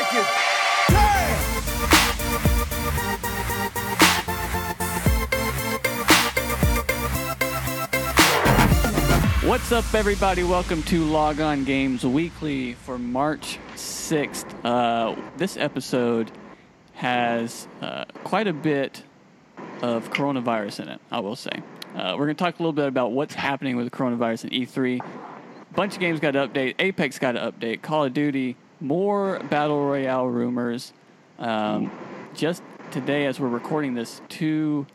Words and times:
like 0.00 0.14
it. 0.14 0.26
What's 9.46 9.72
up, 9.72 9.94
everybody? 9.94 10.44
Welcome 10.44 10.82
to 10.84 11.04
Log 11.04 11.40
On 11.40 11.64
Games 11.64 12.04
Weekly 12.04 12.74
for 12.74 12.98
March 12.98 13.58
6th. 13.74 14.46
Uh, 14.64 15.20
this 15.36 15.56
episode 15.56 16.30
has 16.94 17.66
uh, 17.82 18.04
quite 18.24 18.46
a 18.46 18.52
bit 18.52 19.02
of 19.82 20.10
coronavirus 20.12 20.80
in 20.80 20.88
it, 20.88 21.00
I 21.10 21.20
will 21.20 21.36
say. 21.36 21.50
Uh, 21.94 22.14
we're 22.16 22.26
going 22.26 22.36
to 22.36 22.44
talk 22.44 22.58
a 22.58 22.62
little 22.62 22.72
bit 22.72 22.86
about 22.86 23.12
what's 23.12 23.34
happening 23.34 23.76
with 23.76 23.90
coronavirus 23.90 24.44
in 24.44 24.66
E3. 24.66 25.00
A 25.00 25.74
bunch 25.74 25.94
of 25.94 26.00
games 26.00 26.20
got 26.20 26.32
to 26.32 26.46
update. 26.46 26.76
Apex 26.78 27.18
got 27.18 27.32
to 27.32 27.52
update. 27.52 27.82
Call 27.82 28.04
of 28.04 28.14
Duty, 28.14 28.56
more 28.80 29.38
Battle 29.50 29.84
Royale 29.84 30.26
rumors. 30.26 30.92
Um, 31.38 31.90
just 32.34 32.62
today, 32.90 33.26
as 33.26 33.38
we're 33.38 33.48
recording 33.48 33.94
this, 33.94 34.20
two 34.28 34.86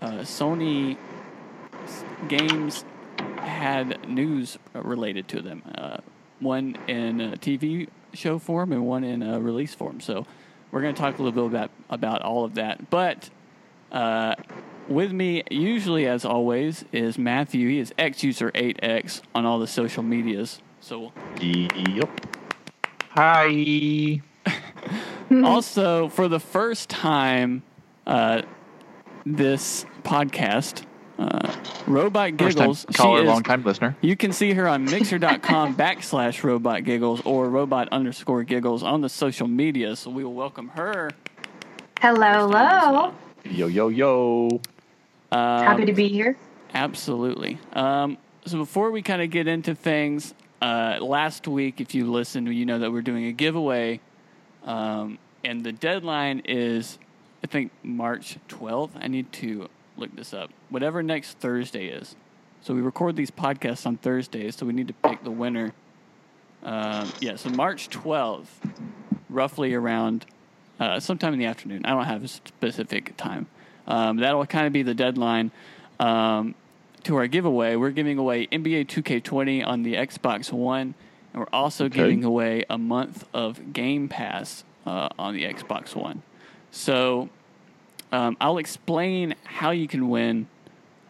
uh, 0.00 0.20
Sony 0.20 0.96
games 2.28 2.84
had 3.36 4.08
news 4.08 4.58
related 4.74 5.28
to 5.28 5.42
them. 5.42 5.62
Uh, 5.74 5.98
one 6.40 6.76
in 6.88 7.20
a 7.20 7.36
TV 7.36 7.88
show 8.12 8.38
form 8.38 8.72
and 8.72 8.86
one 8.86 9.04
in 9.04 9.22
a 9.22 9.40
release 9.40 9.74
form. 9.74 10.00
So 10.00 10.26
we're 10.70 10.82
going 10.82 10.94
to 10.94 11.00
talk 11.00 11.18
a 11.18 11.22
little 11.22 11.48
bit 11.48 11.54
about 11.54 11.70
about 11.88 12.22
all 12.22 12.44
of 12.44 12.54
that. 12.54 12.90
But 12.90 13.30
uh, 13.92 14.34
with 14.88 15.12
me, 15.12 15.42
usually 15.50 16.06
as 16.06 16.24
always, 16.24 16.84
is 16.92 17.18
Matthew. 17.18 17.68
He 17.68 17.78
is 17.78 17.92
X 17.98 18.22
user 18.22 18.50
8X 18.52 19.22
on 19.34 19.44
all 19.44 19.58
the 19.58 19.66
social 19.66 20.02
medias. 20.02 20.60
So 20.80 21.12
Yep. 21.40 22.39
Hi. 23.10 24.20
also 25.44 26.08
for 26.08 26.28
the 26.28 26.40
first 26.40 26.88
time, 26.88 27.62
uh, 28.06 28.42
this 29.26 29.84
podcast. 30.02 30.84
Uh, 31.18 31.54
Robot 31.86 32.30
First 32.38 32.56
time 32.56 32.68
Giggles. 32.68 32.86
she 32.88 32.94
caller, 32.94 33.20
is- 33.22 33.26
long 33.26 33.42
time 33.42 33.62
listener. 33.62 33.94
You 34.00 34.16
can 34.16 34.32
see 34.32 34.52
her 34.54 34.66
on 34.66 34.84
mixer.com 34.86 35.76
backslash 35.76 36.42
robot 36.42 36.84
giggles 36.84 37.20
or 37.26 37.50
robot 37.50 37.88
underscore 37.92 38.42
giggles 38.44 38.82
on 38.82 39.02
the 39.02 39.08
social 39.10 39.46
media. 39.46 39.96
So 39.96 40.10
we 40.10 40.24
will 40.24 40.32
welcome 40.32 40.68
her. 40.68 41.10
Hello, 42.00 42.48
hello. 42.48 43.12
Yo, 43.44 43.66
yo, 43.66 43.88
yo. 43.88 44.48
Um, 45.32 45.64
Happy 45.64 45.84
to 45.84 45.92
be 45.92 46.08
here. 46.08 46.38
Absolutely. 46.72 47.58
Um, 47.74 48.16
so 48.46 48.56
before 48.56 48.90
we 48.90 49.02
kind 49.02 49.20
of 49.20 49.28
get 49.30 49.46
into 49.46 49.74
things, 49.74 50.32
uh, 50.60 50.98
last 51.00 51.48
week, 51.48 51.80
if 51.80 51.94
you 51.94 52.10
listened, 52.10 52.52
you 52.54 52.66
know 52.66 52.78
that 52.78 52.92
we're 52.92 53.02
doing 53.02 53.26
a 53.26 53.32
giveaway. 53.32 54.00
Um, 54.64 55.18
and 55.42 55.64
the 55.64 55.72
deadline 55.72 56.42
is, 56.44 56.98
I 57.42 57.46
think, 57.46 57.72
March 57.82 58.36
12th. 58.48 58.90
I 59.00 59.08
need 59.08 59.32
to 59.34 59.68
look 59.96 60.14
this 60.14 60.34
up. 60.34 60.50
Whatever 60.68 61.02
next 61.02 61.38
Thursday 61.38 61.86
is. 61.86 62.14
So 62.62 62.74
we 62.74 62.82
record 62.82 63.16
these 63.16 63.30
podcasts 63.30 63.86
on 63.86 63.96
Thursdays, 63.96 64.56
so 64.56 64.66
we 64.66 64.74
need 64.74 64.88
to 64.88 64.94
pick 64.94 65.24
the 65.24 65.30
winner. 65.30 65.72
Um, 66.62 67.10
yeah, 67.20 67.36
so 67.36 67.48
March 67.48 67.88
12th, 67.88 68.48
roughly 69.30 69.72
around 69.72 70.26
uh, 70.78 71.00
sometime 71.00 71.32
in 71.32 71.38
the 71.38 71.46
afternoon. 71.46 71.86
I 71.86 71.90
don't 71.90 72.04
have 72.04 72.24
a 72.24 72.28
specific 72.28 73.16
time. 73.16 73.46
Um, 73.86 74.18
that'll 74.18 74.44
kind 74.44 74.66
of 74.66 74.74
be 74.74 74.82
the 74.82 74.94
deadline 74.94 75.52
um, 75.98 76.54
to 77.04 77.16
our 77.16 77.26
giveaway. 77.26 77.76
We're 77.76 77.90
giving 77.90 78.18
away 78.18 78.46
NBA 78.48 78.86
2K20 78.86 79.66
on 79.66 79.82
the 79.82 79.94
Xbox 79.94 80.52
One, 80.52 80.94
and 81.32 81.40
we're 81.40 81.46
also 81.52 81.86
Okay. 81.86 81.98
giving 81.98 82.24
away 82.24 82.64
a 82.68 82.78
month 82.78 83.24
of 83.32 83.72
Game 83.72 84.08
Pass 84.08 84.64
uh, 84.86 85.08
on 85.18 85.34
the 85.34 85.44
Xbox 85.44 85.94
One. 85.94 86.22
So 86.70 87.28
um, 88.12 88.36
I'll 88.40 88.58
explain 88.58 89.34
how 89.44 89.70
you 89.70 89.88
can 89.88 90.08
win 90.08 90.46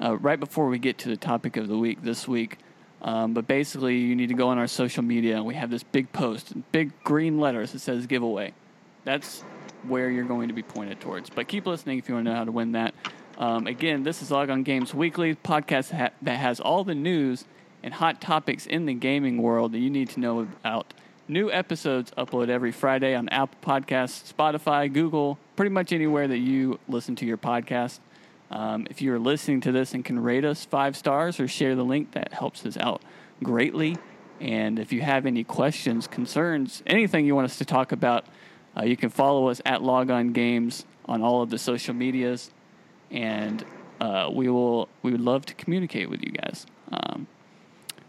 uh, 0.00 0.17
right 0.17 0.41
before 0.41 0.69
we 0.69 0.79
get 0.79 0.99
to 0.99 1.09
the 1.09 1.17
topic 1.17 1.56
of 1.56 1.69
the 1.69 1.77
week 1.79 2.03
this 2.03 2.27
week. 2.29 2.59
Um, 3.03 3.33
but 3.33 3.47
basically, 3.47 3.97
you 3.97 4.15
need 4.15 4.29
to 4.29 4.34
go 4.34 4.49
on 4.49 4.59
our 4.59 4.67
social 4.67 5.03
media, 5.03 5.37
and 5.37 5.47
we 5.47 5.55
have 5.55 5.71
this 5.71 5.83
big 5.83 6.12
post, 6.12 6.53
big 6.71 6.93
green 7.03 7.41
letters 7.41 7.73
that 7.73 7.79
says 7.79 8.06
giveaway. 8.06 8.53
That's 9.05 9.41
where 9.84 10.11
you're 10.11 10.27
going 10.27 10.49
to 10.49 10.55
be 10.55 10.62
pointed 10.62 11.00
towards. 11.00 11.31
But 11.31 11.49
keep 11.49 11.67
listening 11.67 11.99
if 11.99 12.09
you 12.11 12.15
want 12.15 12.27
to 12.27 12.33
know 12.33 12.37
how 12.37 12.45
to 12.45 12.53
win 12.53 12.73
that. 12.73 12.95
Um, 13.41 13.67
again, 13.67 14.03
this 14.03 14.21
is 14.21 14.31
Log 14.31 14.51
On 14.51 14.62
Games 14.62 14.93
Weekly, 14.93 15.34
podcast 15.34 15.97
ha- 15.97 16.11
that 16.21 16.37
has 16.37 16.61
all 16.61 16.84
the 16.84 16.95
news 16.95 17.47
and 17.83 17.95
hot 17.95 18.21
topics 18.21 18.67
in 18.67 18.84
the 18.84 18.93
gaming 18.93 19.41
world 19.41 19.73
that 19.73 19.78
you 19.78 19.89
need 19.89 20.11
to 20.11 20.21
know 20.21 20.41
about. 20.41 20.93
New 21.27 21.50
episodes 21.50 22.11
upload 22.19 22.50
every 22.50 22.71
Friday 22.71 23.15
on 23.15 23.31
Apple 23.31 23.56
Podcasts, 23.62 24.31
Spotify, 24.31 24.93
Google, 24.93 25.39
pretty 25.56 25.71
much 25.71 25.91
anywhere 25.91 26.29
that 26.29 26.37
you 26.37 26.79
listen 26.87 27.17
to 27.17 27.25
your 27.25 27.39
podcast. 27.39 28.00
Um, 28.50 28.87
if 28.91 29.00
you're 29.00 29.19
listening 29.19 29.62
to 29.62 29.73
this 29.73 29.95
and 29.95 30.05
can 30.05 30.21
rate 30.21 30.45
us 30.45 30.67
five 30.67 30.95
stars 30.95 31.41
or 31.41 31.49
share 31.49 31.75
the 31.75 31.83
link, 31.83 32.12
that 32.12 32.34
helps 32.34 32.67
us 32.67 32.77
out 32.77 33.00
greatly. 33.43 33.97
And 34.39 34.79
if 34.79 34.93
you 34.93 35.00
have 35.00 35.25
any 35.25 35.45
questions, 35.45 36.06
concerns, 36.06 36.83
anything 36.87 37.25
you 37.25 37.34
want 37.34 37.47
us 37.47 37.56
to 37.56 37.65
talk 37.65 37.91
about, 37.91 38.27
uh, 38.77 38.84
you 38.84 38.99
can 38.99 39.09
follow 39.09 39.49
us 39.49 39.62
at 39.65 39.83
Log 39.83 40.11
On 40.11 40.33
Games 40.33 40.84
on 41.06 41.23
all 41.23 41.41
of 41.41 41.49
the 41.49 41.59
social 41.59 41.95
medias, 41.95 42.50
and 43.10 43.65
uh, 44.00 44.31
we 44.32 44.48
will 44.48 44.88
we 45.03 45.12
would 45.12 45.21
love 45.21 45.47
to 45.47 45.54
communicate 45.54 46.09
with 46.09 46.22
you 46.22 46.31
guys. 46.31 46.66
Um, 46.93 47.26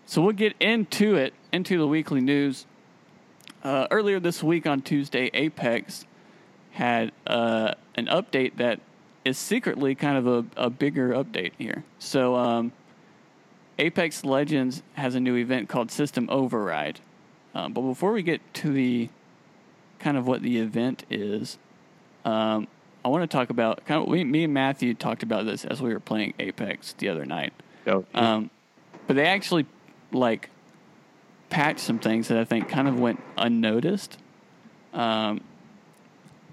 so 0.05 0.21
we'll 0.21 0.33
get 0.33 0.55
into 0.59 1.15
it, 1.15 1.33
into 1.51 1.77
the 1.77 1.87
weekly 1.87 2.21
news. 2.21 2.65
Uh, 3.63 3.87
earlier 3.91 4.19
this 4.19 4.41
week 4.41 4.65
on 4.65 4.81
Tuesday, 4.81 5.29
Apex 5.33 6.05
had 6.71 7.11
uh, 7.27 7.73
an 7.95 8.07
update 8.07 8.57
that 8.57 8.79
is 9.23 9.37
secretly 9.37 9.93
kind 9.93 10.17
of 10.17 10.27
a, 10.27 10.65
a 10.65 10.69
bigger 10.69 11.09
update 11.09 11.51
here. 11.57 11.83
So, 11.99 12.35
um, 12.35 12.71
Apex 13.77 14.25
Legends 14.25 14.83
has 14.93 15.15
a 15.15 15.19
new 15.19 15.35
event 15.35 15.69
called 15.69 15.91
System 15.91 16.27
Override. 16.29 16.99
Um, 17.53 17.73
but 17.73 17.81
before 17.81 18.11
we 18.11 18.23
get 18.23 18.41
to 18.55 18.71
the 18.71 19.09
kind 19.99 20.17
of 20.17 20.27
what 20.27 20.41
the 20.41 20.57
event 20.57 21.05
is, 21.09 21.57
um, 22.25 22.67
I 23.03 23.07
want 23.07 23.29
to 23.29 23.35
talk 23.35 23.49
about 23.49 23.85
kind 23.85 24.01
of 24.01 24.07
we, 24.07 24.23
me 24.23 24.43
and 24.43 24.53
Matthew 24.53 24.93
talked 24.93 25.23
about 25.23 25.45
this 25.45 25.65
as 25.65 25.81
we 25.81 25.93
were 25.93 25.99
playing 25.99 26.33
Apex 26.39 26.93
the 26.93 27.09
other 27.09 27.25
night. 27.25 27.53
Yo, 27.85 28.05
Um, 28.13 28.49
but 29.07 29.15
they 29.15 29.25
actually 29.25 29.65
like 30.11 30.49
patched 31.49 31.79
some 31.79 31.99
things 31.99 32.27
that 32.27 32.37
I 32.37 32.45
think 32.45 32.69
kind 32.69 32.87
of 32.87 32.99
went 32.99 33.21
unnoticed. 33.37 34.17
Um, 34.93 35.41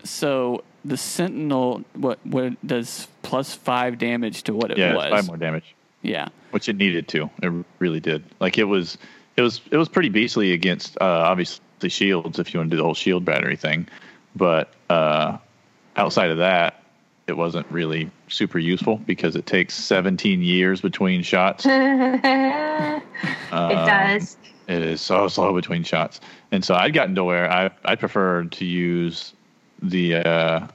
so 0.05 0.65
the 0.85 0.97
Sentinel, 0.97 1.85
what 1.95 2.19
what 2.25 2.55
does 2.67 3.09
plus 3.23 3.55
five 3.55 3.99
damage 3.99 4.45
to 4.45 4.55
what 4.55 4.71
it 4.71 4.79
yeah, 4.79 4.95
was? 4.95 5.11
five 5.11 5.27
more 5.27 5.37
damage, 5.37 5.75
Yeah, 6.03 6.29
which 6.51 6.69
it 6.69 6.77
needed 6.77 7.09
to. 7.09 7.31
It 7.43 7.65
really 7.79 8.01
did. 8.01 8.25
Like 8.41 8.59
it 8.59 8.65
was, 8.65 8.97
it 9.37 9.43
was, 9.43 9.61
it 9.71 9.77
was 9.77 9.89
pretty 9.89 10.09
beastly 10.09 10.53
against 10.53 10.97
uh, 11.01 11.05
obviously 11.05 11.61
shields 11.89 12.39
if 12.39 12.55
you 12.55 12.61
want 12.61 12.71
to 12.71 12.77
do 12.77 12.79
the 12.79 12.85
whole 12.85 12.95
shield 12.95 13.25
battery 13.25 13.57
thing, 13.57 13.87
but 14.35 14.73
uh, 14.89 15.37
outside 15.99 16.31
of 16.31 16.39
that, 16.39 16.83
it 17.27 17.37
wasn't 17.37 17.67
really 17.71 18.11
super 18.29 18.59
useful 18.59 18.97
because 18.97 19.37
it 19.37 19.45
takes 19.47 19.75
17 19.75 20.41
years 20.43 20.81
between 20.81 21.23
shots. 21.23 21.67
it 21.69 23.03
does. 23.53 24.37
It 24.67 24.83
is 24.83 25.01
so 25.01 25.29
slow 25.29 25.55
between 25.55 25.83
shots, 25.83 26.21
and 26.53 26.63
so 26.65 26.75
I'd 26.75 26.93
gotten 26.93 27.15
to 27.15 27.25
where 27.25 27.51
I 27.51 27.71
I 27.85 27.95
preferred 27.97 28.53
to 28.53 28.65
use 28.67 29.33
the 29.83 30.17
uh, 30.17 30.67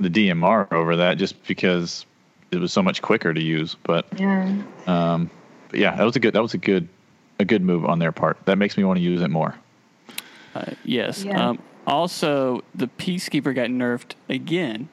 the 0.00 0.08
DMR 0.08 0.72
over 0.72 0.96
that 0.96 1.18
just 1.18 1.46
because 1.46 2.06
it 2.50 2.58
was 2.58 2.72
so 2.72 2.82
much 2.82 3.02
quicker 3.02 3.34
to 3.34 3.42
use. 3.42 3.76
But 3.82 4.06
Yeah. 4.18 4.62
um, 4.86 5.30
but 5.68 5.78
yeah, 5.78 5.94
that 5.94 6.04
was 6.04 6.16
a 6.16 6.20
good 6.20 6.32
that 6.34 6.42
was 6.42 6.54
a 6.54 6.58
good 6.58 6.88
a 7.38 7.44
good 7.44 7.60
move 7.62 7.84
on 7.84 7.98
their 7.98 8.12
part. 8.12 8.38
That 8.46 8.56
makes 8.56 8.78
me 8.78 8.84
want 8.84 8.96
to 8.98 9.02
use 9.02 9.20
it 9.20 9.28
more. 9.30 9.54
uh, 10.54 10.64
yes. 10.84 11.22
Yeah. 11.24 11.48
Um, 11.50 11.58
also, 11.86 12.62
the 12.74 12.88
Peacekeeper 12.88 13.54
got 13.54 13.68
nerfed 13.68 14.12
again. 14.28 14.88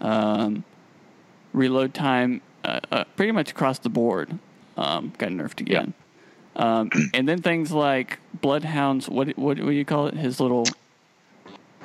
Um, 0.00 0.64
reload 1.52 1.94
time, 1.94 2.42
uh, 2.64 2.80
uh, 2.92 3.04
pretty 3.16 3.32
much 3.32 3.50
across 3.50 3.78
the 3.78 3.88
board, 3.88 4.38
um, 4.76 5.12
got 5.18 5.30
nerfed 5.30 5.60
again. 5.60 5.94
Um, 6.54 6.90
and 7.14 7.28
then 7.28 7.40
things 7.42 7.72
like 7.72 8.18
Bloodhound's 8.40 9.08
what 9.08 9.28
what 9.38 9.58
what 9.58 9.66
do 9.66 9.72
you 9.72 9.84
call 9.84 10.06
it? 10.08 10.14
His 10.14 10.40
little 10.40 10.66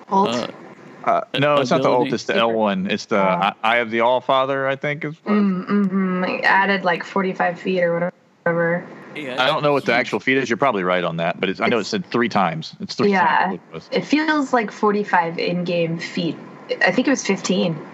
Ult. 0.09 0.29
uh, 0.29 0.47
Uh, 1.03 1.21
no, 1.39 1.55
it's 1.57 1.71
not 1.71 1.81
the 1.81 1.89
ult. 1.89 2.13
It's 2.13 2.25
the 2.25 2.35
L 2.35 2.51
one. 2.53 2.85
It's 2.89 3.05
the 3.05 3.17
Oh. 3.19 3.51
Eye 3.63 3.77
of 3.77 3.89
the 3.89 4.01
All 4.01 4.21
Father. 4.21 4.67
I 4.67 4.75
think 4.75 5.03
is. 5.05 5.15
what- 5.23 5.33
mm, 5.33 5.87
hmm 5.89 6.23
added 6.43 6.83
like 6.83 7.03
45 7.03 7.59
feet 7.59 7.81
or 7.81 7.93
whatever. 7.93 8.13
Yeah, 9.15 9.41
I 9.41 9.47
don't 9.47 9.63
know 9.63 9.73
what 9.73 9.85
the 9.85 9.93
actual 9.93 10.19
feet 10.19 10.37
is. 10.37 10.49
You're 10.49 10.57
probably 10.57 10.83
right 10.83 11.03
on 11.03 11.17
that, 11.17 11.39
but 11.39 11.49
it's, 11.49 11.59
I 11.59 11.67
know 11.67 11.79
it 11.79 11.85
said 11.85 12.05
three 12.05 12.29
times. 12.29 12.75
It's 12.79 12.95
three 12.95 13.11
Yeah. 13.11 13.47
times. 13.47 13.59
what 13.69 13.83
it. 13.91 13.97
It 13.97 14.05
feels 14.05 14.53
like 14.53 14.71
45 14.71 15.37
in 15.39 15.63
game 15.63 15.97
feet. 15.97 16.37
I 16.85 16.91
think 16.91 17.07
it 17.07 17.11
was 17.11 17.25
15. 17.25 17.85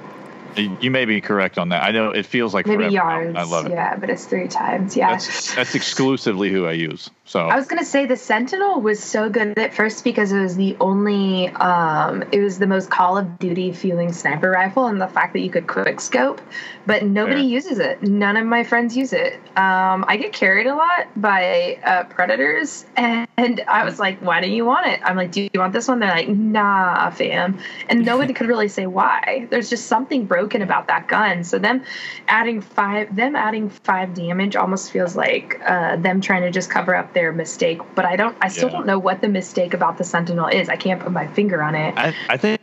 You 0.57 0.91
may 0.91 1.05
be 1.05 1.21
correct 1.21 1.57
on 1.57 1.69
that. 1.69 1.83
I 1.83 1.91
know 1.91 2.11
it 2.11 2.25
feels 2.25 2.53
like 2.53 2.65
Maybe 2.65 2.87
yards. 2.87 3.37
I 3.37 3.43
love 3.43 3.67
it. 3.67 3.71
Yeah, 3.71 3.95
but 3.95 4.09
it's 4.09 4.25
three 4.25 4.47
times. 4.47 4.95
Yeah. 4.95 5.11
That's 5.11 5.55
that's 5.55 5.75
exclusively 5.75 6.51
who 6.51 6.65
I 6.65 6.71
use. 6.71 7.09
So 7.25 7.41
I 7.41 7.55
was 7.55 7.67
gonna 7.67 7.85
say 7.85 8.05
the 8.05 8.15
Sentinel 8.15 8.81
was 8.81 9.03
so 9.03 9.29
good 9.29 9.57
at 9.59 9.73
first 9.73 10.03
because 10.03 10.31
it 10.31 10.39
was 10.39 10.55
the 10.55 10.75
only, 10.79 11.49
um, 11.49 12.23
it 12.31 12.41
was 12.41 12.57
the 12.57 12.67
most 12.67 12.89
Call 12.89 13.17
of 13.17 13.37
Duty 13.37 13.71
feeling 13.71 14.11
sniper 14.13 14.49
rifle, 14.49 14.87
and 14.87 14.99
the 14.99 15.07
fact 15.07 15.33
that 15.33 15.41
you 15.41 15.49
could 15.49 15.67
quick 15.67 15.99
scope, 15.99 16.41
but 16.85 17.03
nobody 17.03 17.41
Fair. 17.41 17.49
uses 17.49 17.79
it. 17.79 18.01
None 18.01 18.37
of 18.37 18.45
my 18.45 18.63
friends 18.63 18.97
use 18.97 19.13
it. 19.13 19.35
Um, 19.57 20.05
I 20.07 20.17
get 20.17 20.33
carried 20.33 20.67
a 20.67 20.75
lot 20.75 21.07
by 21.15 21.79
uh, 21.83 22.05
predators, 22.05 22.85
and 22.95 23.61
I 23.67 23.83
was 23.83 23.99
like, 23.99 24.19
"Why 24.21 24.41
do 24.41 24.49
you 24.49 24.65
want 24.65 24.87
it?" 24.87 25.01
I'm 25.03 25.15
like, 25.17 25.31
"Do 25.31 25.41
you 25.53 25.59
want 25.59 25.73
this 25.73 25.87
one?" 25.87 25.99
They're 25.99 26.09
like, 26.09 26.29
"Nah, 26.29 27.11
fam," 27.11 27.59
and 27.89 28.05
nobody 28.05 28.33
could 28.37 28.47
really 28.47 28.69
say 28.69 28.87
why. 28.87 29.47
There's 29.51 29.69
just 29.69 29.85
something 29.85 30.25
broken 30.25 30.46
about 30.55 30.87
that 30.87 31.07
gun. 31.07 31.43
So 31.43 31.59
them 31.59 31.83
adding 32.27 32.61
five, 32.61 33.15
them 33.15 33.35
adding 33.35 33.69
five 33.69 34.13
damage 34.13 34.55
almost 34.55 34.91
feels 34.91 35.15
like 35.15 35.59
uh, 35.65 35.97
them 35.97 36.21
trying 36.21 36.41
to 36.43 36.51
just 36.51 36.69
cover 36.69 36.95
up 36.95 37.13
their 37.13 37.31
mistake. 37.31 37.79
But 37.95 38.05
I 38.05 38.15
don't, 38.15 38.35
I 38.41 38.47
still 38.47 38.69
Yeah. 38.69 38.77
don't 38.77 38.85
know 38.87 38.99
what 38.99 39.21
the 39.21 39.27
mistake 39.27 39.73
about 39.73 39.97
the 39.97 40.03
Sentinel 40.03 40.47
is. 40.47 40.69
I 40.69 40.75
can't 40.75 41.01
put 41.01 41.11
my 41.11 41.27
finger 41.27 41.61
on 41.61 41.75
it. 41.75 41.93
I, 41.97 42.13
I 42.29 42.37
think 42.37 42.57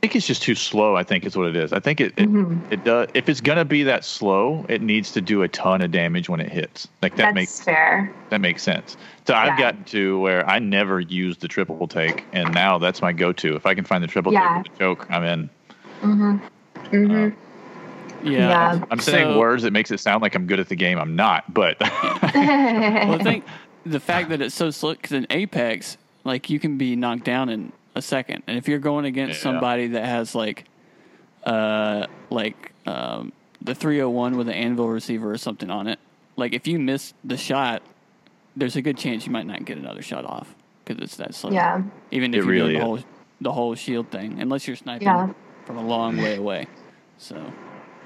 I 0.00 0.06
think 0.06 0.14
it's 0.14 0.28
just 0.28 0.42
too 0.42 0.54
slow. 0.54 0.94
I 0.94 1.02
think 1.02 1.26
is 1.26 1.36
what 1.36 1.48
it 1.48 1.56
is. 1.56 1.72
I 1.72 1.80
think 1.80 2.00
it 2.00 2.12
it, 2.16 2.28
Mhm. 2.30 2.60
it 2.70 2.84
does. 2.84 3.08
If 3.14 3.28
it's 3.28 3.40
gonna 3.40 3.64
be 3.64 3.82
that 3.82 4.04
slow, 4.04 4.64
it 4.68 4.80
needs 4.80 5.10
to 5.12 5.20
do 5.20 5.42
a 5.42 5.48
ton 5.48 5.82
of 5.82 5.90
damage 5.90 6.28
when 6.28 6.38
it 6.38 6.52
hits. 6.52 6.86
Like 7.02 7.16
that 7.16 7.24
That's 7.24 7.34
makes 7.34 7.60
fair. 7.60 8.12
that 8.30 8.40
makes 8.40 8.62
sense. 8.62 8.96
So 9.26 9.34
I've 9.34 9.58
gotten 9.58 9.82
to 9.86 10.20
where 10.20 10.48
I 10.48 10.60
never 10.60 11.00
used 11.00 11.40
the 11.40 11.48
triple 11.48 11.88
take, 11.88 12.24
and 12.32 12.54
now 12.54 12.78
that's 12.78 13.02
my 13.02 13.12
go-to. 13.12 13.56
If 13.56 13.66
I 13.66 13.74
can 13.74 13.84
find 13.84 14.02
the 14.02 14.06
triple 14.06 14.32
Yeah. 14.32 14.46
take 14.48 14.62
with 14.62 14.72
the 14.72 14.78
choke, 14.78 15.06
I'm 15.10 15.24
in. 15.24 15.50
Mm-hmm. 16.02 16.36
Mm-hmm. 16.90 18.26
Yeah. 18.26 18.32
Yeah. 18.48 18.84
I'm 18.90 18.98
saying 19.00 19.32
So- 19.34 19.38
words 19.38 19.62
that 19.62 19.72
makes 19.72 19.90
it 19.90 20.00
sound 20.00 20.22
like 20.22 20.34
I'm 20.34 20.46
good 20.46 20.60
at 20.60 20.68
the 20.68 20.76
game. 20.76 20.98
I'm 20.98 21.14
not, 21.16 21.52
but 21.52 21.76
Well, 21.80 21.90
I 22.32 23.18
think 23.22 23.44
the 23.86 24.00
fact 24.00 24.30
that 24.30 24.40
it's 24.40 24.54
so 24.54 24.70
slick 24.70 24.98
because 25.02 25.12
in 25.12 25.26
Apex, 25.30 25.96
like 26.24 26.50
you 26.50 26.58
can 26.58 26.78
be 26.78 26.96
knocked 26.96 27.24
down 27.24 27.48
in 27.48 27.72
a 27.94 28.02
second, 28.02 28.42
and 28.46 28.56
if 28.58 28.68
you're 28.68 28.78
going 28.80 29.04
against 29.04 29.36
Yeah. 29.38 29.42
somebody 29.44 29.88
that 29.88 30.04
has 30.04 30.34
like, 30.34 30.64
uh, 31.44 32.06
like 32.30 32.72
um, 32.86 33.32
the 33.62 33.74
301 33.74 34.36
with 34.36 34.48
an 34.48 34.54
anvil 34.54 34.88
receiver 34.88 35.30
or 35.32 35.38
something 35.38 35.70
on 35.70 35.86
it, 35.86 35.98
like 36.36 36.52
if 36.52 36.66
you 36.66 36.78
miss 36.78 37.14
the 37.24 37.36
shot, 37.36 37.82
there's 38.56 38.76
a 38.76 38.82
good 38.82 38.98
chance 38.98 39.26
you 39.26 39.32
might 39.32 39.46
not 39.46 39.64
get 39.64 39.78
another 39.78 40.02
shot 40.02 40.24
off 40.24 40.52
because 40.84 41.00
it's 41.02 41.16
that 41.16 41.34
slow. 41.34 41.50
yeah. 41.50 41.82
Even 42.10 42.34
It 42.34 42.38
if 42.38 42.44
you're 42.44 42.52
really 42.52 42.72
doing 42.72 42.80
the 42.80 42.84
whole 42.84 42.98
the 43.40 43.52
whole 43.52 43.74
shield 43.76 44.10
thing, 44.10 44.40
unless 44.40 44.66
you're 44.66 44.76
sniping 44.76 45.06
Yeah. 45.06 45.28
from 45.64 45.76
a 45.78 45.86
long 45.86 46.16
way 46.16 46.34
away. 46.36 46.66
So 47.18 47.52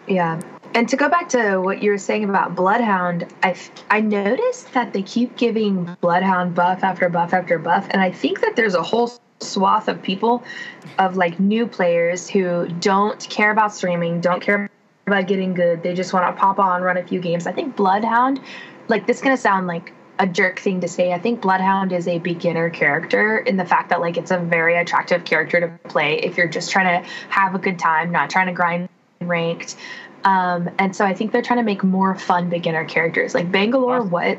Yeah. 0.06 0.40
And 0.74 0.88
to 0.88 0.96
go 0.96 1.08
back 1.08 1.28
to 1.30 1.58
what 1.58 1.82
you 1.82 1.90
were 1.90 1.98
saying 1.98 2.24
about 2.24 2.54
Bloodhound, 2.54 3.32
I 3.42 3.54
I 3.90 4.00
noticed 4.00 4.72
that 4.72 4.92
they 4.92 5.02
keep 5.02 5.36
giving 5.36 5.96
Bloodhound 6.00 6.54
buff 6.54 6.82
after 6.82 7.08
buff 7.08 7.34
after 7.34 7.58
buff. 7.58 7.86
And 7.90 8.00
I 8.00 8.10
think 8.10 8.40
that 8.40 8.56
there's 8.56 8.74
a 8.74 8.82
whole 8.82 9.12
swath 9.40 9.88
of 9.88 10.02
people, 10.02 10.42
of 10.98 11.16
like 11.16 11.38
new 11.38 11.66
players 11.66 12.28
who 12.28 12.68
don't 12.80 13.20
care 13.28 13.50
about 13.50 13.74
streaming, 13.74 14.20
don't 14.20 14.40
care 14.40 14.70
about 15.06 15.26
getting 15.26 15.52
good. 15.52 15.82
They 15.82 15.94
just 15.94 16.12
want 16.12 16.34
to 16.34 16.40
pop 16.40 16.58
on, 16.58 16.82
run 16.82 16.96
a 16.96 17.06
few 17.06 17.20
games. 17.20 17.46
I 17.46 17.52
think 17.52 17.76
Bloodhound, 17.76 18.40
like, 18.88 19.06
this 19.06 19.18
is 19.18 19.22
to 19.22 19.36
sound 19.36 19.66
like 19.66 19.92
a 20.18 20.26
jerk 20.26 20.60
thing 20.60 20.80
to 20.80 20.88
say. 20.88 21.12
I 21.12 21.18
think 21.18 21.40
Bloodhound 21.40 21.92
is 21.92 22.06
a 22.06 22.18
beginner 22.18 22.70
character 22.70 23.38
in 23.38 23.56
the 23.56 23.64
fact 23.64 23.88
that, 23.90 24.00
like, 24.00 24.16
it's 24.16 24.30
a 24.30 24.38
very 24.38 24.76
attractive 24.76 25.24
character 25.24 25.60
to 25.60 25.88
play 25.88 26.18
if 26.18 26.36
you're 26.36 26.48
just 26.48 26.70
trying 26.70 27.02
to 27.02 27.08
have 27.28 27.54
a 27.54 27.58
good 27.58 27.78
time, 27.78 28.12
not 28.12 28.30
trying 28.30 28.46
to 28.46 28.52
grind 28.52 28.88
ranked. 29.22 29.76
Um, 30.24 30.70
and 30.78 30.94
so 30.94 31.04
I 31.04 31.14
think 31.14 31.32
they're 31.32 31.42
trying 31.42 31.58
to 31.58 31.64
make 31.64 31.82
more 31.82 32.14
fun 32.14 32.48
beginner 32.48 32.84
characters. 32.84 33.34
Like 33.34 33.50
Bangalore, 33.50 34.02
what 34.02 34.38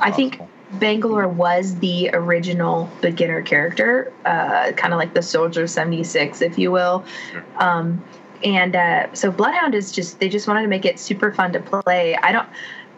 I 0.00 0.10
think. 0.10 0.40
Bangalore 0.72 1.26
was 1.26 1.76
the 1.76 2.10
original 2.12 2.90
beginner 3.00 3.40
character, 3.40 4.12
uh, 4.26 4.72
kind 4.72 4.92
of 4.92 4.98
like 4.98 5.14
the 5.14 5.22
Soldier 5.22 5.66
76, 5.66 6.42
if 6.42 6.58
you 6.58 6.70
will. 6.70 7.04
Sure. 7.32 7.44
Um, 7.56 8.04
and 8.44 8.76
uh, 8.76 9.14
so 9.14 9.30
Bloodhound 9.30 9.74
is 9.74 9.92
just, 9.92 10.20
they 10.20 10.28
just 10.28 10.46
wanted 10.46 10.62
to 10.62 10.68
make 10.68 10.84
it 10.84 10.98
super 10.98 11.32
fun 11.32 11.52
to 11.54 11.60
play. 11.60 12.16
I 12.16 12.32
don't, 12.32 12.46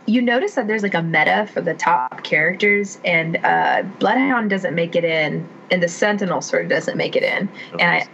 you 0.06 0.20
notice 0.20 0.54
that 0.54 0.66
there's 0.66 0.82
like 0.82 0.94
a 0.94 1.02
meta 1.02 1.48
for 1.52 1.60
the 1.60 1.74
top 1.74 2.24
characters, 2.24 2.98
and 3.04 3.36
uh, 3.44 3.84
Bloodhound 4.00 4.50
doesn't 4.50 4.74
make 4.74 4.96
it 4.96 5.04
in, 5.04 5.48
and 5.70 5.82
the 5.82 5.88
Sentinel 5.88 6.40
sort 6.40 6.64
of 6.64 6.68
doesn't 6.68 6.96
make 6.96 7.14
it 7.14 7.22
in. 7.22 7.48
And 7.78 7.82
I, 7.82 8.08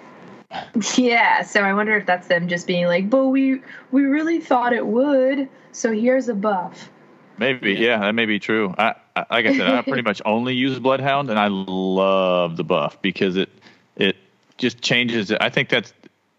yeah, 0.96 1.42
so 1.42 1.62
I 1.62 1.72
wonder 1.74 1.96
if 1.96 2.06
that's 2.06 2.28
them 2.28 2.48
just 2.48 2.66
being 2.66 2.86
like, 2.86 3.10
but 3.10 3.26
we 3.26 3.60
we 3.90 4.02
really 4.02 4.40
thought 4.40 4.72
it 4.72 4.86
would, 4.86 5.48
so 5.72 5.92
here's 5.92 6.28
a 6.28 6.34
buff. 6.34 6.90
Maybe, 7.38 7.72
yeah, 7.74 7.98
that 7.98 8.14
may 8.14 8.24
be 8.26 8.38
true. 8.38 8.74
I, 8.78 8.94
I 9.14 9.26
like 9.30 9.46
I 9.46 9.56
said, 9.56 9.68
I 9.68 9.82
pretty 9.82 10.02
much 10.10 10.22
only 10.24 10.54
use 10.54 10.78
Bloodhound, 10.78 11.30
and 11.30 11.38
I 11.38 11.48
love 11.48 12.56
the 12.56 12.64
buff 12.64 13.00
because 13.02 13.36
it 13.36 13.50
it 13.96 14.16
just 14.56 14.80
changes. 14.80 15.30
it. 15.30 15.38
I 15.40 15.50
think 15.50 15.68
that's 15.68 15.92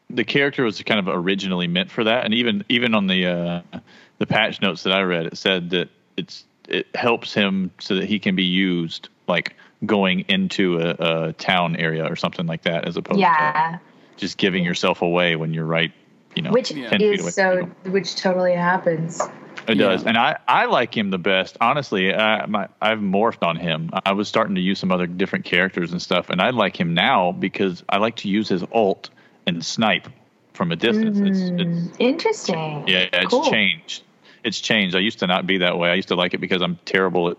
the 0.09 0.23
character 0.23 0.63
was 0.63 0.81
kind 0.83 0.99
of 0.99 1.07
originally 1.07 1.67
meant 1.67 1.91
for 1.91 2.03
that, 2.03 2.25
and 2.25 2.33
even 2.33 2.63
even 2.69 2.95
on 2.95 3.07
the 3.07 3.25
uh, 3.27 3.79
the 4.17 4.25
patch 4.25 4.61
notes 4.61 4.83
that 4.83 4.93
I 4.93 5.01
read, 5.01 5.27
it 5.27 5.37
said 5.37 5.69
that 5.71 5.89
it's 6.15 6.45
it 6.67 6.87
helps 6.95 7.33
him 7.33 7.71
so 7.79 7.95
that 7.95 8.05
he 8.05 8.19
can 8.19 8.35
be 8.35 8.43
used 8.43 9.09
like 9.27 9.55
going 9.85 10.21
into 10.27 10.79
a, 10.79 11.27
a 11.27 11.33
town 11.33 11.75
area 11.75 12.05
or 12.05 12.15
something 12.15 12.47
like 12.47 12.63
that, 12.63 12.85
as 12.87 12.97
opposed 12.97 13.19
Yeah, 13.19 13.77
to 13.77 13.79
just 14.17 14.37
giving 14.37 14.63
yourself 14.63 15.01
away 15.01 15.35
when 15.35 15.53
you're 15.53 15.65
right. 15.65 15.91
You 16.35 16.43
know, 16.43 16.51
which 16.51 16.69
10 16.69 17.01
is 17.01 17.33
so, 17.33 17.65
people. 17.65 17.91
which 17.91 18.15
totally 18.15 18.53
happens. 18.53 19.21
It 19.67 19.77
Yeah. 19.77 19.87
does, 19.89 20.05
and 20.05 20.17
I, 20.17 20.37
I 20.47 20.65
like 20.65 20.95
him 20.95 21.09
the 21.09 21.17
best. 21.17 21.57
Honestly, 21.59 22.13
I, 22.13 22.45
my, 22.45 22.67
I've 22.81 22.99
morphed 22.99 23.43
on 23.45 23.55
him. 23.57 23.89
I 24.05 24.13
was 24.13 24.27
starting 24.27 24.55
to 24.55 24.61
use 24.61 24.79
some 24.79 24.91
other 24.91 25.07
different 25.07 25.45
characters 25.45 25.91
and 25.91 26.01
stuff, 26.01 26.29
and 26.29 26.41
I 26.41 26.51
like 26.51 26.79
him 26.79 26.93
now 26.93 27.31
because 27.31 27.83
I 27.89 27.97
like 27.97 28.17
to 28.17 28.29
use 28.29 28.47
his 28.47 28.63
ult 28.71 29.09
and 29.47 29.65
snipe 29.65 30.07
from 30.53 30.71
a 30.71 30.75
distance. 30.75 31.19
It's, 31.19 31.51
it's 31.59 31.89
Mm, 31.89 31.95
Interesting. 31.99 32.83
yeah, 32.87 33.07
it's 33.11 33.31
Cool. 33.33 33.43
changed. 33.43 34.03
It's 34.43 34.61
changed. 34.61 34.95
I 34.95 34.99
used 34.99 35.19
to 35.19 35.27
not 35.27 35.45
be 35.47 35.57
that 35.57 35.77
way. 35.77 35.89
I 35.89 35.95
used 35.95 36.07
to 36.09 36.15
like 36.15 36.33
it 36.33 36.39
because 36.39 36.61
I'm 36.61 36.77
terrible 36.85 37.29
at 37.29 37.37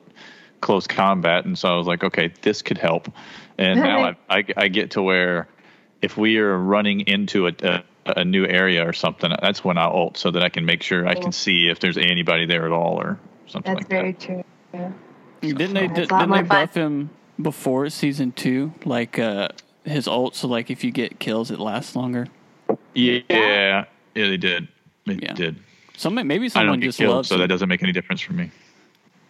close 0.60 0.86
combat, 0.86 1.44
and 1.44 1.56
so 1.58 1.72
I 1.72 1.76
was 1.76 1.86
like, 1.86 2.04
okay, 2.04 2.32
this 2.42 2.62
could 2.62 2.78
help. 2.78 3.08
And 3.56 3.80
now 3.82 4.02
I, 4.04 4.16
I, 4.28 4.44
I 4.56 4.68
get 4.68 4.90
to 4.92 5.02
where 5.02 5.48
if 6.02 6.16
we 6.16 6.38
are 6.38 6.56
running 6.58 7.00
into 7.00 7.46
a, 7.48 7.52
a 7.62 7.82
a 8.16 8.24
new 8.24 8.46
area 8.46 8.88
or 8.88 8.92
something, 8.94 9.30
that's 9.42 9.62
when 9.62 9.76
I 9.76 9.84
ult 9.84 10.16
so 10.16 10.30
that 10.30 10.42
I 10.42 10.48
can 10.48 10.64
make 10.64 10.82
sure 10.82 11.06
I 11.06 11.14
can 11.14 11.30
see 11.32 11.68
if 11.68 11.78
there's 11.80 11.98
anybody 11.98 12.46
there 12.46 12.64
at 12.64 12.72
all 12.72 12.96
or 12.96 13.18
something 13.46 13.74
That's 13.74 13.82
like 13.84 13.90
very 13.90 14.12
that. 14.12 14.20
true. 14.20 14.44
Didn't 15.42 15.74
they? 15.74 15.86
That's 15.88 15.94
did, 16.00 16.08
didn't 16.08 16.28
more 16.30 16.42
they 16.42 16.48
fun. 16.48 16.66
buff 16.66 16.74
him 16.74 17.10
before 17.40 17.88
season 17.90 18.32
two? 18.32 18.72
Like 18.84 19.18
uh, 19.18 19.48
his 19.84 20.08
ult, 20.08 20.36
so 20.36 20.48
like 20.48 20.70
if 20.70 20.84
you 20.84 20.90
get 20.90 21.18
kills, 21.18 21.50
it 21.50 21.60
lasts 21.60 21.94
longer. 21.94 22.26
Yeah, 22.94 23.20
yeah, 23.28 23.84
they 24.14 24.36
did. 24.36 24.68
They 25.06 25.14
Yeah. 25.14 25.34
did. 25.34 25.56
Some 25.96 26.14
maybe 26.14 26.34
I 26.34 26.38
don't 26.38 26.50
someone 26.50 26.80
get 26.80 26.86
just 26.86 26.98
killed, 26.98 27.14
loves 27.14 27.28
so 27.28 27.34
it. 27.34 27.38
that 27.38 27.48
doesn't 27.48 27.68
make 27.68 27.82
any 27.82 27.92
difference 27.92 28.20
for 28.20 28.32
me. 28.32 28.50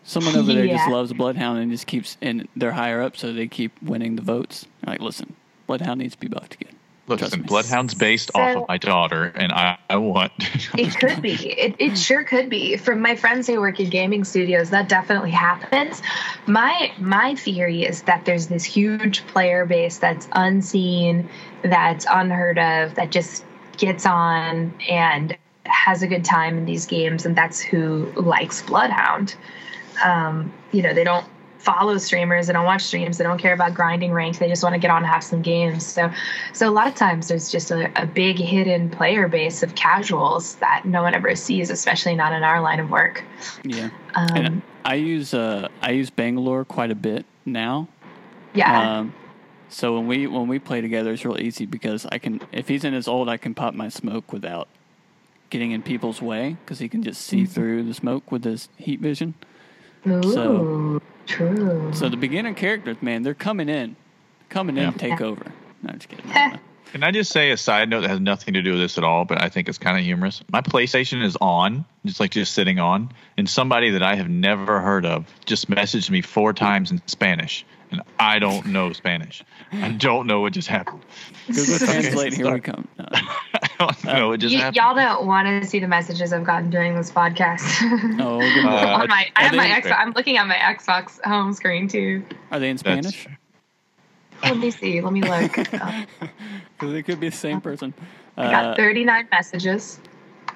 Someone 0.04 0.36
over 0.36 0.52
there 0.52 0.66
just 0.66 0.86
Yeah. 0.86 0.92
loves 0.94 1.12
Bloodhound 1.12 1.58
and 1.58 1.70
just 1.70 1.86
keeps 1.86 2.16
and 2.22 2.46
they're 2.56 2.72
higher 2.72 3.02
up, 3.02 3.16
so 3.16 3.32
they 3.32 3.46
keep 3.48 3.72
winning 3.82 4.16
the 4.16 4.22
votes. 4.22 4.66
Like, 4.86 5.00
listen, 5.00 5.34
Bloodhound 5.68 6.00
needs 6.00 6.14
to 6.14 6.20
be 6.20 6.28
buffed 6.28 6.54
again. 6.54 6.74
Trust 7.06 7.22
Listen, 7.22 7.40
me. 7.42 7.46
Bloodhound's 7.46 7.94
based 7.94 8.30
off 8.34 8.56
of 8.56 8.68
my 8.68 8.78
daughter, 8.78 9.24
and 9.34 9.52
I, 9.52 9.78
I 9.88 9.96
want. 9.96 10.32
It 10.78 10.94
could 10.98 11.22
be. 11.22 11.34
It, 11.34 11.76
it 11.78 11.98
sure 11.98 12.24
could 12.24 12.50
be. 12.50 12.76
From 12.76 13.00
my 13.00 13.16
friends 13.16 13.46
who 13.46 13.60
work 13.60 13.80
in 13.80 13.88
gaming 13.88 14.24
studios, 14.24 14.70
that 14.70 14.88
definitely 14.88 15.30
happens. 15.30 16.02
My 16.46 16.92
my 16.98 17.34
theory 17.34 17.84
is 17.84 18.02
that 18.02 18.24
there's 18.24 18.48
this 18.48 18.64
huge 18.64 19.26
player 19.28 19.64
base 19.66 19.98
that's 19.98 20.28
unseen, 20.32 21.28
that's 21.62 22.06
unheard 22.10 22.58
of, 22.58 22.94
that 22.96 23.10
just 23.10 23.44
gets 23.76 24.04
on 24.06 24.74
and 24.88 25.36
has 25.64 26.02
a 26.02 26.06
good 26.06 26.24
time 26.24 26.58
in 26.58 26.64
these 26.64 26.86
games, 26.86 27.26
and 27.26 27.36
that's 27.36 27.60
who 27.60 28.10
likes 28.16 28.62
Bloodhound. 28.62 29.34
Um, 30.04 30.52
you 30.72 30.82
know, 30.82 30.94
they 30.94 31.04
don't 31.04 31.26
follow 31.58 31.98
streamers, 31.98 32.46
they 32.46 32.52
don't 32.52 32.64
watch 32.64 32.82
streams, 32.82 33.18
they 33.18 33.24
don't 33.24 33.38
care 33.38 33.52
about 33.52 33.74
grinding 33.74 34.12
rank, 34.12 34.38
they 34.38 34.48
just 34.48 34.62
want 34.62 34.74
to 34.74 34.78
get 34.78 34.90
on 34.90 34.98
and 34.98 35.06
have 35.06 35.22
some 35.24 35.42
games. 35.42 35.84
So 35.84 36.10
so 36.52 36.68
a 36.68 36.72
lot 36.72 36.86
of 36.86 36.94
times 36.94 37.28
there's 37.28 37.50
just 37.50 37.70
a, 37.70 37.90
a 38.00 38.06
big 38.06 38.36
hidden 38.38 38.90
player 38.90 39.28
base 39.28 39.62
of 39.62 39.74
casuals 39.74 40.54
that 40.56 40.84
no 40.84 41.02
one 41.02 41.14
ever 41.14 41.34
sees, 41.34 41.70
especially 41.70 42.14
not 42.14 42.32
in 42.32 42.42
our 42.42 42.60
line 42.60 42.80
of 42.80 42.90
work. 42.90 43.24
Yeah, 43.64 43.90
Um, 44.14 44.28
and 44.36 44.62
I 44.84 44.94
use 44.94 45.34
uh 45.34 45.68
I 45.82 45.90
use 45.92 46.10
Bangalore 46.10 46.64
quite 46.64 46.90
a 46.90 46.94
bit 46.94 47.26
now. 47.44 47.88
yeah, 48.54 48.98
Um, 49.00 49.14
so 49.68 49.94
when 49.96 50.06
we 50.06 50.26
when 50.26 50.48
we 50.48 50.58
play 50.58 50.80
together, 50.80 51.12
it's 51.12 51.24
real 51.24 51.38
easy 51.40 51.66
because 51.66 52.06
I 52.06 52.18
can 52.18 52.40
if 52.52 52.68
he's 52.68 52.84
in 52.84 52.94
his 52.94 53.06
ult 53.08 53.28
I 53.28 53.36
can 53.36 53.54
pop 53.54 53.74
my 53.74 53.88
smoke 53.88 54.32
without 54.32 54.68
getting 55.50 55.72
in 55.72 55.82
people's 55.82 56.20
way 56.20 56.56
because 56.64 56.78
he 56.78 56.88
can 56.88 57.02
just 57.02 57.20
see 57.22 57.42
Mm-hmm. 57.42 57.52
through 57.52 57.82
the 57.84 57.94
smoke 57.94 58.30
with 58.30 58.44
his 58.44 58.68
heat 58.76 59.00
vision. 59.00 59.34
Ooh, 60.06 60.22
so- 60.22 61.02
true. 61.26 61.90
So 61.94 62.08
the 62.08 62.16
beginner 62.16 62.54
characters, 62.54 62.96
man, 63.02 63.22
they're 63.22 63.34
coming 63.34 63.68
in, 63.68 63.96
coming 64.48 64.76
in, 64.76 64.84
Yeah. 64.84 64.90
to 64.92 64.98
take 64.98 65.20
over. 65.20 65.44
No, 65.82 65.90
I'm 65.90 65.98
just 65.98 66.08
kidding. 66.08 66.58
Can 66.92 67.02
I 67.04 67.10
just 67.10 67.30
say 67.30 67.50
a 67.50 67.56
side 67.58 67.90
note 67.90 68.00
that 68.00 68.08
has 68.08 68.18
nothing 68.20 68.54
to 68.54 68.62
do 68.62 68.70
with 68.72 68.80
this 68.80 68.96
at 68.96 69.04
all, 69.04 69.26
but 69.26 69.42
I 69.42 69.50
think 69.50 69.68
it's 69.68 69.76
kind 69.76 69.98
of 69.98 70.04
humorous? 70.04 70.42
My 70.50 70.62
PlayStation 70.62 71.22
is 71.22 71.36
on, 71.38 71.84
just 72.06 72.18
like 72.18 72.30
just 72.30 72.54
sitting 72.54 72.78
on, 72.78 73.10
and 73.36 73.46
somebody 73.48 73.90
that 73.90 74.02
I 74.02 74.14
have 74.14 74.30
never 74.30 74.80
heard 74.80 75.04
of 75.04 75.26
just 75.44 75.68
messaged 75.70 76.08
me 76.08 76.22
four 76.22 76.54
times 76.54 76.90
in 76.90 77.02
Spanish, 77.06 77.66
and 77.90 78.00
I 78.18 78.38
don't 78.38 78.64
know 78.68 78.94
Spanish. 78.94 79.44
I 79.70 79.90
don't 79.90 80.26
know 80.26 80.40
what 80.40 80.54
just 80.54 80.68
happened. 80.68 81.02
Google 81.48 81.78
Translate. 81.78 82.32
Here 82.32 82.54
we 82.54 82.60
come. 82.60 82.88
No. 82.98 83.04
I 83.80 83.86
don't 84.04 84.04
know 84.04 84.28
what 84.28 84.40
just 84.40 84.54
Y- 84.54 84.70
y'all 84.74 84.94
don't 84.94 85.26
want 85.26 85.46
to 85.46 85.66
see 85.68 85.78
the 85.78 85.88
messages 85.88 86.32
I've 86.32 86.44
gotten 86.44 86.70
during 86.70 86.94
this 86.96 87.10
podcast. 87.10 87.62
Oh, 88.20 88.40
good 88.40 88.64
Uh, 88.64 88.98
on 89.02 89.08
my, 89.08 89.26
I 89.36 89.44
have 89.44 89.52
are 89.52 89.56
my 89.56 89.68
they- 89.68 89.88
Xbox. 89.88 89.96
I'm 89.98 90.12
looking 90.12 90.36
at 90.36 90.46
my 90.46 90.54
Xbox 90.56 91.22
home 91.24 91.52
screen 91.52 91.88
too. 91.88 92.24
Are 92.50 92.58
they 92.58 92.70
in 92.70 92.76
That's- 92.76 93.14
Spanish? 93.14 93.26
Let 94.42 94.56
me 94.56 94.70
see. 94.70 95.00
Let 95.00 95.12
me 95.12 95.22
look. 95.22 95.58
Oh, 95.72 96.04
Because 96.78 96.94
it 96.94 97.02
could 97.04 97.18
be 97.20 97.28
the 97.28 97.36
same 97.36 97.60
person. 97.60 97.92
I 98.36 98.50
got 98.50 98.64
Uh, 98.66 98.74
39 98.76 99.28
messages. 99.32 99.98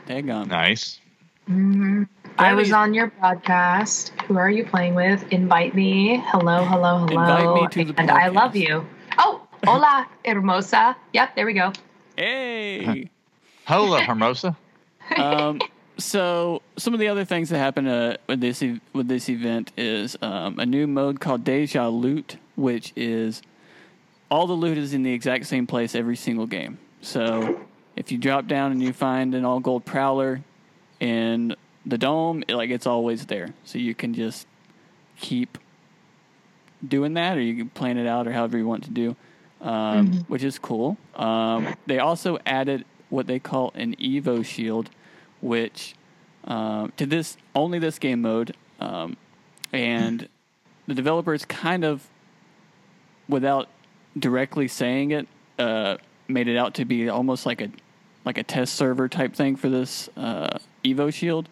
daggone. 0.06 0.46
Nice. 0.48 1.00
hmm 1.46 2.04
I 2.38 2.54
was 2.54 2.72
on 2.72 2.94
your 2.94 3.10
podcast. 3.10 4.10
Who 4.26 4.38
are 4.38 4.48
you 4.50 4.64
playing 4.64 4.94
with? 4.94 5.24
Invite 5.32 5.74
me. 5.74 6.22
Hello, 6.26 6.64
hello, 6.64 7.06
hello. 7.08 7.58
Invite 7.58 7.76
me 7.76 7.84
to 7.84 7.92
the 7.92 8.00
and 8.00 8.10
I 8.10 8.28
love 8.28 8.54
you. 8.56 8.86
Oh, 9.18 9.42
hola, 9.66 10.06
hermosa. 10.24 10.96
Yep, 11.12 11.34
there 11.36 11.44
we 11.46 11.52
go. 11.52 11.72
Hey. 12.16 13.10
Hello, 13.64 13.98
Hermosa. 13.98 14.56
um, 15.16 15.60
so 15.98 16.62
some 16.76 16.94
of 16.94 17.00
the 17.00 17.08
other 17.08 17.24
things 17.24 17.48
that 17.50 17.58
happened 17.58 17.88
uh, 17.88 18.16
with 18.26 18.40
this 18.40 18.62
e- 18.62 18.80
with 18.92 19.08
this 19.08 19.28
event 19.28 19.72
is 19.76 20.16
um, 20.20 20.58
a 20.58 20.66
new 20.66 20.86
mode 20.86 21.20
called 21.20 21.44
Deja 21.44 21.88
Loot, 21.88 22.36
which 22.56 22.92
is 22.96 23.42
all 24.30 24.46
the 24.46 24.52
loot 24.52 24.78
is 24.78 24.94
in 24.94 25.02
the 25.02 25.12
exact 25.12 25.46
same 25.46 25.66
place 25.66 25.94
every 25.94 26.16
single 26.16 26.46
game. 26.46 26.78
So 27.02 27.60
if 27.96 28.10
you 28.10 28.18
drop 28.18 28.46
down 28.46 28.72
and 28.72 28.82
you 28.82 28.92
find 28.92 29.34
an 29.34 29.44
all 29.44 29.60
gold 29.60 29.84
prowler 29.84 30.42
in 31.00 31.54
the 31.84 31.98
dome, 31.98 32.44
it, 32.48 32.54
like 32.54 32.70
it's 32.70 32.86
always 32.86 33.26
there. 33.26 33.54
So 33.64 33.78
you 33.78 33.94
can 33.94 34.14
just 34.14 34.46
keep 35.18 35.58
doing 36.86 37.14
that, 37.14 37.36
or 37.36 37.40
you 37.40 37.56
can 37.56 37.68
plan 37.70 37.98
it 37.98 38.06
out, 38.06 38.26
or 38.26 38.32
however 38.32 38.56
you 38.58 38.66
want 38.66 38.84
to 38.84 38.90
do, 38.90 39.16
um, 39.62 40.24
which 40.28 40.42
is 40.42 40.58
cool. 40.58 40.98
Um, 41.14 41.74
they 41.86 41.98
also 41.98 42.38
added 42.44 42.84
what 43.08 43.26
they 43.26 43.38
call 43.38 43.72
an 43.74 43.94
Evo 43.96 44.44
shield, 44.44 44.90
which 45.40 45.94
um, 46.44 46.92
to 46.96 47.06
this 47.06 47.36
only 47.54 47.78
this 47.78 47.98
game 47.98 48.22
mode, 48.22 48.56
um, 48.80 49.16
and 49.72 50.28
the 50.86 50.94
developers 50.94 51.44
kind 51.44 51.84
of, 51.84 52.06
without 53.28 53.68
directly 54.18 54.66
saying 54.68 55.12
it, 55.12 55.28
uh, 55.58 55.96
made 56.28 56.48
it 56.48 56.56
out 56.56 56.74
to 56.74 56.84
be 56.84 57.08
almost 57.08 57.46
like 57.46 57.60
a 57.60 57.70
like 58.24 58.38
a 58.38 58.42
test 58.42 58.74
server 58.74 59.08
type 59.08 59.34
thing 59.34 59.56
for 59.56 59.68
this 59.68 60.08
uh, 60.16 60.58
Evo 60.84 61.12
shield, 61.12 61.48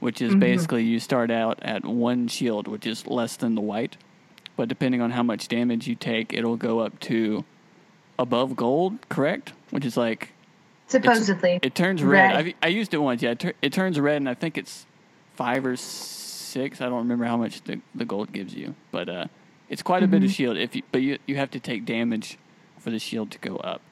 which 0.00 0.20
is 0.22 0.34
basically 0.34 0.84
you 0.84 0.98
start 0.98 1.30
out 1.30 1.58
at 1.62 1.84
one 1.84 2.28
shield, 2.28 2.68
which 2.68 2.86
is 2.86 3.06
less 3.06 3.36
than 3.36 3.54
the 3.54 3.60
white, 3.60 3.96
but 4.56 4.68
depending 4.68 5.00
on 5.00 5.10
how 5.10 5.22
much 5.22 5.48
damage 5.48 5.86
you 5.86 5.94
take, 5.94 6.32
it'll 6.32 6.56
go 6.56 6.80
up 6.80 6.98
to 7.00 7.44
above 8.22 8.56
gold, 8.56 8.96
correct? 9.08 9.52
Which 9.70 9.84
is 9.84 9.96
like 9.96 10.30
Supposedly. 10.86 11.58
it 11.62 11.74
turns 11.74 12.02
red. 12.02 12.34
Red. 12.34 12.36
I've, 12.36 12.54
I 12.62 12.68
used 12.68 12.94
it 12.94 12.98
once. 12.98 13.20
Yeah, 13.22 13.30
it, 13.32 13.40
tur- 13.40 13.54
it 13.60 13.72
turns 13.72 13.98
red, 13.98 14.16
and 14.16 14.28
I 14.28 14.34
think 14.34 14.56
it's 14.56 14.86
five 15.34 15.66
or 15.66 15.76
six. 15.76 16.80
I 16.80 16.84
don't 16.84 16.98
remember 16.98 17.24
how 17.24 17.36
much 17.36 17.62
the, 17.62 17.80
the 17.94 18.04
gold 18.04 18.32
gives 18.32 18.54
you, 18.54 18.74
but 18.90 19.08
uh, 19.08 19.26
it's 19.68 19.82
quite 19.82 20.02
a 20.02 20.06
bit 20.06 20.22
of 20.22 20.30
shield. 20.30 20.56
If 20.56 20.76
you, 20.76 20.82
but 20.92 21.02
you 21.02 21.18
you 21.26 21.36
have 21.36 21.50
to 21.50 21.60
take 21.60 21.84
damage 21.84 22.38
for 22.78 22.90
the 22.90 22.98
shield 22.98 23.30
to 23.32 23.38
go 23.38 23.56
up. 23.56 23.82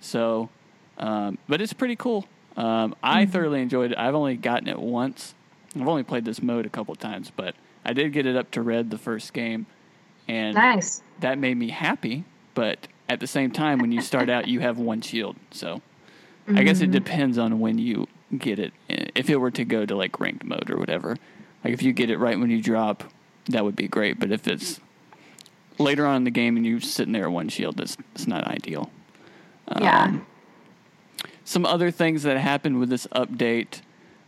So, 0.00 0.50
um, 0.98 1.38
but 1.48 1.60
it's 1.60 1.72
pretty 1.72 1.96
cool. 1.96 2.26
Um, 2.56 2.94
I 3.02 3.26
thoroughly 3.26 3.60
enjoyed 3.60 3.92
it. 3.92 3.98
I've 3.98 4.14
only 4.14 4.36
gotten 4.36 4.68
it 4.68 4.78
once. 4.78 5.34
I've 5.78 5.86
only 5.88 6.04
played 6.04 6.24
this 6.24 6.42
mode 6.42 6.64
a 6.64 6.70
couple 6.70 6.94
times, 6.94 7.30
but 7.34 7.54
I 7.84 7.92
did 7.92 8.12
get 8.12 8.24
it 8.26 8.34
up 8.34 8.50
to 8.52 8.62
red 8.62 8.90
the 8.90 8.98
first 8.98 9.32
game, 9.32 9.66
and 10.26 10.54
nice. 10.54 11.02
that 11.20 11.38
made 11.38 11.56
me 11.56 11.68
happy. 11.68 12.24
But 12.54 12.88
at 13.08 13.20
the 13.20 13.26
same 13.26 13.50
time, 13.50 13.78
when 13.78 13.92
you 13.92 14.00
start 14.00 14.28
out, 14.28 14.48
you 14.48 14.60
have 14.60 14.78
one 14.78 15.00
shield. 15.00 15.36
So 15.50 15.80
I 16.48 16.62
guess 16.62 16.80
it 16.80 16.90
depends 16.90 17.38
on 17.38 17.60
when 17.60 17.78
you 17.78 18.06
get 18.36 18.58
it. 18.58 18.72
If 18.88 19.30
it 19.30 19.36
were 19.36 19.50
to 19.52 19.64
go 19.64 19.86
to 19.86 19.96
like 19.96 20.18
ranked 20.20 20.44
mode 20.44 20.70
or 20.70 20.76
whatever, 20.76 21.16
like 21.64 21.72
if 21.72 21.82
you 21.82 21.92
get 21.92 22.10
it 22.10 22.18
right 22.18 22.38
when 22.38 22.50
you 22.50 22.62
drop, 22.62 23.04
that 23.46 23.64
would 23.64 23.76
be 23.76 23.88
great. 23.88 24.18
But 24.18 24.30
if 24.30 24.46
it's 24.46 24.80
later 25.78 26.06
on 26.06 26.16
in 26.16 26.24
the 26.24 26.30
game 26.30 26.56
and 26.56 26.64
you're 26.64 26.80
sitting 26.80 27.12
there 27.12 27.24
at 27.24 27.32
one 27.32 27.48
shield, 27.48 27.76
that's, 27.76 27.96
that's 28.12 28.26
not 28.26 28.46
ideal. 28.46 28.90
Yeah. 29.80 30.04
Um, 30.04 30.26
some 31.44 31.64
other 31.64 31.90
things 31.90 32.24
that 32.24 32.36
happened 32.36 32.78
with 32.78 32.88
this 32.88 33.06
update 33.08 33.80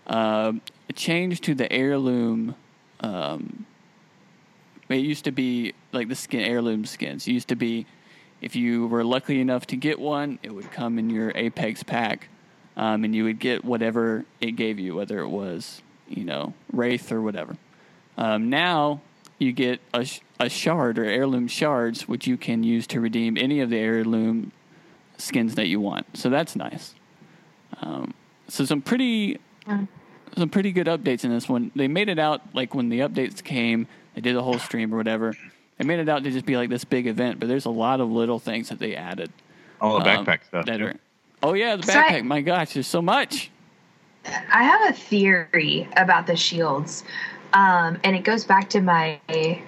um, 0.07 0.63
a 0.89 0.93
change 0.93 1.41
to 1.43 1.55
the 1.55 1.71
heirloom 1.71 2.55
um, 3.01 3.67
it 4.89 4.97
used 4.97 5.25
to 5.25 5.33
be 5.33 5.75
like 5.93 6.09
the 6.09 6.15
skin 6.15 6.41
heirloom 6.41 6.87
skins 6.87 7.27
it 7.29 7.33
used 7.33 7.49
to 7.49 7.57
be 7.57 7.87
if 8.41 8.55
you 8.57 8.87
were 8.87 9.05
lucky 9.05 9.41
enough 9.41 9.67
to 9.67 9.77
get 9.77 9.99
one 9.99 10.39
it 10.43 10.51
would 10.55 10.71
come 10.71 10.99
in 10.99 11.11
your 11.11 11.33
apex 11.35 11.83
pack 11.83 12.29
um, 12.77 13.05
and 13.05 13.15
you 13.15 13.25
would 13.25 13.39
get 13.39 13.65
whatever 13.65 14.25
it 14.41 14.53
gave 14.53 14.79
you 14.79 14.95
whether 14.95 15.19
it 15.21 15.29
was 15.29 15.83
you 16.09 16.25
know 16.25 16.53
wraith 16.73 17.11
or 17.13 17.21
whatever 17.21 17.57
um, 18.17 18.51
now 18.51 19.01
you 19.39 19.53
get 19.53 19.81
a, 19.95 20.05
sh- 20.05 20.21
a 20.41 20.49
shard 20.49 20.99
or 20.99 21.05
heirloom 21.05 21.47
shards 21.49 22.09
which 22.09 22.27
you 22.27 22.37
can 22.37 22.63
use 22.63 22.87
to 22.87 23.01
redeem 23.01 23.37
any 23.37 23.61
of 23.61 23.71
the 23.71 23.79
heirloom 23.79 24.53
skins 25.17 25.55
that 25.55 25.67
you 25.67 25.81
want 25.81 26.07
so 26.17 26.29
that's 26.29 26.55
nice 26.57 26.95
um, 27.81 28.15
so 28.49 28.65
some 28.65 28.81
pretty 28.81 29.39
some 30.37 30.49
pretty 30.49 30.73
good 30.73 30.87
updates 30.87 31.25
in 31.25 31.31
this 31.31 31.49
one. 31.49 31.71
They 31.75 31.89
made 31.89 32.09
it 32.09 32.19
out 32.19 32.43
like 32.55 32.75
when 32.75 32.89
the 32.89 33.01
updates 33.01 33.43
came, 33.43 33.87
they 34.15 34.21
did 34.21 34.37
a 34.37 34.43
whole 34.43 34.59
stream 34.59 34.93
or 34.93 34.97
whatever. 34.97 35.35
They 35.79 35.85
made 35.85 36.01
it 36.01 36.09
out 36.09 36.25
to 36.25 36.31
just 36.31 36.45
be 36.45 36.57
like 36.57 36.69
this 36.71 36.85
big 36.85 37.07
event, 37.07 37.39
but 37.41 37.49
there's 37.49 37.65
a 37.65 37.71
lot 37.71 38.01
of 38.01 38.11
little 38.11 38.39
things 38.39 38.69
that 38.69 38.79
they 38.79 38.95
added. 38.97 39.33
All 39.81 40.01
the 40.01 40.11
um, 40.11 40.27
backpack 40.27 40.45
stuff. 40.45 40.67
that 40.67 40.81
are. 40.83 40.95
Oh 41.43 41.55
yeah, 41.55 41.77
the 41.77 41.85
So 41.85 41.93
I- 41.99 42.03
backpack. 42.03 42.25
My 42.25 42.41
gosh, 42.41 42.75
there's 42.75 42.87
so 42.89 43.01
much. 43.01 43.51
I 44.27 44.63
have 44.65 44.91
a 44.91 44.93
theory 44.93 45.89
about 45.97 46.27
the 46.27 46.37
shields, 46.37 47.05
um, 47.55 47.99
and 48.05 48.15
it 48.15 48.25
goes 48.25 48.45
back 48.45 48.69
to 48.71 48.81
my 48.83 49.19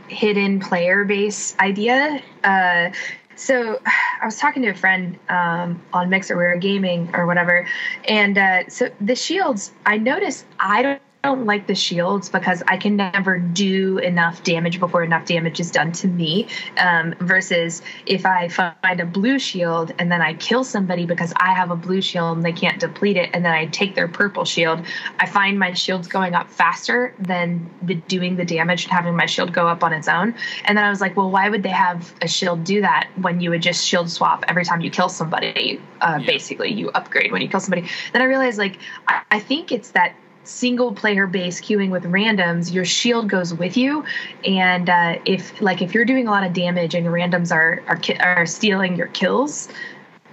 hidden 0.09 0.61
player 0.61 1.05
base 1.05 1.57
idea. 1.61 2.21
Uh, 2.45 2.91
so 3.37 3.81
I 3.87 4.25
was 4.27 4.37
talking 4.37 4.63
to 4.65 4.69
a 4.71 4.75
friend 4.75 5.19
um, 5.31 5.81
on 5.95 6.11
Mixer, 6.11 6.37
we 6.37 6.43
were 6.45 6.57
gaming 6.57 7.09
or 7.15 7.27
whatever, 7.27 7.67
and 8.07 8.37
uh, 8.37 8.69
so 8.69 8.91
the 9.01 9.15
shields. 9.15 9.73
I 9.87 9.97
noticed 9.97 10.45
I 10.59 10.83
don't. 10.83 11.03
Don't 11.23 11.45
like 11.45 11.67
the 11.67 11.75
shields 11.75 12.31
because 12.31 12.63
I 12.67 12.79
can 12.79 12.97
never 12.97 13.39
do 13.39 13.99
enough 13.99 14.43
damage 14.43 14.81
before 14.81 15.03
enough 15.03 15.27
damage 15.27 15.61
is 15.61 15.71
done 15.71 15.93
to 15.93 16.09
me. 16.09 16.49
Um, 16.79 17.15
versus 17.21 17.83
if 18.07 18.25
I 18.25 18.49
find 18.49 19.01
a 19.01 19.05
blue 19.05 19.39
shield 19.39 19.93
and 19.99 20.11
then 20.11 20.23
I 20.23 20.35
kill 20.35 20.65
somebody 20.65 21.05
because 21.05 21.33
I 21.37 21.53
have 21.53 21.71
a 21.71 21.77
blue 21.77 22.01
shield 22.01 22.39
and 22.39 22.47
they 22.47 22.53
can't 22.53 22.81
deplete 22.81 23.17
it, 23.17 23.31
and 23.35 23.45
then 23.45 23.53
I 23.53 23.67
take 23.67 23.95
their 23.95 24.09
purple 24.09 24.45
shield, 24.45 24.85
I 25.19 25.27
find 25.27 25.59
my 25.59 25.75
shields 25.75 26.09
going 26.09 26.35
up 26.35 26.51
faster 26.51 27.15
than 27.19 27.69
the, 27.83 27.97
doing 27.97 28.37
the 28.37 28.45
damage 28.45 28.85
and 28.85 28.93
having 28.93 29.15
my 29.15 29.27
shield 29.27 29.53
go 29.53 29.69
up 29.69 29.85
on 29.85 29.93
its 29.93 30.09
own. 30.09 30.35
And 30.65 30.77
then 30.77 30.85
I 30.85 30.91
was 30.91 31.01
like, 31.01 31.17
well, 31.17 31.31
why 31.31 31.51
would 31.51 31.63
they 31.63 31.69
have 31.69 32.15
a 32.23 32.29
shield 32.29 32.65
do 32.65 32.81
that 32.81 33.11
when 33.21 33.41
you 33.41 33.51
would 33.51 33.63
just 33.63 33.87
shield 33.87 34.11
swap 34.11 34.45
every 34.49 34.65
time 34.65 34.81
you 34.81 34.91
kill 34.91 35.09
somebody? 35.11 35.81
Uh, 36.01 36.19
Yeah. 36.21 36.27
Basically, 36.27 36.73
you 36.73 36.91
upgrade 36.91 37.31
when 37.31 37.43
you 37.43 37.49
kill 37.49 37.61
somebody. 37.61 37.87
Then 38.13 38.23
I 38.23 38.25
realized, 38.25 38.57
like, 38.57 38.79
I, 39.07 39.23
I 39.31 39.39
think 39.41 39.71
it's 39.71 39.91
that 39.91 40.15
single 40.45 40.93
player 40.93 41.27
base 41.27 41.61
queuing 41.61 41.91
with 41.91 42.05
randoms 42.05 42.73
your 42.73 42.85
shield 42.85 43.29
goes 43.29 43.53
with 43.55 43.77
you 43.77 44.05
and 44.45 44.89
uh, 44.89 45.17
if 45.25 45.61
like 45.61 45.83
if 45.83 45.95
you're 45.95 46.05
doing 46.05 46.27
a 46.27 46.31
lot 46.31 46.45
of 46.45 46.53
damage 46.53 46.95
and 46.95 47.05
your 47.05 47.13
randoms 47.13 47.53
are 47.55 47.83
are, 47.87 47.97
ki- 47.97 48.17
are 48.19 48.47
stealing 48.47 48.97
your 48.97 49.07
kills 49.09 49.69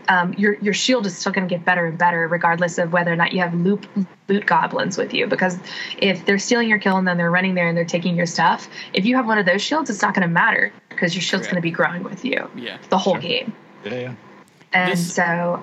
um, 0.09 0.33
your 0.35 0.53
your 0.55 0.73
shield 0.73 1.05
is 1.05 1.17
still 1.17 1.33
going 1.33 1.45
to 1.47 1.53
get 1.53 1.65
better 1.65 1.85
and 1.85 1.97
better 1.97 2.27
regardless 2.29 2.77
of 2.77 2.93
whether 2.93 3.11
or 3.11 3.15
not 3.17 3.33
you 3.33 3.39
have 3.41 3.53
loop 3.53 3.85
loot 4.29 4.45
goblins 4.45 4.97
with 4.97 5.13
you 5.13 5.27
because 5.27 5.59
if 5.97 6.25
they're 6.25 6.39
stealing 6.39 6.69
your 6.69 6.79
kill 6.79 6.95
and 6.97 7.05
then 7.05 7.17
they're 7.17 7.29
running 7.29 7.53
there 7.55 7.67
and 7.67 7.75
they're 7.77 7.83
taking 7.83 8.15
your 8.15 8.25
stuff 8.25 8.69
if 8.93 9.05
you 9.05 9.15
have 9.17 9.27
one 9.27 9.37
of 9.37 9.45
those 9.45 9.61
shields 9.61 9.89
it's 9.89 10.01
not 10.01 10.13
going 10.13 10.25
to 10.25 10.33
matter 10.33 10.71
because 10.89 11.13
your 11.13 11.21
shield's 11.21 11.47
Correct. 11.47 11.51
going 11.55 11.61
to 11.61 11.61
be 11.61 11.71
growing 11.71 12.03
with 12.03 12.23
you 12.23 12.49
Yeah. 12.55 12.77
the 12.89 12.97
whole 12.97 13.15
Sure. 13.15 13.21
game 13.21 13.53
Yeah, 13.83 13.93
yeah. 13.93 14.13
and 14.73 14.91
This- 14.93 15.13
so 15.13 15.61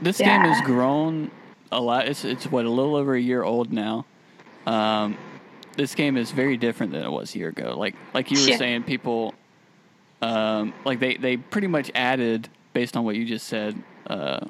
This 0.00 0.18
game 0.18 0.40
has 0.42 0.60
grown 0.64 1.32
a 1.72 1.80
lot. 1.80 2.08
It's 2.08 2.24
it's 2.24 2.46
what 2.46 2.64
a 2.64 2.70
little 2.70 2.96
over 2.96 3.14
a 3.14 3.20
year 3.20 3.42
old 3.42 3.72
now. 3.72 4.06
Um, 4.66 5.16
this 5.76 5.94
game 5.94 6.16
is 6.16 6.30
very 6.30 6.56
different 6.56 6.92
than 6.92 7.02
it 7.04 7.10
was 7.10 7.34
a 7.34 7.38
year 7.38 7.48
ago. 7.48 7.74
Like 7.78 7.94
like 8.14 8.30
you 8.30 8.40
were 8.40 8.48
Yeah. 8.48 8.56
saying, 8.56 8.82
people 8.84 9.34
um, 10.22 10.72
like 10.84 10.98
they 11.00 11.16
they 11.16 11.36
pretty 11.36 11.66
much 11.68 11.90
added 11.94 12.48
based 12.72 12.96
on 12.96 13.04
what 13.04 13.16
you 13.16 13.24
just 13.24 13.46
said 13.46 13.80
uh, 14.08 14.40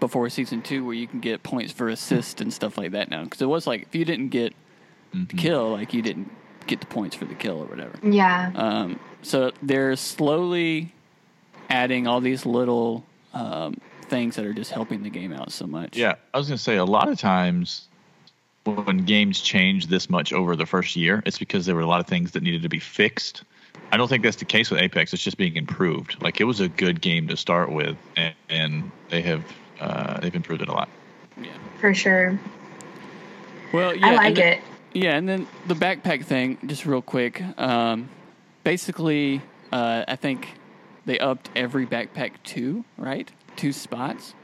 before 0.00 0.28
season 0.28 0.62
two, 0.62 0.84
where 0.84 0.94
you 0.94 1.06
can 1.06 1.20
get 1.20 1.42
points 1.42 1.72
for 1.72 1.88
assist 1.88 2.40
and 2.40 2.52
stuff 2.52 2.78
like 2.78 2.92
that 2.92 3.10
now. 3.10 3.24
Because 3.24 3.42
it 3.42 3.46
was 3.48 3.66
like 3.66 3.82
if 3.82 3.94
you 3.94 4.04
didn't 4.04 4.28
get 4.28 4.54
the 5.12 5.34
kill, 5.36 5.70
like 5.72 5.92
you 5.94 6.02
didn't 6.02 6.30
get 6.66 6.80
the 6.80 6.86
points 6.86 7.16
for 7.16 7.24
the 7.24 7.34
kill 7.34 7.58
or 7.62 7.64
whatever. 7.66 7.98
yeah 8.02 8.52
Um, 8.54 9.00
so 9.22 9.52
they're 9.62 9.96
slowly 9.96 10.92
adding 11.70 12.06
all 12.06 12.20
these 12.20 12.44
little 12.46 13.04
um, 13.32 13.78
things 14.08 14.36
that 14.36 14.44
are 14.44 14.52
just 14.54 14.70
helping 14.70 15.02
the 15.02 15.10
game 15.10 15.32
out 15.32 15.52
so 15.52 15.66
much. 15.66 15.96
Yeah, 15.96 16.14
I 16.34 16.38
was 16.38 16.48
gonna 16.48 16.58
say 16.58 16.76
a 16.76 16.84
lot 16.84 17.08
of 17.08 17.18
times 17.18 17.88
when 18.64 18.98
games 19.04 19.40
change 19.40 19.86
this 19.86 20.10
much 20.10 20.32
over 20.32 20.54
the 20.56 20.66
first 20.66 20.96
year, 20.96 21.22
it's 21.24 21.38
because 21.38 21.64
there 21.66 21.74
were 21.74 21.80
a 21.80 21.86
lot 21.86 22.00
of 22.00 22.06
things 22.06 22.32
that 22.32 22.42
needed 22.42 22.62
to 22.62 22.68
be 22.68 22.78
fixed. 22.78 23.44
I 23.90 23.96
don't 23.96 24.08
think 24.08 24.22
that's 24.22 24.36
the 24.36 24.44
case 24.44 24.70
with 24.70 24.80
Apex. 24.80 25.14
It's 25.14 25.22
just 25.22 25.38
being 25.38 25.56
improved. 25.56 26.20
Like 26.22 26.40
it 26.40 26.44
was 26.44 26.60
a 26.60 26.68
good 26.68 27.00
game 27.00 27.28
to 27.28 27.36
start 27.36 27.72
with, 27.72 27.96
and, 28.16 28.34
and 28.50 28.90
they 29.08 29.22
have 29.22 29.44
uh, 29.80 30.20
they've 30.20 30.34
improved 30.34 30.62
it 30.62 30.68
a 30.68 30.72
lot. 30.72 30.88
Yeah. 31.40 31.50
For 31.80 31.94
sure. 31.94 32.38
Well, 33.72 33.94
yeah, 33.94 34.06
I 34.06 34.08
and 34.08 34.16
like 34.16 34.34
then- 34.34 34.52
it. 34.54 34.60
Yeah, 34.94 35.16
and 35.16 35.28
then 35.28 35.46
the 35.66 35.74
backpack 35.74 36.24
thing, 36.24 36.56
just 36.66 36.86
real 36.86 37.02
quick. 37.02 37.42
Um, 37.58 38.08
basically, 38.64 39.42
uh, 39.70 40.04
I 40.08 40.16
think 40.16 40.48
they 41.04 41.18
upped 41.18 41.50
every 41.54 41.86
backpack 41.86 42.32
too, 42.42 42.84
right? 42.96 43.30
Two 43.58 43.72
spots. 43.72 44.34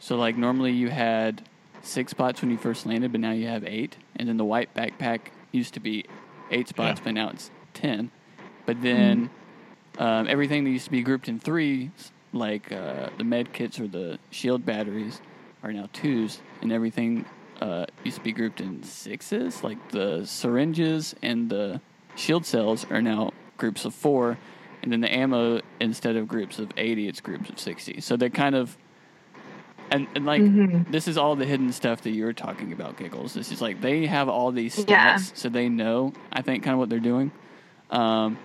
So, 0.00 0.16
like, 0.16 0.36
normally 0.36 0.72
you 0.72 0.90
had 0.90 1.42
six 1.82 2.10
spots 2.10 2.42
when 2.42 2.50
you 2.50 2.58
first 2.58 2.84
landed, 2.84 3.12
but 3.12 3.20
now 3.20 3.30
you 3.30 3.46
have 3.46 3.62
eight. 3.64 3.96
And 4.16 4.28
then 4.28 4.36
the 4.38 4.44
white 4.44 4.74
backpack 4.74 5.20
used 5.52 5.74
to 5.74 5.80
be 5.80 6.04
eight 6.50 6.66
spots, 6.68 6.98
Yeah. 6.98 7.04
but 7.04 7.14
now 7.14 7.28
it's 7.30 7.50
10. 7.74 8.10
But 8.66 8.82
then 8.82 9.30
um, 9.98 10.26
everything 10.28 10.64
that 10.64 10.70
used 10.70 10.86
to 10.86 10.90
be 10.90 11.02
grouped 11.02 11.28
in 11.28 11.38
three, 11.38 11.92
like 12.32 12.72
uh, 12.72 13.10
the 13.16 13.22
med 13.24 13.52
kits 13.52 13.78
or 13.78 13.86
the 13.86 14.18
shield 14.30 14.66
batteries, 14.66 15.20
are 15.62 15.72
now 15.72 15.88
twos, 15.92 16.40
and 16.60 16.72
everything 16.72 17.24
uh, 17.60 17.86
used 18.02 18.18
to 18.18 18.22
be 18.24 18.32
grouped 18.32 18.60
in 18.60 18.82
sixes, 18.82 19.62
like 19.62 19.92
the 19.92 20.24
syringes 20.26 21.14
and 21.22 21.50
the 21.50 21.80
shield 22.16 22.44
cells 22.44 22.84
are 22.90 23.00
now 23.00 23.32
groups 23.58 23.84
of 23.84 23.94
four, 23.94 24.38
and 24.82 24.92
then 24.92 25.00
the 25.00 25.12
ammo 25.12 25.60
instead 25.80 26.16
of 26.16 26.28
groups 26.28 26.58
of 26.58 26.70
80, 26.76 27.08
it's 27.08 27.20
groups 27.20 27.48
of 27.50 27.58
60. 27.58 28.00
So 28.00 28.16
they're 28.16 28.30
kind 28.30 28.54
of 28.54 28.76
and, 29.90 30.08
and 30.16 30.26
like 30.26 30.42
Mhm. 30.42 30.90
this 30.90 31.06
is 31.06 31.16
all 31.16 31.36
the 31.36 31.44
hidden 31.44 31.70
stuff 31.72 32.02
that 32.02 32.10
you're 32.10 32.32
talking 32.32 32.72
about, 32.72 32.96
giggles. 32.96 33.34
This 33.34 33.52
is 33.52 33.60
like 33.62 33.80
they 33.80 34.06
have 34.06 34.28
all 34.28 34.50
these 34.50 34.74
stats, 34.76 34.88
Yeah. 34.88 35.16
so 35.16 35.48
they 35.48 35.68
know. 35.68 36.12
I 36.32 36.42
think 36.42 36.64
kind 36.64 36.72
of 36.74 36.80
what 36.80 36.88
they're 36.88 36.98
doing. 36.98 37.30
Um, 37.90 38.36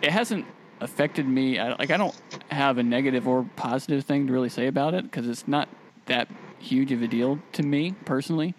it 0.00 0.12
hasn't 0.12 0.46
affected 0.80 1.26
me. 1.26 1.58
I, 1.58 1.70
like 1.74 1.90
I 1.90 1.96
don't 1.96 2.14
have 2.52 2.78
a 2.78 2.84
negative 2.84 3.26
or 3.26 3.44
positive 3.56 4.04
thing 4.04 4.28
to 4.28 4.32
really 4.32 4.48
say 4.48 4.68
about 4.68 4.94
it 4.94 5.02
because 5.02 5.28
it's 5.28 5.48
not 5.48 5.68
that 6.06 6.28
huge 6.60 6.92
of 6.92 7.02
a 7.02 7.08
deal 7.08 7.40
to 7.54 7.62
me 7.64 7.94
personally. 8.04 8.54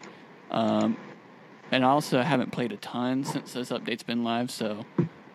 Um, 0.51 0.98
and 1.72 1.86
I 1.86 1.88
also 1.88 2.22
haven't 2.22 2.51
played 2.51 2.74
a 2.74 2.77
ton 2.77 3.24
since 3.24 3.53
this 3.53 3.70
update's 3.70 4.03
been 4.03 4.25
live, 4.25 4.51
so. 4.51 4.86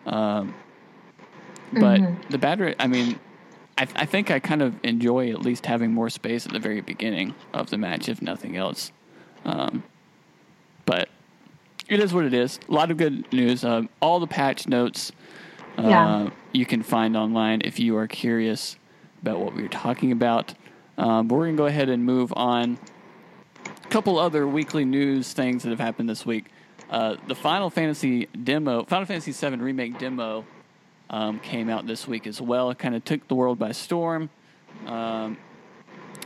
Um, 0.05 0.53
but 1.73 1.99
Mhm. 2.01 2.29
the 2.29 2.37
battery, 2.37 2.75
I 2.79 2.87
mean, 2.87 3.19
I, 3.77 3.87
I 3.95 4.05
think 4.05 4.31
I 4.31 4.39
kind 4.39 4.61
of 4.61 4.75
enjoy 4.83 5.29
at 5.31 5.41
least 5.41 5.65
having 5.65 5.93
more 5.93 6.09
space 6.09 6.45
at 6.45 6.51
the 6.53 6.59
very 6.59 6.81
beginning 6.81 7.35
of 7.53 7.69
the 7.69 7.77
match, 7.77 8.09
if 8.09 8.21
nothing 8.21 8.55
else. 8.55 8.91
Um, 9.45 9.83
but 10.85 11.09
it 11.87 11.99
is 11.99 12.13
what 12.13 12.25
it 12.25 12.33
is. 12.33 12.59
A 12.67 12.71
lot 12.71 12.91
of 12.91 12.97
good 12.97 13.31
news. 13.31 13.63
Um, 13.63 13.89
all 14.01 14.19
the 14.19 14.27
patch 14.27 14.67
notes 14.67 15.11
uh, 15.77 15.83
Yeah. 15.87 16.29
you 16.53 16.65
can 16.65 16.81
find 16.81 17.15
online 17.15 17.61
if 17.63 17.79
you 17.79 17.95
are 17.97 18.07
curious 18.07 18.77
about 19.21 19.39
what 19.39 19.53
we 19.53 19.61
were 19.61 19.67
talking 19.69 20.11
about. 20.11 20.53
Um, 20.97 21.27
but 21.27 21.35
we're 21.35 21.45
going 21.45 21.55
to 21.55 21.61
go 21.61 21.67
ahead 21.67 21.89
and 21.89 22.03
move 22.03 22.33
on. 22.35 22.79
A 23.83 23.87
couple 23.89 24.17
other 24.17 24.47
weekly 24.47 24.85
news 24.85 25.33
things 25.33 25.63
that 25.63 25.69
have 25.69 25.79
happened 25.79 26.09
this 26.09 26.25
week. 26.25 26.45
Uh, 26.89 27.15
the 27.27 27.35
Final 27.35 27.69
Fantasy 27.69 28.25
demo, 28.43 28.83
Final 28.85 29.05
Fantasy 29.05 29.31
VII 29.33 29.57
Remake 29.57 29.99
demo, 29.99 30.45
um, 31.09 31.39
came 31.39 31.69
out 31.69 31.87
this 31.87 32.07
week 32.07 32.27
as 32.27 32.41
well. 32.41 32.69
It 32.69 32.79
kind 32.79 32.95
of 32.95 33.03
took 33.03 33.27
the 33.27 33.35
world 33.35 33.59
by 33.59 33.71
storm. 33.71 34.29
Um, 34.85 35.37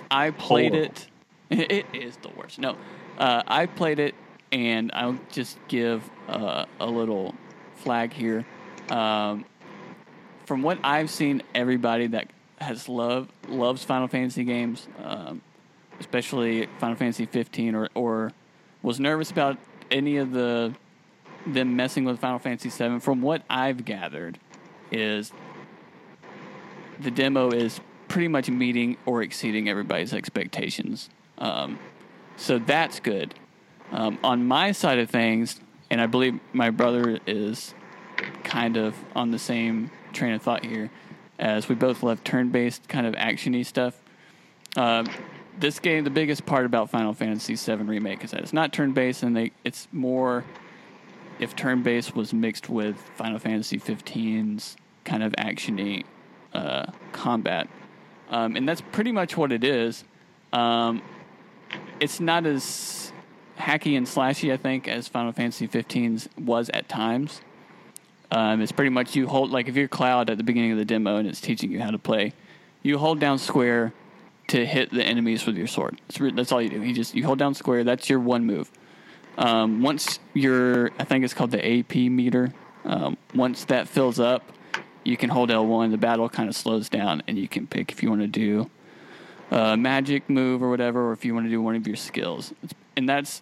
I 0.10 0.32
played 0.32 0.74
Horrible. 0.74 0.92
it. 0.92 1.08
It 1.52 1.86
is 1.92 2.16
the 2.18 2.30
worst. 2.30 2.60
No, 2.60 2.78
uh, 3.18 3.44
I 3.46 3.66
played 3.66 4.00
it, 4.00 4.16
and 4.54 4.90
I'll 4.94 5.20
just 5.32 5.60
give 5.68 6.10
uh, 6.30 6.66
a 6.80 6.86
little 6.88 7.36
flag 7.76 8.14
here. 8.14 8.46
Um, 8.90 9.44
from 10.46 10.62
what 10.62 10.80
I've 10.82 11.10
seen, 11.10 11.44
everybody 11.54 12.08
that 12.08 12.30
has 12.62 12.88
love 12.88 13.28
loves 13.50 13.84
Final 13.84 14.08
Fantasy 14.08 14.46
games, 14.46 14.88
um, 15.04 15.42
especially 16.00 16.68
Final 16.80 16.96
Fantasy 16.96 17.26
15, 17.26 17.76
or 17.76 17.90
or 17.96 18.32
was 18.82 19.00
nervous 19.00 19.30
about 19.30 19.58
any 19.90 20.18
of 20.18 20.32
the 20.32 20.74
them 21.46 21.76
messing 21.76 22.06
with 22.06 22.20
Final 22.20 22.40
Fantasy 22.40 22.70
7. 22.70 23.00
From 23.00 23.22
what 23.22 23.44
I've 23.50 23.84
gathered, 23.84 24.40
is 24.92 25.32
the 27.00 27.12
demo 27.12 27.50
is 27.50 27.80
pretty 28.08 28.28
much 28.28 28.50
meeting 28.50 28.98
or 29.06 29.22
exceeding 29.22 29.70
everybody's 29.70 30.14
expectations. 30.14 31.10
Um, 31.38 31.80
so 32.36 32.60
that's 32.60 33.00
good. 33.00 33.34
Um, 33.92 34.20
on 34.24 34.48
my 34.48 34.72
side 34.72 35.00
of 35.00 35.10
things, 35.10 35.60
and 35.90 36.00
I 36.00 36.08
believe 36.08 36.40
my 36.54 36.70
brother 36.70 37.20
is 37.26 37.74
kind 38.44 38.78
of 38.78 38.96
on 39.16 39.32
the 39.32 39.40
same 39.40 39.92
train 40.14 40.34
of 40.34 40.42
thought 40.42 40.66
here, 40.66 40.90
as 41.40 41.68
we 41.68 41.76
both 41.76 42.04
love 42.04 42.24
turn-based 42.24 42.88
kind 42.88 43.08
of 43.08 43.16
actiony 43.16 43.66
stuff. 43.66 44.00
Um, 44.76 45.08
this 45.60 45.80
game, 45.80 46.04
the 46.04 46.10
biggest 46.10 46.46
part 46.46 46.66
about 46.66 46.90
Final 46.90 47.14
Fantasy 47.14 47.56
VII 47.56 47.84
Remake 47.84 48.24
is 48.24 48.32
that 48.32 48.42
it's 48.42 48.54
not 48.54 48.72
turn-based, 48.72 49.24
and 49.24 49.36
they 49.36 49.52
it's 49.64 49.88
more 49.92 50.46
if 51.40 51.56
turn-based 51.56 52.16
was 52.16 52.34
mixed 52.34 52.70
with 52.70 52.98
Final 53.16 53.40
Fantasy 53.40 53.78
15's 53.78 54.78
kind 55.04 55.24
of 55.24 55.34
actiony 55.34 56.06
uh, 56.54 56.88
combat, 57.12 57.68
um, 58.30 58.56
and 58.56 58.68
that's 58.68 58.82
pretty 58.82 59.12
much 59.12 59.38
what 59.38 59.52
it 59.52 59.64
is. 59.64 60.04
Um, 60.54 61.02
it's 62.00 62.20
not 62.20 62.46
as 62.46 63.14
hacky 63.58 63.96
and 63.96 64.06
slashy, 64.06 64.52
I 64.52 64.58
think, 64.58 64.88
as 64.88 65.08
Final 65.08 65.32
Fantasy 65.32 65.68
15's 65.68 66.28
was 66.38 66.70
at 66.70 66.90
times. 66.90 67.42
Um, 68.32 68.62
it's 68.62 68.72
pretty 68.72 68.90
much 68.90 69.16
you 69.16 69.28
hold 69.28 69.52
like 69.52 69.68
if 69.68 69.76
you're 69.76 69.90
Cloud 69.90 70.30
at 70.30 70.38
the 70.38 70.44
beginning 70.44 70.72
of 70.72 70.78
the 70.78 70.86
demo 70.86 71.18
and 71.18 71.28
it's 71.28 71.42
teaching 71.42 71.72
you 71.72 71.82
how 71.82 71.92
to 71.92 72.00
play, 72.00 72.34
you 72.82 72.98
hold 72.98 73.20
down 73.20 73.38
square 73.38 73.94
to 74.48 74.66
hit 74.66 74.92
the 74.92 75.04
enemies 75.04 75.46
with 75.46 75.58
your 75.58 75.68
sword. 75.68 76.00
That's, 76.08 76.36
that's 76.36 76.52
all 76.52 76.62
you 76.62 76.70
do. 76.70 76.82
You 76.82 76.94
just 76.94 77.14
you 77.14 77.26
hold 77.26 77.40
down 77.40 77.54
square. 77.54 77.84
That's 77.84 78.10
your 78.10 78.20
one 78.20 78.46
move. 78.46 78.72
Um, 79.38 79.82
once 79.82 80.20
your 80.34 80.92
I 80.98 81.04
think 81.04 81.26
it's 81.26 81.34
called 81.34 81.52
the 81.52 81.80
AP 81.80 81.96
meter. 81.96 82.54
Um, 82.84 83.18
once 83.36 83.66
that 83.66 83.88
fills 83.88 84.20
up, 84.20 84.44
you 85.04 85.18
can 85.18 85.30
hold 85.30 85.50
L1. 85.50 85.92
The 85.92 85.98
battle 85.98 86.30
kind 86.30 86.50
of 86.50 86.56
slows 86.56 86.90
down, 86.90 87.24
and 87.28 87.38
you 87.38 87.48
can 87.48 87.68
pick 87.68 87.92
if 87.92 88.04
you 88.04 88.10
want 88.10 88.22
to 88.22 88.28
do 88.28 88.70
a 89.50 89.76
magic 89.76 90.30
move 90.30 90.64
or 90.64 90.70
whatever, 90.70 91.10
or 91.10 91.14
if 91.14 91.26
you 91.26 91.34
want 91.34 91.46
to 91.46 91.50
do 91.50 91.62
one 91.62 91.76
of 91.76 91.88
your 91.88 91.96
skills. 91.96 92.54
And 92.96 93.08
that's 93.08 93.42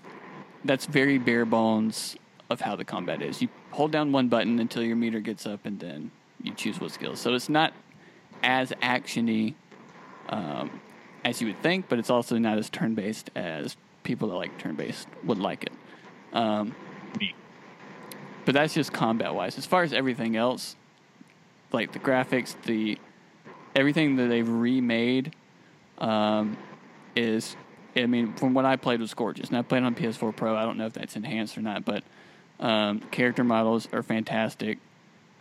that's 0.65 0.85
very 0.85 1.17
bare 1.17 1.45
bones 1.45 2.17
of 2.49 2.61
how 2.61 2.75
the 2.75 2.85
combat 2.85 3.21
is. 3.21 3.41
You 3.41 3.49
hold 3.71 3.91
down 3.91 4.11
one 4.11 4.27
button 4.27 4.59
until 4.59 4.83
your 4.83 4.95
meter 4.95 5.19
gets 5.19 5.45
up, 5.45 5.65
and 5.65 5.79
then 5.79 6.11
you 6.41 6.53
choose 6.53 6.79
what 6.79 6.91
skills. 6.91 7.19
So 7.19 7.33
it's 7.33 7.49
not 7.49 7.73
as 8.43 8.71
actiony 8.81 9.55
um, 10.29 10.81
as 11.25 11.41
you 11.41 11.47
would 11.47 11.61
think, 11.61 11.89
but 11.89 11.99
it's 11.99 12.09
also 12.09 12.37
not 12.37 12.57
as 12.57 12.69
turn 12.69 12.95
based 12.95 13.29
as 13.35 13.75
people 14.03 14.29
that 14.29 14.35
like 14.35 14.57
turn 14.57 14.75
based 14.75 15.07
would 15.23 15.37
like 15.37 15.63
it. 15.63 15.73
Um, 16.33 16.75
but 18.45 18.53
that's 18.53 18.73
just 18.73 18.93
combat 18.93 19.33
wise. 19.33 19.57
As 19.57 19.65
far 19.65 19.83
as 19.83 19.93
everything 19.93 20.35
else, 20.35 20.75
like 21.71 21.91
the 21.91 21.99
graphics, 21.99 22.55
the 22.63 22.97
everything 23.75 24.15
that 24.17 24.27
they've 24.27 24.47
remade 24.47 25.33
um, 25.99 26.57
is, 27.15 27.55
I 27.95 28.05
mean, 28.05 28.33
from 28.33 28.53
what 28.53 28.65
I 28.65 28.75
played 28.75 28.99
was 28.99 29.13
gorgeous. 29.13 29.49
And 29.49 29.57
I 29.57 29.61
played 29.61 29.83
on 29.83 29.95
PS4 29.95 30.35
Pro. 30.35 30.55
I 30.55 30.63
don't 30.63 30.77
know 30.77 30.85
if 30.85 30.93
that's 30.93 31.15
enhanced 31.15 31.57
or 31.57 31.61
not, 31.61 31.85
but 31.85 32.03
um, 32.59 32.99
character 33.11 33.43
models 33.43 33.87
are 33.93 34.03
fantastic. 34.03 34.79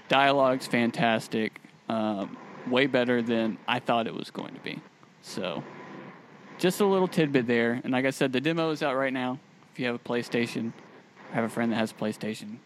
Dialogue's 0.09 0.67
fantastic. 0.67 1.61
Um, 1.89 2.37
way 2.69 2.87
better 2.87 3.23
than 3.23 3.59
I 3.67 3.79
thought 3.79 4.07
it 4.07 4.15
was 4.15 4.31
going 4.31 4.55
to 4.55 4.61
be. 4.61 4.81
So, 5.23 5.63
just 6.59 6.81
a 6.81 6.87
little 6.87 7.09
tidbit 7.09 7.47
there. 7.47 7.81
And 7.83 7.93
like 7.93 8.05
I 8.05 8.11
said, 8.11 8.33
the 8.33 8.41
demo 8.41 8.71
is 8.71 8.83
out 8.83 8.97
right 8.97 9.13
now. 9.13 9.39
If 9.73 9.81
you 9.81 9.87
have 9.87 9.95
a 9.95 9.99
PlayStation, 9.99 10.73
I 11.33 11.37
have 11.37 11.45
a 11.45 11.49
friend 11.49 11.73
that 11.73 11.77
has 11.77 11.93
a 11.93 11.95
PlayStation. 11.95 12.57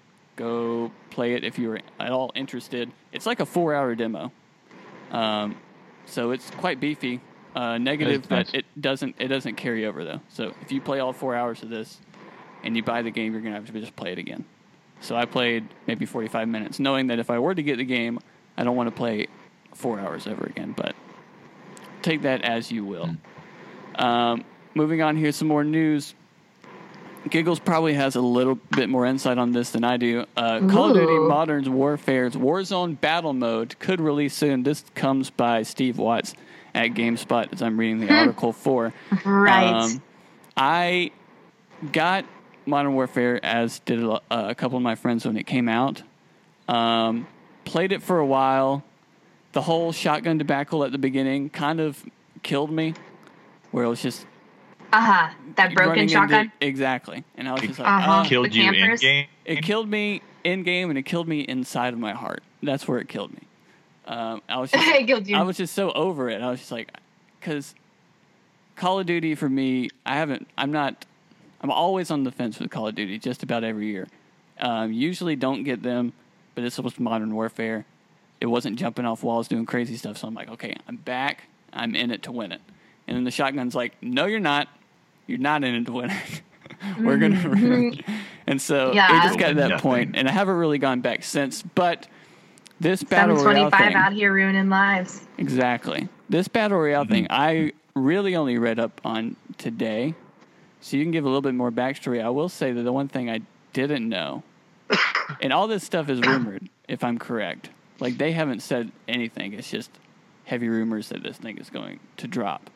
Go 0.42 0.90
play 1.11 1.35
it 1.35 1.44
if 1.44 1.57
you're 1.57 1.78
at 2.00 2.11
all 2.11 2.33
interested. 2.35 2.90
It's 3.12 3.26
like 3.26 3.38
a 3.38 3.46
four-hour 3.46 3.94
demo, 3.94 4.33
um, 5.12 5.55
so 6.07 6.33
it's 6.33 6.50
quite 6.50 6.81
beefy. 6.81 7.20
Uh, 7.55 7.78
negative 7.78 8.28
nice. 8.28 8.50
that 8.50 8.59
it 8.59 8.64
doesn't 8.81 9.14
it 9.20 9.28
doesn't 9.28 9.55
carry 9.55 9.87
over 9.87 10.05
though. 10.05 10.20
So 10.31 10.52
if 10.61 10.72
you 10.72 10.81
play 10.81 10.98
all 10.98 11.12
four 11.12 11.37
hours 11.37 11.62
of 11.62 11.68
this 11.68 12.00
and 12.64 12.76
you 12.76 12.83
buy 12.83 13.02
the 13.02 13.11
game, 13.12 13.33
you're 13.33 13.40
gonna 13.40 13.55
have 13.55 13.66
to 13.66 13.81
just 13.81 13.94
play 13.94 14.11
it 14.11 14.18
again. 14.18 14.44
So 15.00 15.14
I 15.14 15.26
played 15.26 15.68
maybe 15.87 16.07
45 16.07 16.48
minutes, 16.48 16.81
knowing 16.81 17.07
that 17.07 17.20
if 17.20 17.31
I 17.31 17.38
were 17.38 17.55
to 17.55 17.62
get 17.62 17.76
the 17.76 17.85
game, 17.85 18.18
I 18.57 18.64
don't 18.64 18.74
want 18.74 18.88
to 18.88 18.96
play 18.96 19.28
four 19.74 20.00
hours 20.00 20.26
ever 20.26 20.44
again. 20.44 20.74
But 20.76 20.96
take 22.02 22.22
that 22.22 22.42
as 22.42 22.72
you 22.72 22.85
will. 22.85 23.14
Um, 23.94 24.44
moving 24.74 25.02
on 25.02 25.16
here, 25.16 25.31
some 25.31 25.46
more 25.46 25.62
news. 25.62 26.16
Giggles 27.28 27.61
probably 27.61 27.94
has 27.94 28.16
a 28.16 28.20
little 28.20 28.56
bit 28.56 28.88
more 28.88 29.06
insight 29.06 29.38
on 29.38 29.52
this 29.52 29.70
than 29.70 29.85
I 29.85 29.96
do. 29.96 30.26
Uh, 30.37 30.61
Call 30.68 30.90
of 30.90 30.94
Duty 30.94 31.12
Ooh. 31.12 31.28
Modern 31.28 31.72
Warfare's 31.72 32.35
Warzone 32.35 33.00
Battle 33.00 33.32
Mode 33.32 33.78
could 33.78 34.00
release 34.00 34.35
soon. 34.35 34.62
This 34.64 34.85
comes 34.94 35.30
by 35.30 35.62
Steve 35.62 35.98
Watts 35.98 36.35
at 36.74 36.90
GameSpot 36.90 37.52
as 37.52 37.62
I'm 37.62 37.78
reading 37.78 38.00
the 38.00 38.12
article 38.12 38.52
for. 38.52 38.92
Right. 39.24 39.72
Um, 39.72 40.02
I 40.56 41.12
got 41.92 42.24
Modern 42.66 42.94
Warfare 42.94 43.44
as 43.44 43.78
did 43.80 44.02
a, 44.02 44.12
uh, 44.12 44.18
a 44.30 44.54
couple 44.54 44.76
of 44.76 44.82
my 44.82 44.94
friends 44.94 45.24
when 45.24 45.37
it 45.37 45.46
came 45.46 45.68
out. 45.68 46.02
Um, 46.68 47.26
played 47.64 47.92
it 47.92 48.02
for 48.02 48.18
a 48.18 48.26
while. 48.26 48.85
The 49.52 49.62
whole 49.62 49.92
shotgun 49.92 50.38
debacle 50.38 50.85
at 50.85 50.92
the 50.92 50.98
beginning 50.98 51.50
kind 51.50 51.80
of 51.80 52.02
killed 52.42 52.70
me, 52.70 52.94
where 53.70 53.85
it 53.85 53.88
was 53.88 54.00
just 54.00 54.26
uh 54.92 55.00
huh. 55.00 55.35
That 55.57 55.74
broken 55.74 55.88
running 55.90 56.02
into- 56.05 56.12
shotgun. 56.14 56.52
exactly, 56.61 57.24
and 57.37 57.48
I 57.48 57.52
was 57.52 57.62
just 57.62 57.78
like, 57.78 57.88
Uh-huh. 57.88 58.11
"Ah." 58.11 58.24
Killed 58.26 58.55
you 58.55 58.70
in 58.72 58.96
game. 58.96 59.26
it 59.44 59.62
killed 59.62 59.88
me 59.88 60.22
in 60.44 60.62
game, 60.62 60.90
and 60.90 60.98
it 60.98 61.02
killed 61.05 61.28
me 61.28 61.40
inside 61.40 61.92
of 61.92 61.98
my 61.98 62.12
heart. 62.12 62.42
That's 62.62 62.87
where 62.87 62.98
it 62.98 63.09
killed 63.09 63.33
me. 63.33 63.40
Um, 64.07 64.42
I 64.48 64.59
was 64.59 64.70
just 64.72 65.07
killed 65.07 65.26
you. 65.26 65.37
I 65.37 65.42
was 65.42 65.57
just 65.57 65.74
so 65.74 65.92
over 65.92 66.28
it. 66.28 66.42
I 66.42 66.50
was 66.50 66.61
just 66.61 66.72
like, 66.72 66.92
because 67.40 67.74
Call 68.76 68.98
of 69.00 69.07
Duty 69.07 69.35
for 69.35 69.48
me, 69.48 69.90
I 70.05 70.14
haven't. 70.16 70.48
I'm 70.59 70.72
not. 70.72 71.05
I'm 71.61 71.70
always 71.70 72.11
on 72.11 72.24
the 72.24 72.33
fence 72.33 72.59
with 72.59 72.70
Call 72.70 72.88
of 72.88 72.94
Duty, 72.94 73.18
just 73.18 73.42
about 73.42 73.62
every 73.64 73.87
year. 73.87 74.09
Um, 74.61 74.92
usually 74.92 75.37
don't 75.37 75.62
get 75.62 75.83
them, 75.83 76.12
but 76.55 76.62
this 76.62 76.78
was 76.78 76.98
Modern 76.98 77.35
Warfare. 77.35 77.85
It 78.40 78.46
wasn't 78.46 78.76
jumping 78.78 79.05
off 79.05 79.22
walls 79.22 79.46
doing 79.46 79.64
crazy 79.66 79.96
stuff, 79.96 80.18
so 80.18 80.26
I'm 80.26 80.35
like, 80.35 80.48
okay, 80.50 80.74
I'm 80.88 80.96
back. 80.96 81.44
I'm 81.72 81.94
in 81.94 82.11
it 82.11 82.24
to 82.24 82.33
win 82.33 82.50
it. 82.50 82.61
And 83.07 83.16
then 83.16 83.22
the 83.24 83.31
shotgun's 83.31 83.74
like, 83.76 83.94
no, 84.02 84.26
you're 84.26 84.40
not. 84.40 84.68
You're 85.26 85.38
not 85.38 85.64
in 85.64 85.74
it 85.74 85.87
to 85.87 85.92
win 85.92 86.11
it. 86.11 86.42
We're 87.00 87.16
gonna. 87.16 87.37
Mm-hmm. 87.37 88.12
and 88.46 88.61
so 88.61 88.90
it 88.90 88.94
just 88.94 89.38
got 89.38 89.48
to 89.48 89.54
that 89.54 89.80
point, 89.80 90.16
and 90.16 90.28
I 90.28 90.32
haven't 90.32 90.56
really 90.56 90.78
gone 90.78 91.00
back 91.00 91.22
since. 91.22 91.62
But 91.62 92.08
this 92.80 93.02
battle 93.02 93.37
royale 93.37 93.70
725 93.70 93.87
thing, 93.87 93.94
out 93.94 94.12
here 94.12 94.32
ruining 94.32 94.68
lives. 94.68 95.26
Exactly. 95.38 96.08
This 96.28 96.48
battle 96.48 96.78
royale 96.78 97.04
thing, 97.04 97.24
mm-hmm. 97.24 97.32
I 97.40 97.72
really 97.94 98.35
only 98.35 98.58
read 98.58 98.78
up 98.78 99.00
on 99.04 99.37
today, 99.58 100.14
so 100.80 100.96
you 100.96 101.04
can 101.04 101.12
give 101.12 101.24
a 101.24 101.28
little 101.28 101.42
bit 101.42 101.54
more 101.54 101.70
backstory. 101.70 102.22
I 102.22 102.30
will 102.30 102.48
say 102.48 102.72
that 102.72 102.82
the 102.82 102.92
one 102.92 103.08
thing 103.08 103.30
I 103.30 103.42
didn't 103.72 104.08
know, 104.08 104.42
and 105.40 105.52
all 105.52 105.68
this 105.68 105.85
stuff 105.85 106.08
is 106.08 106.20
rumored, 106.20 106.68
if 106.88 107.04
I'm 107.04 107.18
correct. 107.18 107.70
Like 108.00 108.18
they 108.18 108.32
haven't 108.32 108.61
said 108.61 108.90
anything. 109.06 109.52
It's 109.52 109.70
just 109.70 109.90
heavy 110.44 110.68
rumors 110.68 111.11
that 111.11 111.22
this 111.22 111.37
thing 111.37 111.58
is 111.58 111.70
going 111.70 112.00
to 112.16 112.26
drop 112.26 112.68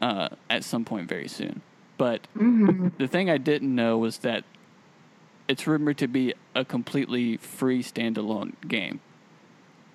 uh, 0.00 0.28
at 0.48 0.64
some 0.64 0.84
point 0.84 1.08
very 1.08 1.28
soon. 1.28 1.62
But 1.98 2.26
the 2.34 3.08
thing 3.08 3.28
I 3.28 3.36
didn't 3.36 3.74
know 3.74 3.98
was 3.98 4.18
that 4.18 4.44
it's 5.48 5.66
rumored 5.66 5.98
to 5.98 6.08
be 6.08 6.34
a 6.54 6.64
completely 6.64 7.36
free 7.36 7.82
standalone 7.82 8.52
game. 8.66 9.00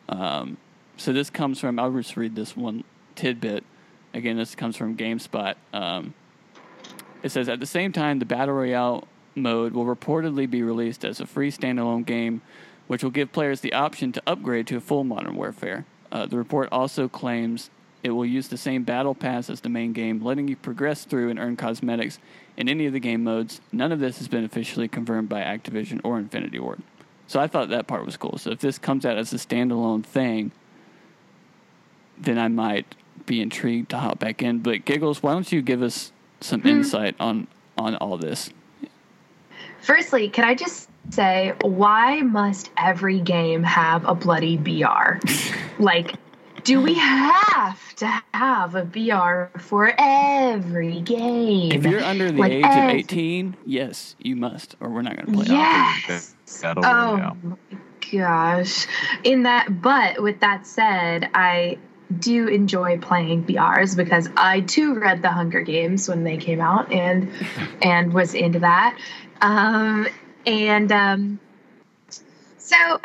Um, 0.07 0.57
so 0.97 1.13
this 1.13 1.29
comes 1.29 1.59
from, 1.59 1.79
I'll 1.79 1.91
just 1.91 2.15
read 2.15 2.35
this 2.35 2.55
one 2.55 2.83
tidbit. 3.15 3.63
Again, 4.13 4.37
this 4.37 4.53
comes 4.53 4.77
from 4.77 4.95
GameSpot. 4.95 5.55
Um, 5.73 6.13
it 7.23 7.29
says, 7.29 7.49
at 7.49 7.59
the 7.59 7.65
same 7.65 7.91
time, 7.91 8.19
the 8.19 8.25
Battle 8.25 8.53
Royale 8.53 9.07
mode 9.33 9.73
will 9.73 9.85
reportedly 9.85 10.49
be 10.49 10.61
released 10.61 11.03
as 11.03 11.19
a 11.19 11.25
free 11.25 11.51
standalone 11.51 12.05
game, 12.05 12.41
which 12.87 13.03
will 13.03 13.11
give 13.11 13.31
players 13.31 13.61
the 13.61 13.73
option 13.73 14.11
to 14.11 14.21
upgrade 14.27 14.67
to 14.67 14.77
a 14.77 14.81
full 14.81 15.03
Modern 15.03 15.35
Warfare. 15.35 15.85
Uh, 16.11 16.25
the 16.25 16.37
report 16.37 16.69
also 16.71 17.07
claims 17.07 17.69
it 18.05 18.11
will 18.11 18.25
use 18.25 18.47
the 18.49 18.57
same 18.57 18.83
battle 18.83 19.15
pass 19.15 19.49
as 19.49 19.61
the 19.61 19.69
main 19.69 19.91
game, 19.91 20.23
letting 20.23 20.47
you 20.47 20.55
progress 20.55 21.05
through 21.05 21.31
and 21.31 21.39
earn 21.39 21.55
cosmetics 21.55 22.19
in 22.55 22.69
any 22.69 22.85
of 22.85 22.93
the 22.93 22.99
game 22.99 23.23
modes. 23.23 23.61
None 23.71 23.91
of 23.91 23.99
this 23.99 24.19
has 24.19 24.27
been 24.27 24.43
officially 24.43 24.87
confirmed 24.87 25.27
by 25.27 25.41
Activision 25.41 26.01
or 26.03 26.19
Infinity 26.19 26.59
Ward. 26.59 26.83
So 27.25 27.39
I 27.39 27.47
thought 27.47 27.69
that 27.69 27.87
part 27.87 28.05
was 28.05 28.15
cool. 28.15 28.37
So 28.37 28.51
if 28.51 28.59
this 28.59 28.77
comes 28.77 29.07
out 29.07 29.17
as 29.17 29.33
a 29.33 29.37
standalone 29.37 30.05
thing, 30.05 30.51
then 32.15 32.37
I 32.37 32.47
might 32.47 32.93
be 33.25 33.41
intrigued 33.41 33.89
to 33.89 33.97
hop 33.97 34.19
back 34.19 34.43
in. 34.43 34.59
But 34.59 34.85
Giggles, 34.85 35.23
why 35.23 35.33
don't 35.33 35.51
you 35.51 35.63
give 35.63 35.81
us 35.81 36.11
some 36.41 36.61
hmm. 36.61 36.67
insight 36.67 37.15
on 37.19 37.47
on 37.75 37.95
all 37.95 38.17
this? 38.17 38.51
Firstly, 39.81 40.29
can 40.29 40.43
I 40.45 40.53
just 40.53 40.89
say, 41.09 41.53
why 41.61 42.21
must 42.21 42.69
every 42.77 43.19
game 43.19 43.63
have 43.63 44.05
a 44.05 44.13
bloody 44.13 44.57
BR? 44.57 45.19
like, 45.79 46.15
do 46.65 46.81
we 46.81 46.95
have 46.95 47.95
to 47.95 48.23
have 48.33 48.75
a 48.75 48.83
BR 48.83 49.57
for 49.59 49.93
every 49.97 50.99
game? 51.01 51.71
If 51.71 51.85
you're 51.85 52.03
under 52.03 52.31
the 52.31 52.39
Like, 52.39 52.51
age 52.51 52.65
of 52.65 52.89
18, 52.89 53.55
yes, 53.65 54.15
you 54.19 54.35
must, 54.35 54.75
or 54.79 54.89
we're 54.89 55.03
not 55.03 55.15
going 55.15 55.27
to 55.27 55.31
play 55.31 55.45
it. 55.45 55.51
Yes. 55.51 56.35
Battle 56.61 56.83
Oh 56.85 57.15
Royale. 57.17 57.37
my 57.43 57.55
gosh. 58.11 58.87
In 59.23 59.43
that, 59.43 59.81
but 59.81 60.21
with 60.21 60.39
that 60.41 60.65
said, 60.65 61.29
I 61.35 61.77
do 62.19 62.47
enjoy 62.47 62.97
playing 62.97 63.45
BRs 63.45 63.95
because 63.95 64.27
I 64.35 64.61
too 64.61 64.95
read 64.95 65.21
the 65.21 65.29
Hunger 65.29 65.61
Games 65.61 66.09
when 66.09 66.23
they 66.23 66.37
came 66.37 66.61
out 66.61 66.91
and 66.91 67.31
and 67.83 68.11
was 68.11 68.33
into 68.33 68.59
that. 68.59 68.97
Um, 69.41 70.07
and 70.47 70.91
um, 70.91 71.39
so 72.57 72.99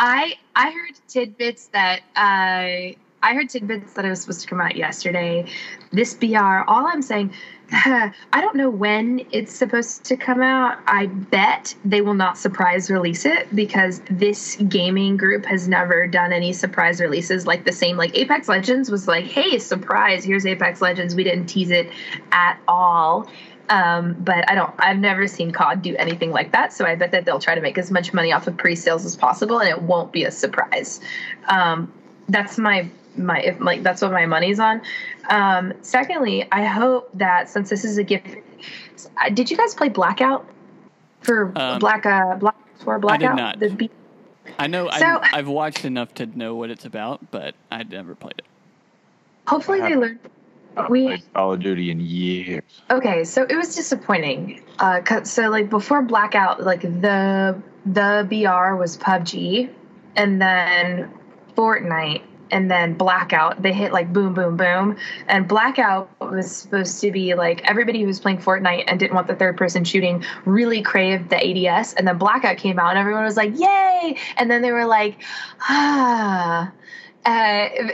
I 0.00 0.36
I 0.56 0.70
heard 0.70 0.98
tidbits 1.08 1.66
that 1.68 2.00
uh, 2.16 2.96
I 3.22 3.34
heard 3.34 3.50
tidbits 3.50 3.92
that 3.92 4.06
it 4.06 4.08
was 4.08 4.22
supposed 4.22 4.40
to 4.40 4.46
come 4.48 4.60
out 4.60 4.74
yesterday. 4.74 5.46
This 5.92 6.14
BR, 6.14 6.64
all 6.66 6.86
I'm 6.86 7.02
saying, 7.02 7.34
I 7.72 8.12
don't 8.32 8.56
know 8.56 8.70
when 8.70 9.26
it's 9.30 9.52
supposed 9.54 10.04
to 10.04 10.16
come 10.16 10.40
out. 10.40 10.78
I 10.86 11.06
bet 11.06 11.74
they 11.84 12.00
will 12.00 12.14
not 12.14 12.38
surprise 12.38 12.90
release 12.90 13.26
it 13.26 13.54
because 13.54 14.00
this 14.10 14.56
gaming 14.70 15.18
group 15.18 15.44
has 15.44 15.68
never 15.68 16.06
done 16.06 16.32
any 16.32 16.54
surprise 16.54 16.98
releases 16.98 17.46
like 17.46 17.66
the 17.66 17.72
same. 17.72 17.98
Like 17.98 18.16
Apex 18.16 18.48
Legends 18.48 18.90
was 18.90 19.06
like, 19.06 19.26
hey, 19.26 19.58
surprise, 19.58 20.24
here's 20.24 20.46
Apex 20.46 20.80
Legends. 20.80 21.14
We 21.14 21.24
didn't 21.24 21.46
tease 21.46 21.70
it 21.70 21.90
at 22.32 22.58
all. 22.66 23.28
Um, 23.70 24.14
but 24.18 24.50
I 24.50 24.54
don't. 24.56 24.74
I've 24.78 24.98
never 24.98 25.26
seen 25.28 25.52
COD 25.52 25.80
do 25.80 25.96
anything 25.96 26.32
like 26.32 26.50
that. 26.52 26.72
So 26.72 26.84
I 26.84 26.96
bet 26.96 27.12
that 27.12 27.24
they'll 27.24 27.38
try 27.38 27.54
to 27.54 27.60
make 27.60 27.78
as 27.78 27.90
much 27.90 28.12
money 28.12 28.32
off 28.32 28.46
of 28.48 28.56
pre-sales 28.56 29.04
as 29.06 29.14
possible, 29.16 29.60
and 29.60 29.68
it 29.68 29.80
won't 29.82 30.12
be 30.12 30.24
a 30.24 30.30
surprise. 30.30 31.00
Um, 31.48 31.92
that's 32.28 32.58
my 32.58 32.88
my 33.16 33.40
if 33.40 33.60
like 33.60 33.82
that's 33.84 34.02
what 34.02 34.10
my 34.12 34.26
money's 34.26 34.58
on. 34.58 34.82
Um, 35.30 35.72
secondly, 35.82 36.48
I 36.50 36.64
hope 36.64 37.10
that 37.14 37.48
since 37.48 37.70
this 37.70 37.84
is 37.84 37.96
a 37.96 38.02
gift, 38.04 38.26
uh, 39.24 39.28
did 39.30 39.50
you 39.50 39.56
guys 39.56 39.74
play 39.74 39.88
Blackout 39.88 40.44
for 41.22 41.52
Um, 41.56 41.78
Black 41.78 42.04
uh 42.06 42.34
Black 42.36 42.56
for 42.82 42.98
Blackout? 42.98 43.36
not. 43.36 43.60
The 43.60 43.70
B- 43.70 43.90
I 44.58 44.66
know 44.66 44.90
So- 44.98 45.20
I've, 45.22 45.34
I've 45.34 45.48
watched 45.48 45.84
enough 45.84 46.12
to 46.14 46.26
know 46.26 46.56
what 46.56 46.70
it's 46.70 46.84
about, 46.84 47.30
but 47.30 47.54
I'd 47.70 47.90
never 47.90 48.16
played 48.16 48.34
it. 48.38 48.44
hopefully 49.46 49.80
they 49.80 49.94
learn. 49.94 50.18
I 50.80 50.88
We 50.88 51.06
played 51.06 51.34
Call 51.34 51.52
of 51.54 51.60
Duty 51.60 51.90
in 51.90 52.00
years. 52.00 52.62
Okay, 52.90 53.24
so 53.24 53.46
it 53.48 53.56
was 53.56 53.74
disappointing. 53.74 54.62
Uh, 54.78 55.24
so 55.24 55.48
like 55.48 55.70
before 55.70 56.02
Blackout, 56.02 56.62
like 56.62 56.82
the 56.82 57.60
the 57.86 58.26
BR 58.28 58.76
was 58.76 58.96
PUBG, 58.98 59.70
and 60.16 60.40
then 60.40 61.12
Fortnite, 61.56 62.22
and 62.50 62.70
then 62.70 62.94
Blackout. 62.94 63.62
They 63.62 63.72
hit 63.72 63.92
like 63.92 64.12
boom, 64.12 64.34
boom, 64.34 64.56
boom. 64.56 64.96
And 65.28 65.46
Blackout 65.48 66.10
was 66.20 66.50
supposed 66.50 67.00
to 67.00 67.10
be 67.10 67.34
like 67.34 67.62
everybody 67.64 68.00
who 68.00 68.06
was 68.06 68.20
playing 68.20 68.38
Fortnite 68.38 68.84
and 68.86 68.98
didn't 68.98 69.14
want 69.14 69.26
the 69.26 69.36
third 69.36 69.56
person 69.56 69.84
shooting 69.84 70.24
really 70.44 70.82
craved 70.82 71.30
the 71.30 71.68
ADS. 71.68 71.94
And 71.94 72.06
then 72.06 72.18
Blackout 72.18 72.56
came 72.56 72.78
out, 72.78 72.90
and 72.90 72.98
everyone 72.98 73.24
was 73.24 73.36
like, 73.36 73.58
"Yay!" 73.58 74.16
And 74.36 74.50
then 74.50 74.62
they 74.62 74.72
were 74.72 74.86
like, 74.86 75.22
"Ah." 75.60 76.72
Uh, 77.24 77.28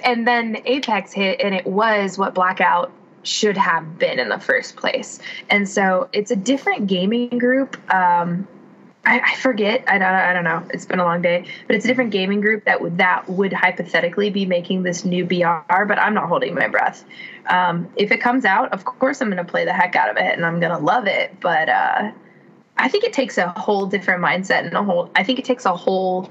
and 0.05 0.27
then 0.27 0.59
Apex 0.65 1.13
hit, 1.13 1.41
and 1.41 1.55
it 1.55 1.67
was 1.67 2.17
what 2.17 2.35
Blackout 2.35 2.93
should 3.23 3.57
have 3.57 3.99
been 3.99 4.19
in 4.19 4.29
the 4.29 4.39
first 4.39 4.77
place. 4.77 5.19
And 5.51 5.69
so 5.69 6.09
it's 6.13 6.31
a 6.31 6.37
different 6.37 6.87
gaming 6.87 7.39
group. 7.39 7.77
Um, 7.93 8.47
I, 9.05 9.21
I 9.21 9.37
forget. 9.37 9.85
I 9.87 9.99
don't. 9.99 10.09
I 10.09 10.33
don't 10.33 10.45
know. 10.45 10.65
It's 10.71 10.85
been 10.85 10.99
a 10.99 11.05
long 11.05 11.23
day, 11.23 11.47
but 11.67 11.77
it's 11.77 11.85
a 11.85 11.89
different 11.89 12.11
gaming 12.11 12.41
group 12.41 12.65
that 12.65 12.81
would 12.81 12.99
that 12.99 13.29
would 13.29 13.53
hypothetically 13.53 14.31
be 14.31 14.47
making 14.47 14.83
this 14.83 15.05
new 15.05 15.25
BR. 15.25 15.85
But 15.85 15.99
I'm 15.99 16.13
not 16.13 16.29
holding 16.29 16.55
my 16.55 16.67
breath. 16.67 17.05
Um, 17.47 17.89
if 17.95 18.11
it 18.11 18.21
comes 18.21 18.45
out, 18.45 18.73
of 18.73 18.85
course 18.85 19.21
I'm 19.21 19.31
going 19.31 19.45
to 19.45 19.51
play 19.51 19.65
the 19.65 19.73
heck 19.73 19.95
out 19.95 20.11
of 20.11 20.17
it, 20.17 20.35
and 20.35 20.45
I'm 20.45 20.59
going 20.59 20.73
to 20.73 20.85
love 20.85 21.07
it. 21.07 21.39
But 21.41 21.69
uh, 21.69 22.11
I 22.77 22.89
think 22.89 23.05
it 23.05 23.13
takes 23.13 23.39
a 23.39 23.49
whole 23.51 23.87
different 23.87 24.25
mindset 24.25 24.67
and 24.67 24.75
a 24.75 24.83
whole. 24.83 25.11
I 25.15 25.23
think 25.23 25.39
it 25.39 25.45
takes 25.45 25.67
a 25.67 25.77
whole 25.77 26.29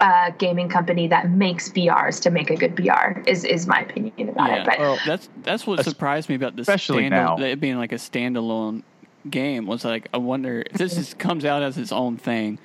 uh, 0.00 0.30
gaming 0.38 0.68
company 0.68 1.08
that 1.08 1.30
makes 1.30 1.68
BRs 1.68 2.22
to 2.22 2.30
make 2.30 2.50
a 2.50 2.56
good 2.56 2.74
BR. 2.74 3.20
Is 3.26 3.44
is 3.44 3.66
my 3.66 3.80
opinion 3.80 4.30
about 4.30 4.48
Yeah, 4.48 4.56
it. 4.62 4.66
But 4.66 4.78
Well, 4.78 4.98
that's 5.06 5.28
that's 5.42 5.66
what 5.66 5.84
surprised 5.84 6.28
me 6.28 6.34
about 6.34 6.56
this, 6.56 6.68
especially 6.68 7.08
now. 7.08 7.36
it 7.38 7.60
being 7.60 7.76
like 7.76 7.92
a 7.92 7.96
standalone 7.96 8.82
game 9.28 9.66
was 9.66 9.84
like 9.84 10.08
I 10.14 10.18
wonder 10.18 10.62
if 10.70 10.78
this 10.78 10.96
is, 10.96 11.14
comes 11.14 11.44
out 11.44 11.62
as 11.62 11.76
its 11.78 11.92
own 11.92 12.16
thing, 12.16 12.58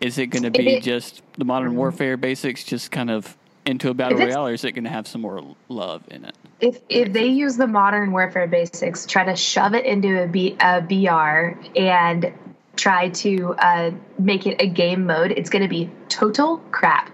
is 0.00 0.18
it 0.18 0.26
going 0.28 0.44
to 0.44 0.50
be 0.50 0.76
it- 0.76 0.82
just 0.82 1.22
the 1.36 1.44
Modern 1.44 1.74
Warfare 1.76 2.16
basics, 2.16 2.64
just 2.64 2.90
kind 2.90 3.10
of 3.10 3.36
into 3.64 3.90
a 3.90 3.94
battle 3.94 4.18
royale, 4.18 4.46
or 4.48 4.52
is 4.52 4.64
it 4.64 4.72
going 4.72 4.84
to 4.84 4.90
have 4.90 5.06
some 5.06 5.20
more 5.20 5.54
love 5.68 6.02
in 6.10 6.24
it? 6.24 6.34
if 6.60 6.78
if 6.88 7.12
they 7.12 7.26
use 7.26 7.56
the 7.56 7.66
modern 7.66 8.12
warfare 8.12 8.46
basics, 8.46 9.04
try 9.06 9.24
to 9.24 9.34
shove 9.34 9.74
it 9.74 9.84
into 9.84 10.22
a, 10.22 10.28
B, 10.28 10.56
a 10.60 10.80
BR 10.80 11.58
and 11.76 12.32
try 12.76 13.08
to 13.10 13.54
uh, 13.58 13.90
make 14.18 14.46
it 14.46 14.60
a 14.60 14.66
game 14.66 15.06
mode, 15.06 15.32
it's 15.32 15.50
going 15.50 15.62
to 15.62 15.68
be 15.68 15.90
total 16.08 16.58
crap. 16.70 17.10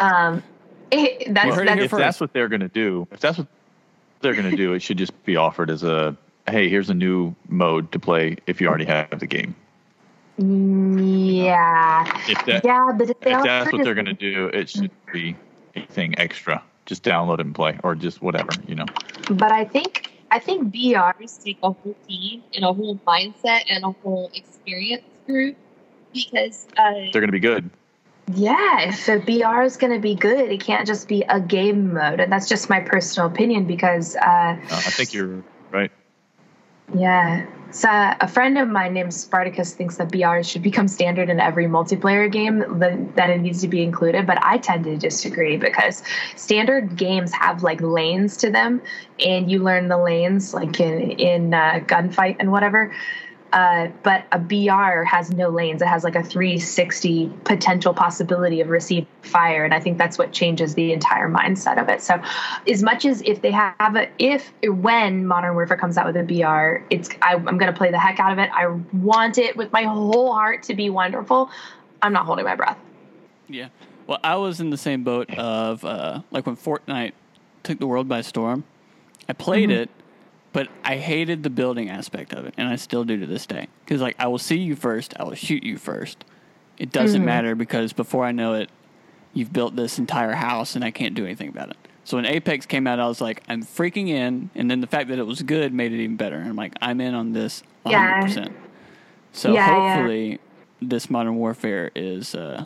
Um, 0.00 0.42
It, 0.92 1.34
that's, 1.34 1.58
it 1.58 1.66
that's 1.66 1.80
if 1.80 1.90
first. 1.90 1.98
that's 1.98 2.20
what 2.20 2.32
they're 2.32 2.46
going 2.48 2.60
to 2.60 2.68
do, 2.68 3.08
if 3.10 3.18
that's 3.18 3.38
what 3.38 3.48
they're 4.20 4.34
going 4.34 4.48
to 4.48 4.56
do, 4.56 4.72
it 4.72 4.82
should 4.82 4.98
just 4.98 5.24
be 5.24 5.34
offered 5.34 5.68
as 5.68 5.82
a 5.82 6.16
hey, 6.48 6.68
here's 6.68 6.90
a 6.90 6.94
new 6.94 7.34
mode 7.48 7.90
to 7.92 7.98
play 7.98 8.36
if 8.46 8.60
you 8.60 8.68
already 8.68 8.84
have 8.84 9.18
the 9.18 9.26
game. 9.26 9.54
yeah, 10.38 12.04
If 12.28 12.44
that 12.46 12.64
yeah. 12.64 12.92
But 12.96 13.10
if, 13.10 13.20
they 13.20 13.34
if 13.34 13.42
that's 13.42 13.72
what 13.72 13.82
they're 13.82 13.94
going 13.94 14.06
to 14.06 14.12
do, 14.12 14.46
it 14.48 14.70
should 14.70 14.90
be 15.12 15.36
anything 15.74 16.18
extra. 16.18 16.62
Just 16.84 17.02
download 17.02 17.40
it 17.40 17.46
and 17.46 17.54
play, 17.54 17.78
or 17.82 17.94
just 17.94 18.22
whatever, 18.22 18.50
you 18.68 18.76
know. 18.76 18.86
But 19.30 19.50
I 19.50 19.64
think 19.64 20.12
I 20.30 20.38
think 20.38 20.74
BRs 20.74 21.42
take 21.42 21.58
a 21.62 21.70
whole 21.72 21.96
team 22.08 22.42
and 22.54 22.64
a 22.64 22.72
whole 22.72 22.98
mindset 23.06 23.62
and 23.70 23.84
a 23.84 23.90
whole 23.90 24.30
experience 24.34 25.04
group 25.26 25.56
because 26.12 26.66
uh, 26.76 26.92
They're 27.12 27.20
going 27.20 27.26
to 27.26 27.32
be 27.32 27.40
good. 27.40 27.70
yeah, 28.34 28.88
if 28.88 29.08
a 29.08 29.18
BR 29.18 29.62
is 29.62 29.76
going 29.76 29.92
to 29.92 30.00
be 30.00 30.14
good, 30.14 30.50
it 30.50 30.60
can't 30.60 30.86
just 30.86 31.06
be 31.08 31.22
a 31.28 31.40
game 31.40 31.94
mode, 31.94 32.20
and 32.20 32.32
that's 32.32 32.48
just 32.48 32.68
my 32.68 32.80
personal 32.80 33.28
opinion 33.28 33.66
because 33.66 34.16
uh, 34.16 34.20
Uh, 34.24 34.56
I 34.70 34.90
think 34.90 35.14
you're 35.14 35.42
right. 35.70 35.90
Yeah. 36.94 37.46
So 37.72 37.88
a 37.90 38.28
friend 38.28 38.56
of 38.58 38.68
mine 38.68 38.94
named 38.94 39.12
Spartacus 39.12 39.74
thinks 39.74 39.96
that 39.96 40.10
BR 40.10 40.42
should 40.42 40.62
become 40.62 40.88
standard 40.88 41.28
in 41.28 41.40
every 41.40 41.66
multiplayer 41.66 42.30
game, 42.30 42.60
that, 42.78 43.30
it 43.30 43.40
needs 43.40 43.60
to 43.62 43.68
be 43.68 43.82
included. 43.82 44.26
But 44.26 44.38
I 44.42 44.58
tend 44.58 44.84
to 44.84 44.96
disagree 44.96 45.56
because 45.56 46.02
standard 46.36 46.96
games 46.96 47.32
have 47.32 47.62
like 47.62 47.80
lanes 47.80 48.36
to 48.38 48.50
them, 48.50 48.80
and 49.18 49.50
you 49.50 49.62
learn 49.62 49.88
the 49.88 49.98
lanes 49.98 50.54
like 50.54 50.80
in 50.80 51.10
in 51.12 51.54
uh, 51.54 51.80
gunfight 51.86 52.36
and 52.38 52.52
whatever. 52.52 52.92
Uh, 53.56 53.88
but 54.02 54.26
a 54.32 54.38
BR 54.38 55.02
has 55.04 55.32
no 55.32 55.48
lanes. 55.48 55.80
It 55.80 55.88
has 55.88 56.04
like 56.04 56.14
a 56.14 56.22
360 56.22 57.32
potential 57.44 57.94
possibility 57.94 58.60
of 58.60 58.68
receiving 58.68 59.06
fire, 59.22 59.64
and 59.64 59.72
I 59.72 59.80
think 59.80 59.96
that's 59.96 60.18
what 60.18 60.30
changes 60.30 60.74
the 60.74 60.92
entire 60.92 61.26
mindset 61.26 61.80
of 61.80 61.88
it. 61.88 62.02
So, 62.02 62.20
as 62.68 62.82
much 62.82 63.06
as 63.06 63.22
if 63.24 63.40
they 63.40 63.52
have 63.52 63.96
a, 63.96 64.10
if 64.18 64.52
when 64.62 65.26
Modern 65.26 65.54
Warfare 65.54 65.78
comes 65.78 65.96
out 65.96 66.04
with 66.04 66.16
a 66.16 66.22
BR, 66.22 66.84
it's 66.90 67.08
I, 67.22 67.32
I'm 67.36 67.56
going 67.56 67.72
to 67.72 67.76
play 67.76 67.90
the 67.90 67.98
heck 67.98 68.20
out 68.20 68.30
of 68.30 68.38
it. 68.38 68.50
I 68.52 68.66
want 68.94 69.38
it 69.38 69.56
with 69.56 69.72
my 69.72 69.84
whole 69.84 70.34
heart 70.34 70.62
to 70.64 70.74
be 70.74 70.90
wonderful. 70.90 71.50
I'm 72.02 72.12
not 72.12 72.26
holding 72.26 72.44
my 72.44 72.56
breath. 72.56 72.78
Yeah. 73.48 73.68
Well, 74.06 74.18
I 74.22 74.36
was 74.36 74.60
in 74.60 74.68
the 74.68 74.76
same 74.76 75.02
boat 75.02 75.30
of 75.38 75.82
uh, 75.82 76.20
like 76.30 76.44
when 76.44 76.56
Fortnite 76.58 77.12
took 77.62 77.78
the 77.78 77.86
world 77.86 78.06
by 78.06 78.20
storm. 78.20 78.64
I 79.30 79.32
played 79.32 79.70
Mm-hmm. 79.70 79.78
it, 79.84 79.90
but 80.56 80.68
I 80.82 80.96
hated 80.96 81.42
the 81.42 81.50
building 81.50 81.90
aspect 81.90 82.32
of 82.32 82.46
it, 82.46 82.54
and 82.56 82.66
I 82.66 82.76
still 82.76 83.04
do 83.04 83.20
to 83.20 83.26
this 83.26 83.44
day. 83.44 83.68
Because 83.84 84.00
like 84.00 84.16
I 84.18 84.26
will 84.28 84.38
see 84.38 84.56
you 84.56 84.74
first, 84.74 85.12
I 85.20 85.24
will 85.24 85.34
shoot 85.34 85.62
you 85.62 85.76
first. 85.76 86.24
It 86.78 86.90
doesn't 86.92 87.18
Mm-hmm. 87.20 87.26
matter 87.26 87.54
because 87.54 87.92
before 87.92 88.24
I 88.24 88.32
know 88.32 88.54
it, 88.54 88.70
you've 89.34 89.52
built 89.52 89.76
this 89.76 89.98
entire 89.98 90.32
house, 90.32 90.74
and 90.74 90.82
I 90.82 90.90
can't 90.90 91.14
do 91.14 91.26
anything 91.26 91.50
about 91.50 91.68
it. 91.72 91.76
So 92.04 92.16
when 92.16 92.24
Apex 92.24 92.64
came 92.64 92.86
out, 92.86 92.98
I 93.00 93.06
was 93.06 93.20
like, 93.20 93.42
I'm 93.50 93.64
freaking 93.64 94.08
in, 94.08 94.48
and 94.54 94.70
then 94.70 94.80
the 94.80 94.86
fact 94.86 95.10
that 95.10 95.18
it 95.18 95.26
was 95.26 95.42
good 95.42 95.74
made 95.74 95.92
it 95.92 96.02
even 96.02 96.16
better. 96.16 96.36
And 96.36 96.48
I'm 96.48 96.56
like, 96.56 96.72
I'm 96.80 97.02
in 97.02 97.12
on 97.14 97.34
this 97.34 97.62
100%. 97.84 97.90
Yeah. 98.36 98.48
So 99.32 99.52
Yeah, 99.52 99.66
yeah. 99.68 99.94
hopefully, 99.94 100.38
this 100.80 101.10
Modern 101.10 101.36
Warfare 101.36 101.90
is 101.94 102.34
uh, 102.34 102.64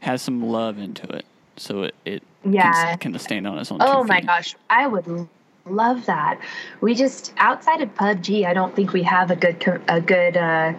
has 0.00 0.20
some 0.20 0.42
love 0.44 0.76
into 0.78 1.10
it, 1.16 1.24
so 1.56 1.84
it 1.84 1.94
it 2.04 2.22
Yeah. 2.44 2.96
can, 2.96 3.12
can 3.12 3.18
stand 3.18 3.46
on 3.46 3.56
its 3.56 3.72
own. 3.72 3.78
Oh 3.80 4.04
my 4.04 4.16
feet. 4.18 4.26
gosh, 4.26 4.56
I 4.68 4.86
would 4.86 5.06
love 5.70 6.06
that. 6.06 6.38
We 6.80 6.94
just 6.94 7.32
outside 7.36 7.80
of 7.80 7.94
PUBG, 7.94 8.44
I 8.44 8.54
don't 8.54 8.74
think 8.74 8.92
we 8.92 9.02
have 9.02 9.30
a 9.30 9.36
good 9.36 9.82
a 9.88 10.00
good 10.00 10.36
uh, 10.36 10.72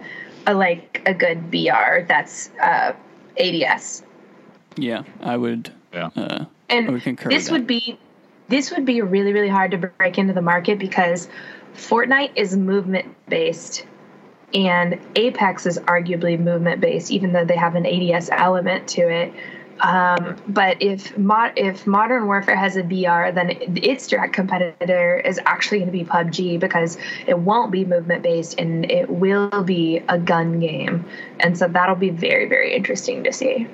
a 0.46 0.54
like 0.54 1.02
a 1.06 1.14
good 1.14 1.50
BR 1.50 2.06
that's 2.06 2.50
uh, 2.62 2.92
ADS. 3.38 4.02
Yeah, 4.76 5.02
I 5.20 5.36
would. 5.36 5.72
Yeah. 5.92 6.10
Uh, 6.16 6.44
And 6.68 6.88
I 6.88 6.90
would 6.92 7.02
concur 7.02 7.28
this 7.28 7.50
would 7.50 7.66
be 7.66 7.98
this 8.48 8.70
would 8.70 8.84
be 8.84 9.02
really 9.02 9.32
really 9.32 9.48
hard 9.48 9.70
to 9.72 9.78
break 9.78 10.18
into 10.18 10.32
the 10.32 10.42
market 10.42 10.78
because 10.78 11.28
Fortnite 11.74 12.32
is 12.36 12.56
movement 12.56 13.14
based 13.28 13.86
and 14.52 14.98
Apex 15.14 15.66
is 15.66 15.78
arguably 15.80 16.38
movement 16.38 16.80
based 16.80 17.10
even 17.10 17.32
though 17.32 17.44
they 17.44 17.56
have 17.56 17.76
an 17.76 17.86
ADS 17.86 18.30
element 18.30 18.88
to 18.88 19.02
it. 19.02 19.32
Um, 19.80 20.36
but 20.46 20.82
if 20.82 21.16
mod, 21.16 21.52
if 21.56 21.86
Modern 21.86 22.26
Warfare 22.26 22.56
has 22.56 22.76
a 22.76 22.82
BR, 22.82 23.32
then 23.32 23.56
its 23.76 24.06
direct 24.06 24.34
competitor 24.34 25.18
is 25.20 25.40
actually 25.46 25.78
going 25.78 25.92
to 25.92 25.98
be 25.98 26.04
PUBG 26.04 26.60
because 26.60 26.98
it 27.26 27.38
won't 27.38 27.72
be 27.72 27.84
movement 27.84 28.22
based 28.22 28.58
and 28.58 28.90
it 28.90 29.08
will 29.08 29.62
be 29.62 30.02
a 30.08 30.18
gun 30.18 30.60
game, 30.60 31.04
and 31.40 31.56
so 31.56 31.66
that'll 31.66 31.94
be 31.94 32.10
very 32.10 32.46
very 32.46 32.74
interesting 32.74 33.24
to 33.24 33.32
see. 33.32 33.66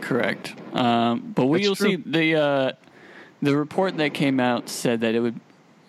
correct. 0.00 0.54
Um, 0.72 1.32
but 1.34 1.46
we 1.46 1.58
That's 1.58 1.68
will 1.68 1.76
true. 1.76 1.90
see 1.90 1.96
the 2.04 2.34
uh, 2.34 2.72
the 3.42 3.56
report 3.56 3.96
that 3.98 4.14
came 4.14 4.40
out 4.40 4.68
said 4.68 5.00
that 5.02 5.14
it 5.14 5.20
would 5.20 5.40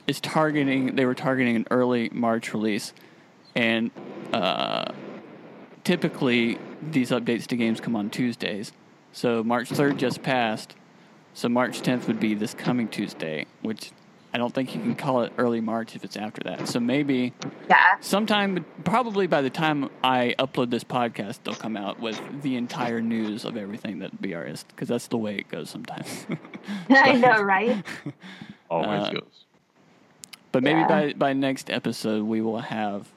is 0.08 0.20
targeting. 0.20 0.96
They 0.96 1.06
were 1.06 1.16
targeting 1.16 1.56
an 1.56 1.66
early 1.72 2.10
March 2.12 2.54
release, 2.54 2.94
and 3.56 3.90
uh, 4.32 4.92
typically 5.84 6.60
these 6.82 7.10
updates 7.10 7.48
to 7.48 7.56
games 7.56 7.80
come 7.82 7.96
on 7.96 8.10
Tuesdays. 8.10 8.72
So 9.12 9.44
March 9.44 9.70
3rd 9.70 9.98
just 9.98 10.22
passed. 10.24 10.76
So 11.34 11.50
March 11.50 11.82
10th 11.82 12.08
would 12.08 12.20
be 12.20 12.34
this 12.34 12.54
coming 12.54 12.88
Tuesday, 12.88 13.46
which 13.62 13.92
I 14.34 14.38
don't 14.38 14.54
think 14.54 14.76
you 14.76 14.82
can 14.82 14.96
call 14.96 15.24
it 15.24 15.34
early 15.38 15.62
March 15.62 15.96
if 15.96 16.04
it's 16.04 16.18
after 16.18 16.42
that. 16.44 16.68
So 16.68 16.80
maybe 16.80 17.34
Yeah, 17.70 17.96
sometime, 18.00 18.66
probably 18.84 19.26
by 19.28 19.42
the 19.42 19.50
time 19.50 19.90
I 20.04 20.36
upload 20.38 20.70
this 20.70 20.84
podcast, 20.84 21.40
they'll 21.44 21.56
come 21.56 21.76
out 21.78 22.00
with 22.00 22.20
the 22.44 22.56
entire 22.56 23.02
news 23.02 23.46
of 23.46 23.58
everything 23.58 24.00
that 24.00 24.22
BR 24.22 24.44
is, 24.44 24.64
because 24.64 24.88
that's 24.88 25.08
the 25.08 25.18
way 25.18 25.38
it 25.38 25.50
goes 25.50 25.70
sometimes. 25.70 26.26
I 26.90 27.14
know, 27.14 27.42
right? 27.42 27.84
Always 28.70 29.02
Uh, 29.04 29.12
goes. 29.14 29.46
but 30.52 30.62
maybe 30.64 30.80
Yeah. 30.82 30.88
by 30.88 31.14
by 31.14 31.34
next 31.34 31.70
episode 31.72 32.24
we 32.26 32.42
will 32.42 32.60
have 32.60 33.08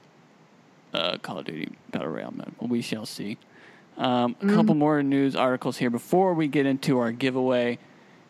uh, 0.94 1.18
Call 1.18 1.38
of 1.38 1.44
Duty 1.44 1.72
Battle 1.90 2.08
Royale 2.08 2.32
mode. 2.34 2.54
We 2.70 2.80
shall 2.82 3.04
see. 3.06 3.36
Um, 3.98 4.36
a 4.40 4.46
couple 4.46 4.74
more 4.74 5.02
news 5.02 5.36
articles 5.36 5.76
here 5.76 5.90
before 5.90 6.34
we 6.34 6.48
get 6.48 6.66
into 6.66 6.98
our 6.98 7.12
giveaway 7.12 7.78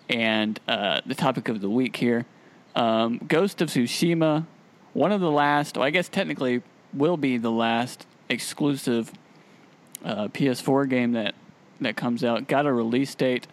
and 0.09 0.59
uh, 0.67 1.01
the 1.07 1.15
topic 1.15 1.49
of 1.49 1.61
the 1.61 1.71
week 1.71 1.97
here. 1.97 2.27
Um, 2.75 3.19
Ghost 3.29 3.61
of 3.63 3.69
Tsushima, 3.69 4.47
one 4.93 5.13
of 5.13 5.21
the 5.21 5.31
last, 5.31 5.77
well, 5.77 5.87
I 5.87 5.91
guess 5.91 6.09
technically 6.09 6.63
will 6.93 7.17
be 7.17 7.39
the 7.39 7.51
last 7.51 8.07
exclusive 8.29 9.13
uh, 10.05 10.29
PS4 10.29 10.89
game 10.89 11.13
that 11.13 11.35
that 11.81 11.97
comes 11.97 12.23
out. 12.23 12.49
Got 12.49 12.67
a 12.67 12.73
release 12.73 13.15
date 13.15 13.47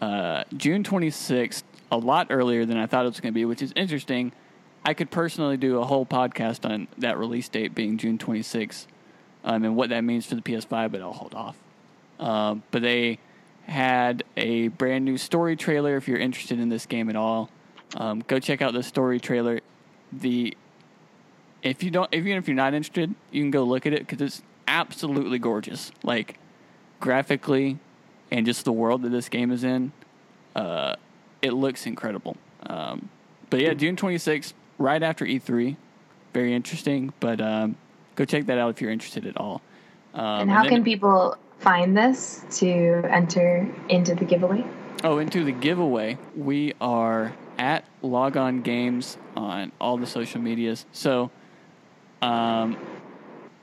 uh, 0.00 0.44
June 0.56 0.82
26th, 0.82 1.62
a 1.90 1.96
lot 1.96 2.26
earlier 2.30 2.64
than 2.66 2.76
I 2.76 2.86
thought 2.86 3.04
it 3.04 3.08
was 3.08 3.20
going 3.20 3.32
to 3.32 3.34
be, 3.34 3.44
which 3.44 3.62
is 3.62 3.72
interesting. 3.74 4.32
I 4.84 4.92
could 4.92 5.10
personally 5.10 5.56
do 5.56 5.78
a 5.78 5.84
whole 5.84 6.04
podcast 6.04 6.68
on 6.68 6.88
that 6.98 7.16
release 7.16 7.48
date 7.48 7.74
being 7.74 7.96
June 7.96 8.18
26th 8.18 8.86
um, 9.44 9.64
and 9.64 9.76
what 9.76 9.90
that 9.90 10.02
means 10.02 10.26
for 10.26 10.34
the 10.34 10.42
PS5, 10.42 10.90
but 10.90 11.00
I'll 11.00 11.12
hold 11.12 11.34
off. 11.34 11.56
Um, 12.18 12.62
but 12.70 12.82
they 12.82 13.18
had 13.66 14.24
a 14.36 14.68
brand 14.68 15.04
new 15.04 15.18
story 15.18 15.56
trailer. 15.56 15.96
If 15.96 16.08
you're 16.08 16.18
interested 16.18 16.58
in 16.58 16.68
this 16.68 16.86
game 16.86 17.08
at 17.08 17.16
all, 17.16 17.50
um, 17.96 18.24
go 18.26 18.38
check 18.38 18.62
out 18.62 18.72
the 18.72 18.82
story 18.82 19.20
trailer. 19.20 19.60
The 20.12 20.56
if 21.62 21.82
you 21.82 21.90
don't, 21.90 22.12
even 22.14 22.32
if 22.32 22.46
you're 22.46 22.54
not 22.54 22.74
interested, 22.74 23.14
you 23.30 23.42
can 23.42 23.50
go 23.50 23.64
look 23.64 23.86
at 23.86 23.92
it 23.92 24.06
because 24.06 24.20
it's 24.20 24.42
absolutely 24.68 25.38
gorgeous. 25.38 25.92
Like 26.02 26.38
graphically, 27.00 27.78
and 28.30 28.46
just 28.46 28.64
the 28.64 28.72
world 28.72 29.02
that 29.02 29.10
this 29.10 29.28
game 29.28 29.50
is 29.50 29.64
in, 29.64 29.92
uh, 30.54 30.96
it 31.42 31.52
looks 31.52 31.86
incredible. 31.86 32.36
Um, 32.66 33.08
but 33.50 33.60
yeah, 33.60 33.74
June 33.74 33.96
26th, 33.96 34.52
right 34.78 35.02
after 35.02 35.24
E3, 35.24 35.76
very 36.32 36.54
interesting. 36.54 37.12
But 37.20 37.40
um, 37.40 37.76
go 38.14 38.24
check 38.24 38.46
that 38.46 38.58
out 38.58 38.70
if 38.70 38.80
you're 38.80 38.90
interested 38.90 39.26
at 39.26 39.36
all. 39.36 39.60
Um, 40.14 40.42
and 40.42 40.50
how 40.50 40.62
then- 40.62 40.70
can 40.70 40.84
people 40.84 41.36
find 41.58 41.96
this 41.96 42.44
to 42.58 43.02
enter 43.08 43.68
into 43.88 44.14
the 44.14 44.24
giveaway? 44.24 44.64
Oh, 45.02 45.18
into 45.18 45.44
the 45.44 45.52
giveaway, 45.52 46.18
we 46.34 46.72
are 46.80 47.34
at 47.58 47.84
Logon 48.02 48.62
Games 48.62 49.18
on 49.36 49.70
all 49.80 49.98
the 49.98 50.06
social 50.06 50.40
medias. 50.40 50.86
So, 50.92 51.30
um, 52.22 52.76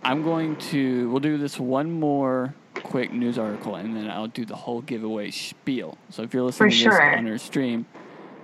I'm 0.03 0.23
going 0.23 0.55
to 0.57 1.09
we'll 1.09 1.19
do 1.19 1.37
this 1.37 1.59
one 1.59 1.91
more 1.91 2.53
quick 2.75 3.11
news 3.11 3.37
article, 3.37 3.75
and 3.75 3.95
then 3.95 4.09
I'll 4.09 4.27
do 4.27 4.45
the 4.45 4.55
whole 4.55 4.81
giveaway 4.81 5.31
spiel. 5.31 5.97
So 6.09 6.23
if 6.23 6.33
you're 6.33 6.43
listening 6.43 6.71
to 6.71 6.75
sure. 6.75 6.91
this 6.91 7.19
on 7.19 7.27
our 7.27 7.37
stream, 7.37 7.85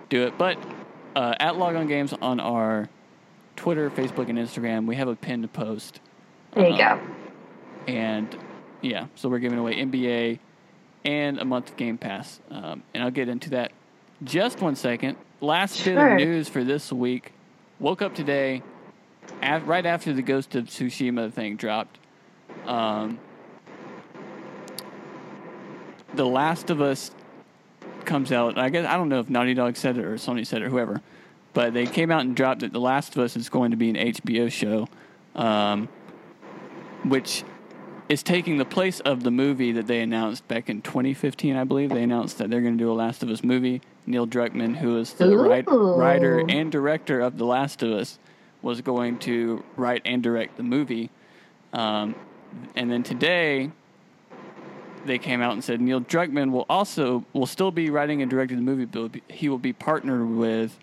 do 0.10 0.28
it. 0.28 0.38
But 0.38 0.58
uh, 1.16 1.36
at 1.40 1.58
Logon 1.58 1.88
Games 1.88 2.14
on 2.14 2.40
our 2.40 2.90
Twitter, 3.58 3.90
Facebook, 3.90 4.30
and 4.30 4.38
Instagram, 4.40 4.86
we 4.88 4.96
have 4.96 5.10
a 5.10 5.16
pinned 5.16 5.52
post. 5.52 6.00
There 6.54 6.66
you 6.68 6.72
Um, 6.74 6.78
go. 6.78 7.92
and 7.92 8.38
yeah, 8.82 9.08
so 9.16 9.28
we're 9.28 9.40
giving 9.40 9.60
away 9.60 9.76
NBA 9.76 10.40
and 11.04 11.38
a 11.40 11.46
month 11.46 11.72
of 11.72 11.76
Game 11.78 11.98
Pass, 11.98 12.40
um, 12.50 12.84
and 12.94 13.04
I'll 13.04 13.12
get 13.12 13.28
into 13.28 13.50
that 13.52 13.72
just 14.24 14.62
one 14.62 14.76
second. 14.76 15.18
Last 15.42 15.84
bit 15.84 15.98
of 15.98 16.14
news 16.18 16.48
for 16.48 16.64
this 16.64 16.92
week: 16.94 17.34
woke 17.80 18.02
up 18.02 18.16
today, 18.16 18.64
af- 19.42 19.68
right 19.68 19.86
after 19.86 20.14
the 20.14 20.22
Ghost 20.22 20.56
of 20.56 20.66
Tsushima 20.66 21.32
thing 21.34 21.56
dropped. 21.58 21.98
Um, 22.66 23.20
the 26.16 26.26
Last 26.26 26.70
of 26.70 26.82
Us 26.82 27.12
comes 28.06 28.32
out. 28.32 28.58
I 28.58 28.70
guess 28.70 28.88
I 28.88 28.96
don't 28.98 29.10
know 29.10 29.20
if 29.20 29.30
Naughty 29.30 29.54
Dog 29.54 29.76
said 29.76 29.98
it 29.98 30.06
or 30.06 30.16
Sony 30.16 30.46
said 30.46 30.62
it 30.62 30.66
or 30.66 30.70
whoever, 30.70 31.02
but 31.58 31.74
they 31.74 31.88
came 31.88 32.12
out 32.12 32.22
and 32.22 32.36
dropped 32.36 32.62
that 32.62 32.72
The 32.72 32.80
Last 32.80 33.16
of 33.16 33.24
Us 33.24 33.36
is 33.36 33.50
going 33.50 33.72
to 33.72 33.78
be 33.78 33.90
an 33.90 33.96
HBO 33.96 34.52
show, 34.52 34.88
um, 35.34 35.90
which 37.04 37.44
is 38.10 38.22
taking 38.22 38.60
the 38.60 38.66
place 38.66 39.00
of 39.00 39.24
the 39.24 39.32
movie 39.32 39.72
that 39.72 39.88
they 39.88 40.02
announced 40.02 40.48
back 40.48 40.70
in 40.70 40.84
2015. 40.84 41.56
I 41.56 41.64
believe 41.64 41.90
they 41.90 42.04
announced 42.04 42.38
that 42.38 42.52
they're 42.52 42.62
going 42.62 42.78
to 42.78 42.84
do 42.84 42.92
a 42.92 42.94
Last 42.94 43.24
of 43.24 43.30
Us 43.32 43.44
movie. 43.44 43.82
Neil 44.06 44.28
Druckmann, 44.28 44.76
who 44.76 45.00
is 45.00 45.14
the 45.14 45.36
write, 45.36 45.66
writer 45.68 46.46
and 46.48 46.72
director 46.72 47.22
of 47.22 47.40
The 47.40 47.46
Last 47.46 47.82
of 47.82 47.92
Us, 47.92 48.20
was 48.62 48.82
going 48.82 49.18
to 49.22 49.64
write 49.76 50.04
and 50.06 50.22
direct 50.22 50.58
the 50.58 50.64
movie. 50.64 51.10
Um, 51.74 52.14
and 52.76 52.92
then 52.92 53.02
today, 53.02 53.72
they 55.06 55.18
came 55.18 55.42
out 55.42 55.54
and 55.54 55.64
said 55.64 55.82
Neil 55.82 56.02
Druckmann 56.02 56.52
will 56.52 56.68
also 56.70 57.26
will 57.34 57.48
still 57.48 57.72
be 57.72 57.90
writing 57.90 58.22
and 58.22 58.30
directing 58.30 58.58
the 58.58 58.64
movie, 58.64 58.86
but 58.86 59.22
he 59.28 59.50
will 59.50 59.58
be 59.58 59.74
partnered 59.74 60.30
with 60.30 60.78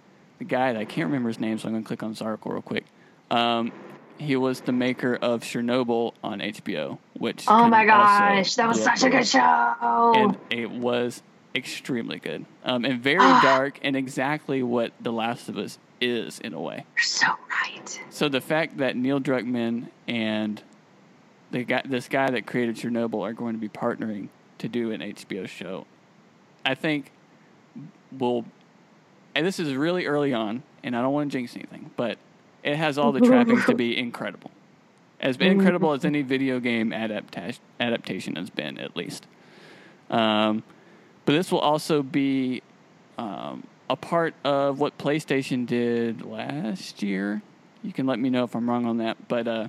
the 0.44 0.48
guy 0.50 0.72
that 0.72 0.78
I 0.78 0.85
can't 0.85 1.07
remember 1.07 1.28
his 1.30 1.40
name, 1.40 1.59
so 1.59 1.66
I'm 1.68 1.72
going 1.74 1.83
to 1.85 1.87
click 1.87 2.02
on 2.02 2.11
this 2.11 2.22
article 2.22 2.52
real 2.52 2.62
quick. 2.62 2.85
Um, 3.30 3.72
he 4.18 4.37
was 4.37 4.61
the 4.61 4.72
maker 4.72 5.16
of 5.16 5.42
Chernobyl 5.42 6.12
on 6.22 6.40
HBO, 6.40 6.98
which 7.14 7.44
Oh 7.48 7.66
my 7.68 7.85
gosh, 7.85 8.54
that 8.57 8.68
was 8.68 8.83
such 8.83 9.02
a 9.02 9.11
good 9.11 9.26
show. 9.26 10.12
and 10.14 10.37
it 10.50 10.70
was 10.70 11.22
extremely 11.54 12.18
good 12.18 12.44
um, 12.64 12.85
and 12.85 13.00
very 13.00 13.18
Ah. 13.20 13.40
dark 13.42 13.78
and 13.83 13.96
exactly 13.96 14.62
what 14.62 14.92
The 15.00 15.12
Last 15.12 15.48
of 15.48 15.57
Us 15.57 15.78
is 16.00 16.38
in 16.40 16.52
a 16.52 16.61
way. 16.61 16.85
You're 16.96 17.02
so 17.04 17.26
right. 17.50 18.00
So 18.11 18.28
the 18.28 18.40
fact 18.40 18.78
that 18.78 18.96
Neil 18.96 19.20
Druckmann 19.20 19.88
and 20.07 20.62
the 21.50 21.64
guy, 21.64 21.83
this 21.85 22.09
guy 22.09 22.30
that 22.30 22.46
created 22.46 22.76
Chernobyl 22.76 23.22
are 23.22 23.33
going 23.33 23.54
to 23.54 23.61
be 23.61 23.68
partnering 23.68 24.28
to 24.59 24.68
do 24.68 24.90
an 24.92 25.00
HBO 25.00 25.48
show, 25.48 25.87
I 26.64 26.74
think 26.74 27.11
will. 28.16 28.44
And 29.34 29.46
this 29.46 29.58
is 29.58 29.74
really 29.74 30.06
early 30.06 30.32
on, 30.32 30.62
and 30.82 30.96
I 30.96 31.02
don't 31.02 31.12
want 31.12 31.32
to 31.32 31.38
jinx 31.38 31.56
anything, 31.56 31.90
but 31.96 32.18
it 32.62 32.76
has 32.76 32.98
all 32.98 33.12
the 33.12 33.20
trappings 33.28 33.64
to 33.66 33.74
be 33.74 33.96
incredible, 33.98 34.50
as 35.20 35.36
incredible 35.36 35.92
as 35.92 36.04
any 36.04 36.22
video 36.22 36.60
game 36.60 36.92
adaptation 36.92 37.62
adaptation 37.80 38.36
has 38.36 38.50
been, 38.50 38.78
at 38.78 38.96
least. 38.96 39.26
Um, 40.10 40.62
but 41.24 41.32
this 41.32 41.50
will 41.50 41.60
also 41.60 42.02
be 42.02 42.62
um, 43.18 43.66
a 43.88 43.96
part 43.96 44.34
of 44.44 44.78
what 44.78 44.96
PlayStation 44.98 45.66
did 45.66 46.24
last 46.24 47.02
year. 47.02 47.42
You 47.82 47.92
can 47.92 48.06
let 48.06 48.18
me 48.18 48.30
know 48.30 48.44
if 48.44 48.54
I'm 48.54 48.68
wrong 48.68 48.86
on 48.86 48.98
that, 48.98 49.28
but 49.28 49.48
uh, 49.48 49.68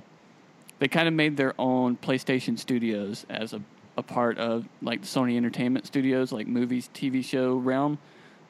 they 0.78 0.88
kind 0.88 1.08
of 1.08 1.14
made 1.14 1.36
their 1.36 1.54
own 1.58 1.96
PlayStation 1.96 2.58
Studios 2.58 3.26
as 3.28 3.52
a, 3.52 3.60
a 3.96 4.02
part 4.02 4.38
of 4.38 4.66
like 4.82 5.02
the 5.02 5.06
Sony 5.06 5.36
Entertainment 5.36 5.86
Studios, 5.86 6.32
like 6.32 6.46
movies, 6.46 6.88
TV 6.94 7.24
show 7.24 7.56
realm, 7.56 7.98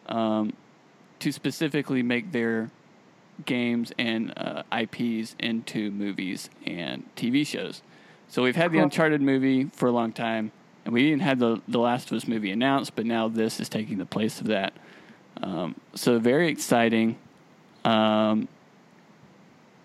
um, 0.06 0.52
to 1.20 1.32
specifically 1.32 2.02
make 2.02 2.32
their 2.32 2.70
games 3.44 3.92
and 3.98 4.32
uh, 4.36 4.62
IPs 4.72 5.36
into 5.38 5.90
movies 5.90 6.48
and 6.66 7.04
TV 7.16 7.46
shows. 7.46 7.82
So 8.28 8.42
we've 8.42 8.56
had 8.56 8.72
the 8.72 8.78
Uncharted 8.78 9.20
movie 9.22 9.64
for 9.72 9.86
a 9.88 9.92
long 9.92 10.12
time, 10.12 10.52
and 10.84 10.92
we 10.94 11.02
didn't 11.02 11.22
have 11.22 11.38
the 11.38 11.60
the 11.68 11.78
Last 11.78 12.10
of 12.10 12.16
Us 12.16 12.26
movie 12.26 12.50
announced, 12.50 12.96
but 12.96 13.06
now 13.06 13.28
this 13.28 13.60
is 13.60 13.68
taking 13.68 13.98
the 13.98 14.06
place 14.06 14.40
of 14.40 14.46
that. 14.48 14.72
Um, 15.42 15.74
so 15.94 16.18
very 16.18 16.48
exciting. 16.48 17.18
Um, 17.84 18.48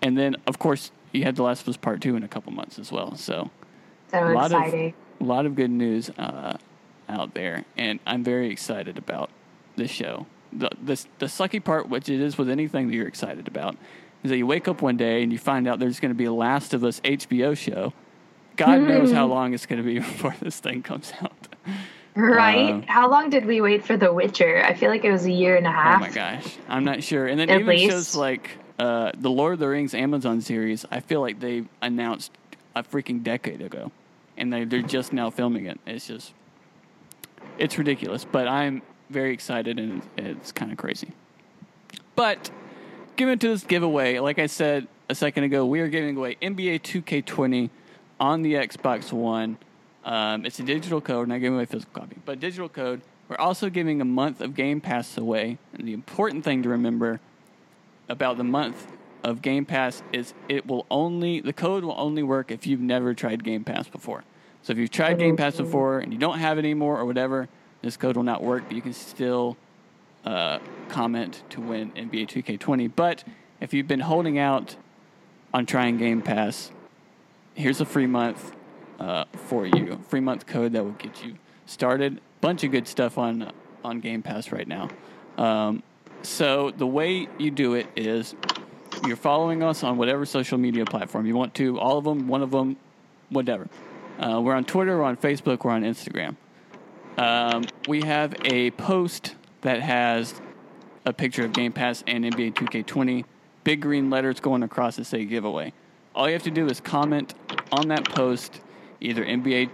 and 0.02 0.18
then, 0.18 0.36
of 0.48 0.58
course, 0.58 0.92
you 1.12 1.24
had 1.24 1.36
The 1.36 1.44
Last 1.44 1.62
of 1.62 1.68
Us 1.70 1.78
Part 1.78 2.02
Two 2.02 2.16
in 2.16 2.24
a 2.24 2.28
couple 2.28 2.52
months 2.52 2.80
as 2.80 2.92
well. 2.92 3.16
So 3.16 3.52
So 4.12 4.24
a 4.24 4.34
lot 4.34 4.52
exciting. 4.52 4.94
of 5.20 5.28
a 5.28 5.30
lot 5.30 5.46
of 5.46 5.56
good 5.56 5.70
news 5.70 6.10
uh, 6.18 6.58
out 7.08 7.34
there, 7.36 7.66
and 7.78 8.00
I'm 8.08 8.24
very 8.24 8.50
excited 8.50 8.98
about 8.98 9.30
this 9.76 9.92
show. 9.92 10.26
The, 10.54 10.70
the 10.84 11.06
the 11.20 11.26
sucky 11.28 11.64
part, 11.64 11.88
which 11.90 12.10
it 12.10 12.20
is 12.20 12.38
with 12.38 12.50
anything 12.50 12.88
that 12.88 12.94
you're 12.96 13.08
excited 13.08 13.48
about, 13.48 13.76
is 14.24 14.30
that 14.32 14.38
you 14.38 14.46
wake 14.46 14.68
up 14.68 14.82
one 14.82 14.98
day 14.98 15.24
and 15.24 15.32
you 15.32 15.38
find 15.40 15.68
out 15.68 15.80
there's 15.80 16.00
going 16.00 16.12
to 16.12 16.18
be 16.18 16.26
a 16.26 16.34
Last 16.34 16.74
of 16.74 16.84
Us 16.84 17.00
HBO 17.02 17.56
show. 17.58 17.94
God 18.58 18.82
knows 18.82 19.12
how 19.12 19.28
long 19.28 19.54
it's 19.54 19.66
going 19.66 19.82
to 19.82 19.86
be 19.86 20.00
before 20.00 20.36
this 20.42 20.60
thing 20.60 20.84
comes 20.84 21.14
out. 21.22 21.48
right? 22.16 22.72
um, 22.74 22.82
How 22.84 23.10
long 23.10 23.30
did 23.30 23.46
we 23.46 23.62
wait 23.62 23.86
for 23.86 23.96
The 23.96 24.12
Witcher? 24.14 24.62
I 24.64 24.74
feel 24.74 24.90
like 24.90 25.06
it 25.06 25.12
was 25.12 25.26
a 25.26 25.32
year 25.32 25.56
and 25.56 25.66
a 25.66 25.72
half. 25.72 25.98
Oh 26.02 26.06
my 26.06 26.12
gosh, 26.12 26.58
I'm 26.68 26.84
not 26.84 27.02
sure. 27.04 27.28
And 27.28 27.40
then 27.40 27.50
At 27.50 27.62
even 27.62 27.68
least. 27.68 27.90
shows 27.90 28.16
like 28.16 28.50
uh, 28.78 29.12
the 29.18 29.30
Lord 29.30 29.54
of 29.54 29.60
the 29.60 29.70
Rings 29.70 29.94
Amazon 29.94 30.42
series, 30.42 30.86
I 30.92 31.00
feel 31.00 31.22
like 31.22 31.40
they 31.40 31.64
announced 31.82 32.32
a 32.76 32.84
freaking 32.84 33.24
decade 33.24 33.62
ago, 33.62 33.92
and 34.38 34.52
they 34.52 34.66
they're 34.66 34.82
just 34.82 35.14
now 35.14 35.30
filming 35.30 35.66
it. 35.66 35.80
It's 35.88 36.08
just, 36.08 36.34
it's 37.58 37.78
ridiculous. 37.78 38.26
But 38.26 38.48
I'm 38.48 38.82
very 39.12 39.34
excited, 39.34 39.80
and 39.80 40.02
it's 40.18 40.52
kind 40.52 40.72
of 40.72 40.78
crazy. 40.78 41.12
But 42.16 42.50
given 43.16 43.38
to 43.40 43.50
this 43.50 43.64
giveaway, 43.64 44.20
like 44.20 44.40
I 44.40 44.48
said 44.48 44.88
a 45.10 45.16
second 45.16 45.44
ago, 45.44 45.66
we 45.66 45.80
are 45.82 45.88
giving 45.88 46.18
away 46.18 46.38
NBA 46.42 46.82
2K20 46.82 47.70
on 48.20 48.42
the 48.42 48.56
Xbox 48.56 49.12
One. 49.12 49.58
Um, 50.04 50.46
it's 50.46 50.60
a 50.60 50.64
digital 50.64 51.02
code, 51.02 51.28
not 51.28 51.40
giving 51.40 51.56
away 51.56 51.64
a 51.64 51.68
physical 51.68 52.02
copy, 52.02 52.18
but 52.26 52.40
digital 52.40 52.70
code. 52.70 53.02
We're 53.28 53.38
also 53.38 53.70
giving 53.70 54.02
a 54.02 54.06
month 54.06 54.42
of 54.42 54.56
Game 54.56 54.82
Pass 54.82 55.18
away. 55.18 55.58
And 55.74 55.88
the 55.88 55.94
important 55.94 56.44
thing 56.44 56.64
to 56.64 56.70
remember 56.70 57.22
about 58.10 58.38
the 58.38 58.44
month 58.44 58.92
of 59.24 59.42
Game 59.42 59.66
Pass 59.66 60.04
is 60.12 60.34
it 60.50 60.66
will 60.66 60.86
only 60.90 61.40
the 61.40 61.54
code 61.54 61.84
will 61.84 61.96
only 61.98 62.24
work 62.24 62.52
if 62.52 62.68
you've 62.68 62.82
never 62.82 63.14
tried 63.14 63.44
Game 63.44 63.64
Pass 63.64 63.88
before. 63.88 64.24
So 64.64 64.74
if 64.74 64.80
you've 64.80 64.92
tried 64.92 65.18
Game 65.18 65.38
Pass 65.38 65.58
before 65.58 66.00
and 66.00 66.12
you 66.12 66.20
don't 66.20 66.40
have 66.40 66.58
it 66.58 66.66
anymore 66.66 67.00
or 67.00 67.06
whatever, 67.06 67.48
this 67.82 67.98
code 67.98 68.16
will 68.16 68.24
not 68.24 68.44
work. 68.44 68.64
But 68.68 68.76
you 68.76 68.82
can 68.82 68.94
still 68.94 69.58
uh, 70.26 70.60
comment 70.90 71.44
to 71.52 71.62
win 71.62 71.92
NBA 71.92 72.28
2K20. 72.28 72.92
But 72.96 73.24
if 73.60 73.74
you've 73.74 73.88
been 73.88 74.02
holding 74.02 74.38
out 74.38 74.76
on 75.54 75.66
trying 75.66 75.98
Game 75.98 76.22
Pass, 76.22 76.72
here's 77.56 77.82
a 77.82 77.86
free 77.86 78.08
month 78.08 78.54
uh, 79.00 79.26
for 79.34 79.66
you. 79.66 80.00
Free 80.08 80.20
month 80.20 80.46
code 80.46 80.74
that 80.74 80.84
will 80.84 80.92
get 80.92 81.24
you 81.24 81.36
started. 81.66 82.22
Bunch 82.40 82.64
of 82.64 82.72
good 82.72 82.88
stuff 82.88 83.18
on 83.18 83.52
on 83.84 84.00
Game 84.00 84.22
Pass 84.22 84.52
right 84.52 84.68
now. 84.68 84.90
Um, 85.38 85.84
so 86.24 86.72
the 86.72 86.86
way 86.86 87.28
you 87.38 87.52
do 87.52 87.74
it 87.74 87.88
is 87.96 88.36
you're 89.06 89.16
following 89.16 89.64
us 89.64 89.84
on 89.84 89.98
whatever 89.98 90.26
social 90.26 90.58
media 90.58 90.86
platform 90.86 91.26
you 91.26 91.36
want 91.36 91.56
to. 91.56 91.80
All 91.80 91.98
of 91.98 92.04
them, 92.04 92.28
one 92.28 92.44
of 92.44 92.52
them, 92.52 92.78
whatever. 93.30 93.68
Uh, 94.20 94.40
we're 94.42 94.54
on 94.54 94.66
Twitter, 94.66 94.98
we're 94.98 95.04
on 95.04 95.18
Facebook, 95.18 95.64
we're 95.64 95.72
on 95.72 95.84
Instagram. 95.84 96.36
Um, 97.18 97.64
we 97.88 98.02
have 98.02 98.34
a 98.46 98.72
post 98.72 99.36
that 99.62 99.82
has 99.82 100.40
a 101.06 101.14
picture 101.14 101.44
of 101.44 101.54
Game 101.54 101.72
Pass 101.72 102.04
and 102.08 102.24
NBA 102.24 102.54
2K20, 102.54 103.26
big 103.64 103.82
green 103.82 104.10
letters 104.10 104.40
going 104.40 104.64
across 104.64 104.96
that 104.96 105.06
say 105.06 105.26
giveaway. 105.26 105.74
All 106.16 106.28
you 106.28 106.34
have 106.34 106.44
to 106.44 106.52
do 106.52 106.68
is 106.68 106.80
comment 106.80 107.34
on 107.72 107.88
that 107.90 108.06
post, 108.06 108.62
either 109.00 109.24
NBA, 109.26 109.70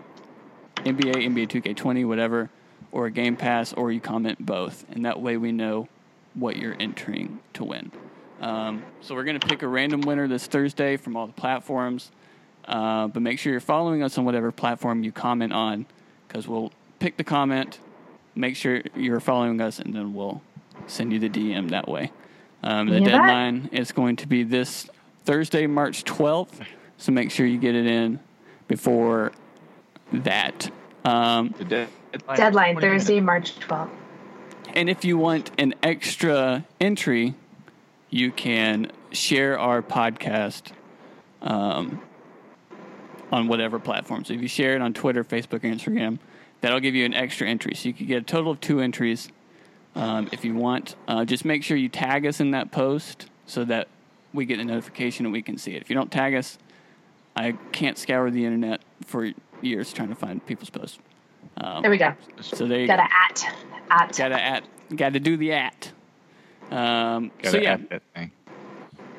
NBA, 0.77 1.15
NBA 1.15 1.47
2K20, 1.47 2.07
whatever, 2.07 2.49
or 2.91 3.09
Game 3.09 3.35
Pass, 3.35 3.73
or 3.73 3.91
you 3.91 3.99
comment 3.99 4.43
both, 4.43 4.85
and 4.89 5.05
that 5.05 5.21
way 5.21 5.37
we 5.37 5.51
know 5.51 5.87
what 6.33 6.57
you're 6.57 6.75
entering 6.79 7.39
to 7.53 7.63
win. 7.63 7.91
Um, 8.39 8.83
so 9.01 9.15
we're 9.15 9.23
going 9.23 9.39
to 9.39 9.47
pick 9.47 9.63
a 9.63 9.67
random 9.67 10.01
winner 10.01 10.27
this 10.27 10.45
Thursday 10.45 10.95
from 10.97 11.15
all 11.15 11.27
the 11.27 11.33
platforms, 11.33 12.11
uh, 12.67 13.07
but 13.07 13.21
make 13.21 13.39
sure 13.39 13.51
you're 13.51 13.59
following 13.59 14.03
us 14.03 14.17
on 14.17 14.25
whatever 14.25 14.51
platform 14.51 15.03
you 15.03 15.11
comment 15.11 15.53
on, 15.53 15.87
because 16.27 16.47
we'll 16.47 16.71
pick 16.99 17.17
the 17.17 17.23
comment, 17.23 17.79
make 18.35 18.55
sure 18.55 18.81
you're 18.95 19.19
following 19.19 19.59
us, 19.61 19.79
and 19.79 19.93
then 19.93 20.13
we'll 20.13 20.41
send 20.87 21.11
you 21.13 21.19
the 21.19 21.29
DM 21.29 21.69
that 21.69 21.87
way. 21.87 22.11
Um, 22.63 22.87
the 22.87 22.99
Yeah. 22.99 23.05
deadline 23.09 23.69
is 23.71 23.91
going 23.91 24.15
to 24.17 24.27
be 24.27 24.43
this 24.43 24.89
Thursday, 25.25 25.67
March 25.67 26.03
12th, 26.03 26.61
so 26.97 27.11
make 27.11 27.31
sure 27.31 27.45
you 27.45 27.57
get 27.57 27.75
it 27.75 27.85
in 27.85 28.19
before 28.67 29.31
that. 30.11 30.69
Um, 31.05 31.53
The 31.57 31.65
dead- 31.65 31.87
Deadline 32.35 32.73
20 32.73 32.87
minutes. 32.87 33.03
Thursday, 33.05 33.21
March 33.21 33.59
12th. 33.59 33.89
and 34.75 34.89
if 34.89 35.05
you 35.05 35.17
want 35.17 35.51
an 35.57 35.73
extra 35.83 36.65
entry, 36.79 37.33
you 38.09 38.31
can 38.31 38.91
share 39.11 39.57
our 39.59 39.81
podcast 39.81 40.71
um, 41.41 42.01
on 43.31 43.47
whatever 43.47 43.77
platform. 43.79 44.23
So 44.25 44.33
if 44.33 44.41
you 44.41 44.47
share 44.47 44.75
it 44.75 44.81
on 44.81 44.93
Twitter, 44.93 45.23
Facebook, 45.23 45.63
or 45.63 45.67
Instagram, 45.67 46.17
that'll 46.61 46.79
give 46.79 46.95
you 46.95 47.05
an 47.05 47.13
extra 47.13 47.47
entry. 47.47 47.73
So 47.75 47.87
you 47.89 47.93
could 47.93 48.07
get 48.07 48.17
a 48.17 48.25
total 48.25 48.51
of 48.51 48.59
two 48.61 48.79
entries 48.79 49.29
um, 49.95 50.29
if 50.31 50.43
you 50.45 50.53
want. 50.55 50.95
Uh, 51.07 51.25
just 51.25 51.45
make 51.45 51.63
sure 51.63 51.77
you 51.77 51.89
tag 51.89 52.25
us 52.25 52.39
in 52.39 52.51
that 52.51 52.71
post 52.71 53.27
so 53.45 53.63
that 53.65 53.87
we 54.33 54.45
get 54.45 54.59
a 54.59 54.63
notification 54.65 55.25
and 55.25 55.33
we 55.33 55.41
can 55.41 55.57
see 55.57 55.75
it. 55.75 55.81
If 55.81 55.89
you 55.89 55.95
don't 55.95 56.11
tag 56.11 56.35
us, 56.35 56.57
I 57.35 57.53
can't 57.71 57.97
scour 57.97 58.29
the 58.31 58.43
internet 58.45 58.81
for 59.05 59.31
years 59.61 59.93
trying 59.93 60.09
to 60.09 60.15
find 60.15 60.45
people's 60.45 60.69
posts. 60.69 60.99
Um, 61.57 61.81
There 61.81 61.91
we 61.91 61.97
go. 61.97 62.13
so 62.41 62.67
there 62.67 62.79
you 62.81 62.87
go. 62.87 62.95
Gotta 62.97 63.09
at. 63.11 63.55
At. 63.89 64.17
Gotta 64.17 64.41
at, 64.41 64.63
gotta 64.95 65.19
do 65.19 65.37
the 65.37 65.53
at. 65.53 65.91
Um, 66.71 67.31
so 67.43 67.51
Gotta 67.53 67.63
yeah, 67.63 67.73
add 67.73 67.89
that 67.89 68.01
thing. 68.13 68.31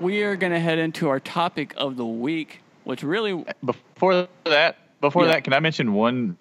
we 0.01 0.23
are 0.23 0.37
gonna 0.37 0.61
head 0.61 0.79
into 0.79 1.09
our 1.09 1.19
topic 1.21 1.73
of 1.77 1.97
the 1.97 2.05
week, 2.05 2.61
which 2.85 3.03
really 3.03 3.45
Before 3.65 4.29
that, 4.45 4.77
before 5.01 5.25
Yeah. 5.25 5.33
that, 5.33 5.45
can 5.45 5.55
I 5.55 5.61
mention 5.61 5.95
one 5.95 6.37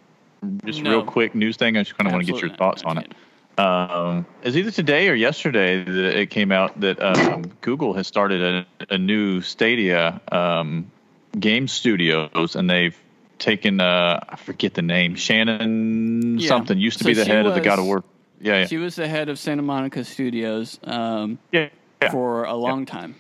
just 0.66 0.82
No. 0.82 0.90
real 0.92 1.04
quick 1.04 1.36
news 1.36 1.58
thing? 1.58 1.78
I 1.78 1.84
just 1.84 1.98
kind 1.98 2.08
of 2.08 2.14
want 2.14 2.26
to 2.26 2.32
get 2.32 2.42
your 2.42 2.52
thoughts 2.56 2.84
on 2.84 2.98
it. 2.98 3.14
um, 3.60 4.26
it's 4.44 4.56
either 4.56 4.72
today 4.72 5.10
or 5.10 5.16
yesterday 5.16 5.84
that 5.84 6.20
it 6.20 6.30
came 6.30 6.52
out 6.52 6.80
that 6.82 7.02
um, 7.02 7.44
Google 7.62 7.94
has 7.94 8.06
started 8.08 8.66
a, 8.90 8.94
a 8.94 8.98
new 8.98 9.42
Stadia 9.42 10.22
um, 10.32 10.92
game 11.40 11.68
studios, 11.68 12.56
and 12.56 12.70
they've 12.70 12.96
taken 13.40 13.80
uh, 13.82 14.20
I 14.30 14.36
forget 14.36 14.74
the 14.74 14.82
name 14.82 15.16
Shannon 15.16 16.38
Yeah. 16.40 16.48
something 16.48 16.78
used 16.78 16.98
to 17.00 17.04
So 17.04 17.10
be 17.10 17.14
the 17.14 17.26
head 17.26 17.46
of 17.46 17.54
the 17.54 17.60
was- 17.60 17.66
God 17.66 17.80
of 17.80 17.86
War. 17.86 18.04
Yeah, 18.40 18.60
yeah, 18.60 18.66
She 18.68 18.78
was 18.78 18.96
the 18.96 19.08
head 19.08 19.30
of 19.30 19.40
Santa 19.40 19.64
Monica 19.64 20.04
Studios 20.04 20.80
um, 20.84 21.40
yeah. 21.52 21.70
yeah. 22.02 22.12
for 22.12 22.44
a 22.44 22.54
long 22.54 22.86
time, 22.86 23.16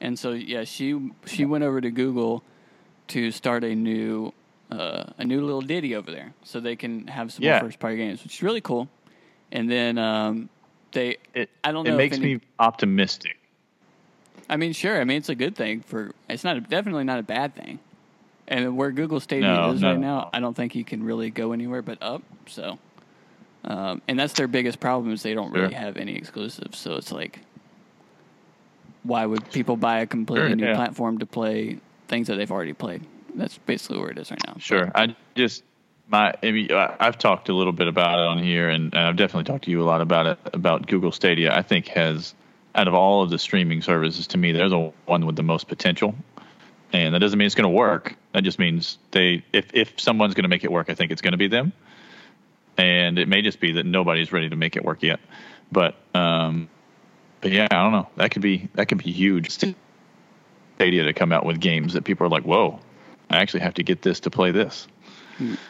and 0.00 0.18
so 0.18 0.30
yeah, 0.32 0.64
she 0.64 1.10
she 1.26 1.44
went 1.44 1.64
over 1.64 1.78
to 1.82 1.90
Google 1.90 2.42
to 3.08 3.30
start 3.30 3.64
a 3.64 3.74
new 3.74 4.32
uh, 4.72 5.12
a 5.18 5.24
new 5.24 5.40
little 5.44 5.60
ditty 5.60 5.94
over 5.94 6.10
there, 6.10 6.32
so 6.44 6.60
they 6.60 6.76
can 6.76 7.06
have 7.06 7.32
some 7.32 7.44
Yeah. 7.44 7.52
more 7.60 7.68
first 7.68 7.78
party 7.78 7.96
games, 7.96 8.22
which 8.22 8.34
is 8.34 8.42
really 8.42 8.60
cool. 8.60 8.88
And 9.50 9.70
then 9.70 9.98
um, 9.98 10.48
they, 10.92 11.18
It, 11.34 11.50
I 11.62 11.72
don't 11.72 11.84
know. 11.84 11.92
it 11.92 11.96
makes 11.96 12.16
any, 12.16 12.36
me 12.36 12.40
optimistic. 12.58 13.36
I 14.48 14.56
mean, 14.56 14.72
sure. 14.72 15.00
I 15.00 15.04
mean, 15.04 15.18
it's 15.18 15.28
a 15.28 15.34
good 15.34 15.54
thing 15.56 15.80
for. 15.82 16.12
It's 16.28 16.44
not 16.44 16.68
definitely 16.68 17.04
not 17.04 17.18
a 17.18 17.22
bad 17.22 17.54
thing. 17.54 17.78
And 18.48 18.76
where 18.76 18.90
Google 18.90 19.20
Stadia 19.20 19.46
No, 19.46 19.70
is 19.72 19.80
no. 19.82 19.90
right 19.90 19.98
now, 20.00 20.30
I 20.32 20.40
don't 20.40 20.54
think 20.54 20.74
you 20.74 20.84
can 20.84 21.04
really 21.04 21.30
go 21.30 21.52
anywhere 21.52 21.80
but 21.80 21.98
up. 22.02 22.22
So, 22.46 22.78
um, 23.64 24.02
and 24.08 24.18
that's 24.18 24.32
their 24.34 24.48
biggest 24.48 24.80
problem 24.80 25.12
is 25.12 25.22
they 25.22 25.32
don't 25.34 25.52
really 25.52 25.70
Sure. 25.70 25.78
have 25.78 25.96
any 25.96 26.16
exclusives. 26.16 26.78
So 26.78 26.96
it's 26.96 27.12
like, 27.12 27.38
why 29.04 29.24
would 29.26 29.50
people 29.52 29.76
buy 29.76 30.00
a 30.00 30.06
completely 30.06 30.48
Sure, 30.48 30.56
new 30.56 30.66
yeah. 30.66 30.74
platform 30.74 31.18
to 31.18 31.26
play 31.26 31.78
things 32.08 32.26
that 32.26 32.36
they've 32.36 32.50
already 32.50 32.72
played? 32.72 33.02
That's 33.34 33.58
basically 33.58 33.98
where 33.98 34.10
it 34.10 34.18
is 34.18 34.30
right 34.30 34.40
now. 34.46 34.56
Sure. 34.58 34.90
I 34.94 35.16
just 35.34 35.62
my 36.08 36.34
I 36.42 36.50
mean, 36.50 36.70
I've 36.72 37.18
talked 37.18 37.48
a 37.48 37.54
little 37.54 37.72
bit 37.72 37.88
about 37.88 38.18
it 38.18 38.26
on 38.26 38.42
here, 38.42 38.68
and, 38.68 38.94
and 38.94 39.06
I've 39.06 39.16
definitely 39.16 39.44
talked 39.44 39.64
to 39.64 39.70
you 39.70 39.82
a 39.82 39.84
lot 39.84 40.00
about 40.00 40.26
it 40.26 40.38
about 40.52 40.86
Google 40.86 41.12
Stadia. 41.12 41.54
I 41.54 41.62
think 41.62 41.88
has 41.88 42.34
out 42.74 42.88
of 42.88 42.94
all 42.94 43.22
of 43.22 43.30
the 43.30 43.38
streaming 43.38 43.82
services, 43.82 44.26
to 44.28 44.38
me, 44.38 44.52
they're 44.52 44.68
the 44.68 44.92
one 45.06 45.26
with 45.26 45.36
the 45.36 45.42
most 45.42 45.68
potential. 45.68 46.14
And 46.92 47.14
that 47.14 47.20
doesn't 47.20 47.38
mean 47.38 47.46
it's 47.46 47.54
going 47.54 47.70
to 47.70 47.76
work. 47.76 48.16
That 48.32 48.44
just 48.44 48.58
means 48.58 48.98
they 49.12 49.44
if 49.52 49.74
if 49.74 49.98
someone's 49.98 50.34
going 50.34 50.44
to 50.44 50.48
make 50.48 50.64
it 50.64 50.72
work, 50.72 50.90
I 50.90 50.94
think 50.94 51.10
it's 51.10 51.22
going 51.22 51.32
to 51.32 51.38
be 51.38 51.48
them. 51.48 51.72
And 52.76 53.18
it 53.18 53.28
may 53.28 53.42
just 53.42 53.60
be 53.60 53.72
that 53.72 53.86
nobody's 53.86 54.32
ready 54.32 54.48
to 54.48 54.56
make 54.56 54.76
it 54.76 54.84
work 54.84 55.02
yet. 55.02 55.20
But 55.70 55.96
um, 56.14 56.68
but 57.40 57.50
yeah, 57.50 57.68
I 57.70 57.74
don't 57.76 57.92
know. 57.92 58.08
That 58.16 58.30
could 58.30 58.42
be 58.42 58.68
that 58.74 58.88
could 58.88 58.98
be 58.98 59.10
huge. 59.10 59.50
Stadia 59.50 61.04
to 61.04 61.12
come 61.12 61.32
out 61.32 61.46
with 61.46 61.60
games 61.60 61.94
that 61.94 62.04
people 62.04 62.26
are 62.26 62.30
like, 62.30 62.44
whoa, 62.44 62.80
I 63.32 63.38
actually 63.40 63.60
have 63.60 63.74
to 63.74 63.82
get 63.82 64.02
this 64.02 64.20
to 64.20 64.30
play 64.30 64.50
this. 64.50 64.86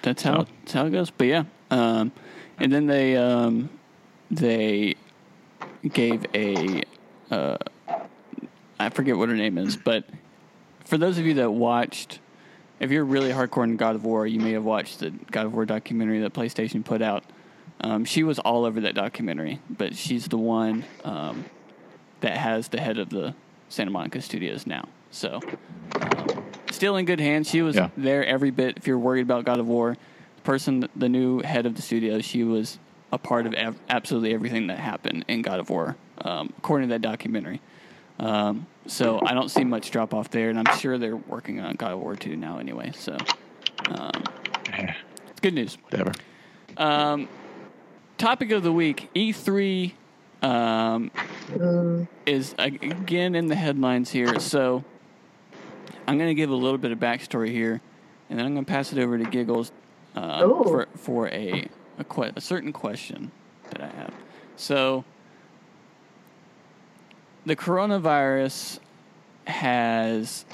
That's 0.02 0.22
how 0.22 0.44
So- 0.44 0.46
that's 0.60 0.72
how 0.72 0.86
it 0.86 0.90
goes. 0.90 1.10
But 1.10 1.26
yeah, 1.28 1.44
um, 1.70 2.12
and 2.58 2.72
then 2.72 2.86
they 2.86 3.16
um, 3.16 3.70
they 4.30 4.96
gave 5.92 6.26
a 6.34 6.82
uh, 7.30 7.56
I 8.78 8.88
forget 8.90 9.16
what 9.16 9.28
her 9.28 9.36
name 9.36 9.58
is, 9.58 9.76
but 9.76 10.04
for 10.84 10.98
those 10.98 11.18
of 11.18 11.24
you 11.26 11.34
that 11.34 11.50
watched, 11.52 12.18
if 12.80 12.90
you're 12.90 13.04
really 13.04 13.30
hardcore 13.30 13.64
in 13.64 13.76
God 13.76 13.94
of 13.94 14.04
War, 14.04 14.26
you 14.26 14.40
may 14.40 14.52
have 14.52 14.64
watched 14.64 14.98
the 14.98 15.10
God 15.30 15.46
of 15.46 15.54
War 15.54 15.64
documentary 15.64 16.20
that 16.20 16.34
PlayStation 16.34 16.84
put 16.84 17.00
out. 17.00 17.24
Um, 17.80 18.04
she 18.04 18.22
was 18.22 18.38
all 18.40 18.64
over 18.64 18.80
that 18.82 18.94
documentary, 18.94 19.60
but 19.70 19.94
she's 19.96 20.26
the 20.28 20.38
one 20.38 20.84
um, 21.04 21.44
that 22.20 22.36
has 22.36 22.68
the 22.68 22.80
head 22.80 22.98
of 22.98 23.08
the 23.10 23.34
Santa 23.68 23.90
Monica 23.90 24.20
Studios 24.20 24.66
now. 24.66 24.88
So 25.10 25.40
still 26.83 26.97
in 26.97 27.05
good 27.05 27.20
hands. 27.20 27.49
She 27.49 27.62
was 27.62 27.76
Yeah. 27.76 27.91
there 27.97 28.26
every 28.26 28.51
bit. 28.51 28.76
If 28.76 28.89
you're 28.89 28.99
worried 28.99 29.20
about 29.22 29.45
God 29.45 29.61
of 29.61 29.68
War, 29.68 29.97
the 30.35 30.43
person, 30.43 30.89
the 30.97 31.09
new 31.09 31.41
head 31.41 31.64
of 31.64 31.76
the 31.76 31.83
studio, 31.83 32.20
she 32.20 32.43
was 32.43 32.80
a 33.12 33.18
part 33.18 33.47
of 33.47 33.55
ev- 33.55 33.78
absolutely 33.89 34.35
everything 34.35 34.66
that 34.66 34.78
happened 34.78 35.24
in 35.28 35.43
God 35.43 35.61
of 35.61 35.70
War, 35.70 35.95
um, 36.22 36.53
according 36.59 36.89
to 36.89 36.95
that 36.95 37.01
documentary. 37.03 37.61
Um, 38.18 38.66
so 38.89 39.20
I 39.24 39.33
don't 39.33 39.49
see 39.49 39.62
much 39.62 39.93
drop 39.93 40.12
off 40.12 40.30
there, 40.30 40.51
and 40.51 40.59
I'm 40.59 40.76
sure 40.76 40.99
they're 40.99 41.14
working 41.14 41.61
on 41.61 41.76
God 41.76 41.93
of 41.93 42.01
War 42.01 42.16
2 42.16 42.35
now 42.35 42.59
anyway. 42.59 42.91
So 42.97 43.16
um, 43.87 44.11
it's 45.30 45.39
good 45.41 45.55
news. 45.55 45.78
Whatever. 45.89 46.11
Um, 46.78 47.28
topic 48.18 48.51
of 48.51 48.64
the 48.64 48.72
week: 48.72 49.09
E3 49.14 49.93
um, 50.43 51.12
Mm, 51.53 52.09
is 52.26 52.57
again 52.59 53.37
in 53.37 53.47
the 53.47 53.55
headlines 53.55 54.11
here. 54.11 54.41
So 54.41 54.83
I'm 56.07 56.18
going 56.18 56.30
to 56.30 56.34
give 56.34 56.50
a 56.50 56.55
little 56.55 56.78
bit 56.78 56.92
of 56.92 56.98
backstory 56.98 57.50
here, 57.50 57.80
and 58.28 58.38
then 58.38 58.46
I'm 58.46 58.55
going 58.55 58.64
to 58.64 58.70
pass 58.70 58.92
it 58.92 58.98
over 58.98 59.18
to 59.18 59.24
Giggles 59.24 59.72
um, 60.14 60.42
Ooh. 60.50 60.64
for 60.64 60.88
for 60.96 61.28
a 61.28 61.68
a, 61.98 62.05
que- 62.05 62.32
a 62.34 62.40
certain 62.40 62.72
question 62.72 63.30
that 63.70 63.82
I 63.82 63.88
have. 63.96 64.14
So 64.57 65.05
the 67.46 67.57
coronavirus 67.57 68.78
has, 69.46 70.44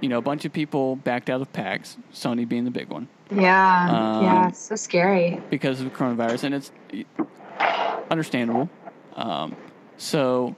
you 0.00 0.08
know, 0.08 0.18
a 0.18 0.22
bunch 0.22 0.44
of 0.44 0.52
people 0.52 0.96
backed 0.96 1.30
out 1.30 1.40
of 1.40 1.52
PAX, 1.52 1.96
Sony 2.12 2.48
being 2.48 2.64
the 2.64 2.70
big 2.70 2.88
one 2.88 3.08
yeah, 3.30 3.88
Um, 3.90 4.24
yeah, 4.24 4.50
so 4.52 4.76
scary. 4.76 5.40
because 5.50 5.80
of 5.80 5.90
the 5.90 5.96
coronavirus, 5.96 6.44
and 6.44 6.54
it's 6.54 6.70
understandable. 8.10 8.68
Um, 9.14 9.56
so, 9.96 10.54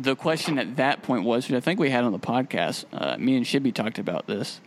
the 0.00 0.16
question 0.16 0.58
at 0.58 0.76
that 0.76 1.02
point 1.02 1.24
was, 1.24 1.48
which 1.48 1.56
I 1.56 1.60
think 1.60 1.80
we 1.80 1.90
had 1.90 2.04
on 2.04 2.12
the 2.12 2.18
podcast, 2.18 2.84
uh, 2.92 3.16
me 3.18 3.36
and 3.36 3.46
Shibby 3.46 3.72
talked 3.72 3.98
about 3.98 4.26
this 4.26 4.60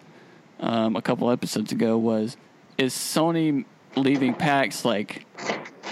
um, 0.59 0.95
a 0.95 1.01
couple 1.01 1.29
episodes 1.31 1.71
ago, 1.71 1.97
was 1.97 2.37
is 2.77 2.93
Sony 2.93 3.65
leaving 3.95 4.33
PAX 4.33 4.85
like, 4.85 5.25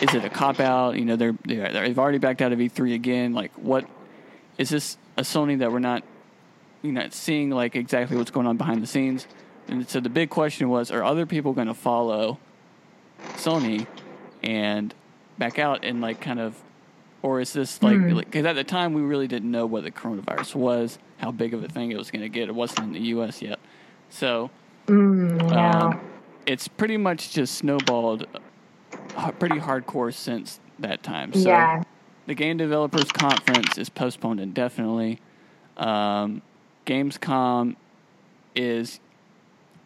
is 0.02 0.14
it 0.14 0.24
a 0.24 0.30
cop 0.30 0.60
out? 0.60 0.96
You 0.96 1.06
know, 1.06 1.16
they're, 1.16 1.36
they're 1.46 1.72
they've 1.72 2.00
already 2.00 2.18
backed 2.18 2.42
out 2.42 2.52
of 2.52 2.60
E3 2.60 2.94
again. 2.94 3.34
Like, 3.34 3.52
what 3.56 3.86
is 4.58 4.70
this 4.70 4.98
a 5.18 5.22
Sony 5.22 5.60
that 5.60 5.72
we're 5.72 5.80
not, 5.80 6.04
you 6.82 6.92
know, 6.92 7.08
seeing 7.10 7.50
like 7.50 7.76
exactly 7.76 8.18
what's 8.18 8.32
going 8.32 8.48
on 8.48 8.58
behind 8.58 8.82
the 8.82 8.88
scenes? 8.88 9.28
And 9.68 9.88
so 9.88 10.00
the 10.00 10.10
big 10.10 10.30
question 10.30 10.70
was, 10.70 10.92
are 10.92 11.04
other 11.04 11.26
people 11.26 11.54
going 11.54 11.68
to 11.68 11.74
follow 11.74 12.40
Sony 13.36 13.86
and 14.44 14.94
back 15.38 15.60
out 15.60 15.84
and 15.84 16.02
like 16.02 16.22
kind 16.22 16.40
of, 16.40 16.56
or 17.28 17.42
is 17.42 17.54
this 17.54 17.82
like 17.84 17.98
Hmm. 17.98 18.18
because 18.18 18.46
at 18.46 18.56
the 18.56 18.64
time 18.64 18.94
we 18.94 19.02
really 19.02 19.28
didn't 19.28 19.52
know 19.52 19.66
what 19.66 19.84
the 19.84 19.92
coronavirus 19.92 20.56
was, 20.56 20.98
how 21.18 21.32
big 21.32 21.54
of 21.54 21.64
a 21.64 21.68
thing 21.68 21.92
it 21.92 21.98
was 21.98 22.10
going 22.12 22.22
to 22.22 22.30
get. 22.30 22.48
It 22.48 22.56
wasn't 22.56 22.80
in 22.88 22.94
the 22.94 23.08
U.S. 23.16 23.42
yet, 23.42 23.60
so 24.10 24.50
Mm, 24.88 25.52
yeah. 25.52 25.80
um, 25.80 26.00
it's 26.46 26.68
pretty 26.70 26.96
much 26.96 27.32
just 27.34 27.56
snowballed 27.56 28.26
uh, 29.18 29.32
pretty 29.32 29.58
hardcore 29.60 30.14
since 30.14 30.62
that 30.80 31.04
time. 31.04 31.34
So 31.34 31.50
yeah. 31.50 31.84
the 32.26 32.34
Game 32.34 32.56
Developers 32.56 33.12
Conference 33.12 33.78
is 33.78 33.90
postponed 33.90 34.40
indefinitely. 34.40 35.20
Um, 35.76 36.42
Gamescom 36.86 37.76
is 38.56 39.02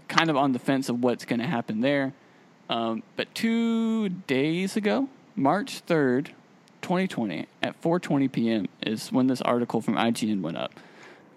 kind 0.08 0.30
of 0.30 0.38
on 0.38 0.52
the 0.52 0.60
fence 0.60 0.88
of 0.88 1.04
what's 1.04 1.26
going 1.26 1.40
to 1.40 1.48
happen 1.48 1.82
there. 1.82 2.14
Um, 2.70 3.02
but 3.16 3.34
two 3.34 4.10
days 4.10 4.78
ago, 4.78 5.10
March 5.36 5.84
3rd, 5.88 6.28
2020, 6.92 7.48
at 7.64 7.82
4:20 7.82 8.30
p.m. 8.30 8.68
is 8.82 9.14
when 9.14 9.28
this 9.28 9.42
article 9.42 9.80
from 9.80 9.96
IGN 9.96 10.42
went 10.42 10.58
up. 10.58 10.74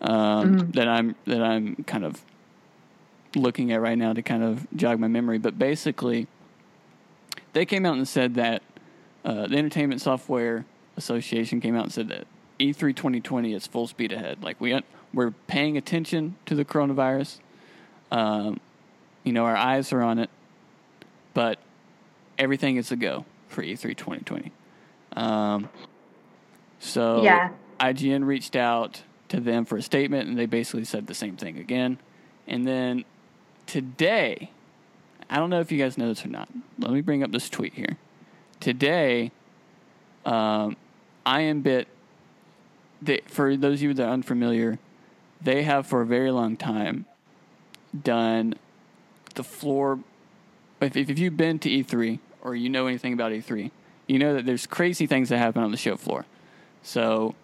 Um, 0.01 0.59
Mm. 0.59 0.75
That 0.75 0.89
I'm 0.89 1.15
that 1.27 1.43
I'm 1.43 1.77
kind 1.87 2.05
of 2.05 2.23
looking 3.37 3.71
at 3.71 3.81
right 3.81 3.97
now 3.97 4.13
to 4.13 4.21
kind 4.21 4.43
of 4.43 4.67
jog 4.75 4.99
my 4.99 5.07
memory. 5.07 5.39
But 5.39 5.57
basically, 5.57 6.27
they 7.53 7.65
came 7.65 7.87
out 7.87 7.97
and 7.97 8.07
said 8.07 8.35
that 8.35 8.63
uh, 9.25 9.47
the 9.47 9.57
Entertainment 9.57 10.01
Software 10.01 10.65
Association 10.97 11.61
came 11.61 11.77
out 11.77 11.85
and 11.85 11.93
said 11.93 12.09
that 12.09 12.27
E 12.59 12.73
E3 12.73 12.95
2020 12.97 13.55
is 13.55 13.69
full 13.69 13.87
speed 13.87 14.11
ahead. 14.11 14.43
Like 14.43 14.61
we 14.61 14.79
we're 15.13 15.31
paying 15.47 15.77
attention 15.77 16.35
to 16.47 16.57
the 16.57 16.65
coronavirus. 16.65 17.39
Um, 18.11 18.59
you 19.23 19.33
know, 19.33 19.45
our 19.45 19.57
eyes 19.57 19.93
are 19.93 20.03
on 20.03 20.19
it, 20.19 20.31
but 21.33 21.61
everything 22.39 22.77
is 22.77 22.91
a 22.91 22.97
go 22.97 23.25
for 23.47 23.63
E 23.63 23.75
E3 23.75 23.97
2020. 23.97 24.51
Um, 25.15 25.69
so 26.79 27.23
Yeah. 27.23 27.51
IGN 27.81 28.25
reached 28.25 28.57
out 28.57 29.03
to 29.29 29.41
them 29.41 29.65
for 29.65 29.77
a 29.77 29.83
statement, 29.83 30.29
and 30.29 30.39
they 30.39 30.47
basically 30.47 30.85
said 30.85 31.07
the 31.07 31.15
same 31.15 31.37
thing 31.37 31.59
again. 31.59 31.99
And 32.47 32.67
then 32.67 33.05
today, 33.67 34.51
I 35.31 35.37
don't 35.39 35.51
know 35.51 35.61
if 35.61 35.73
you 35.73 35.79
guys 35.79 35.97
know 35.99 36.09
this 36.09 36.25
or 36.25 36.29
not. 36.29 36.49
Let 36.79 36.93
me 36.93 37.01
bring 37.01 37.23
up 37.23 37.33
this 37.33 37.49
tweet 37.49 37.75
here. 37.75 37.97
Today, 38.61 39.33
um, 40.25 40.77
IamBit, 41.27 41.87
they, 43.03 43.21
for 43.27 43.57
those 43.57 43.79
of 43.79 43.83
you 43.83 43.95
that 43.95 44.07
are 44.07 44.13
unfamiliar, 44.13 44.79
they 45.41 45.63
have 45.63 45.87
for 45.87 46.01
a 46.01 46.07
very 46.07 46.31
long 46.31 46.57
time 46.57 47.07
done 48.03 48.55
the 49.35 49.45
floor. 49.45 49.99
If, 50.81 50.97
if 50.97 51.19
you've 51.19 51.37
been 51.37 51.59
to 51.61 51.69
E3 51.69 52.19
or 52.43 52.55
you 52.55 52.69
know 52.69 52.87
anything 52.87 53.13
about 53.13 53.33
E3, 53.33 53.71
you 54.15 54.21
know 54.21 54.35
that 54.35 54.47
there's 54.47 54.65
crazy 54.69 55.09
things 55.09 55.29
that 55.31 55.39
happen 55.39 55.61
on 55.61 55.73
the 55.73 55.77
show 55.77 55.97
floor. 55.97 56.25
So 56.85 57.35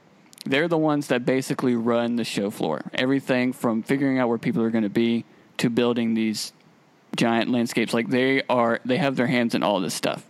they're 0.44 0.68
the 0.68 0.78
ones 0.78 1.08
that 1.08 1.26
basically 1.26 1.74
run 1.74 2.14
the 2.14 2.22
show 2.22 2.48
floor. 2.48 2.84
Everything 2.94 3.52
from 3.52 3.82
figuring 3.82 4.20
out 4.20 4.28
where 4.28 4.38
people 4.38 4.62
are 4.62 4.70
going 4.70 4.84
to 4.84 4.88
be 4.88 5.24
to 5.56 5.68
building 5.68 6.14
these 6.14 6.52
giant 7.16 7.50
landscapes. 7.50 7.92
Like 7.92 8.08
they 8.08 8.42
are, 8.48 8.78
they 8.84 8.98
have 8.98 9.16
their 9.16 9.26
hands 9.26 9.56
in 9.56 9.64
all 9.64 9.80
this 9.80 9.94
stuff. 9.94 10.24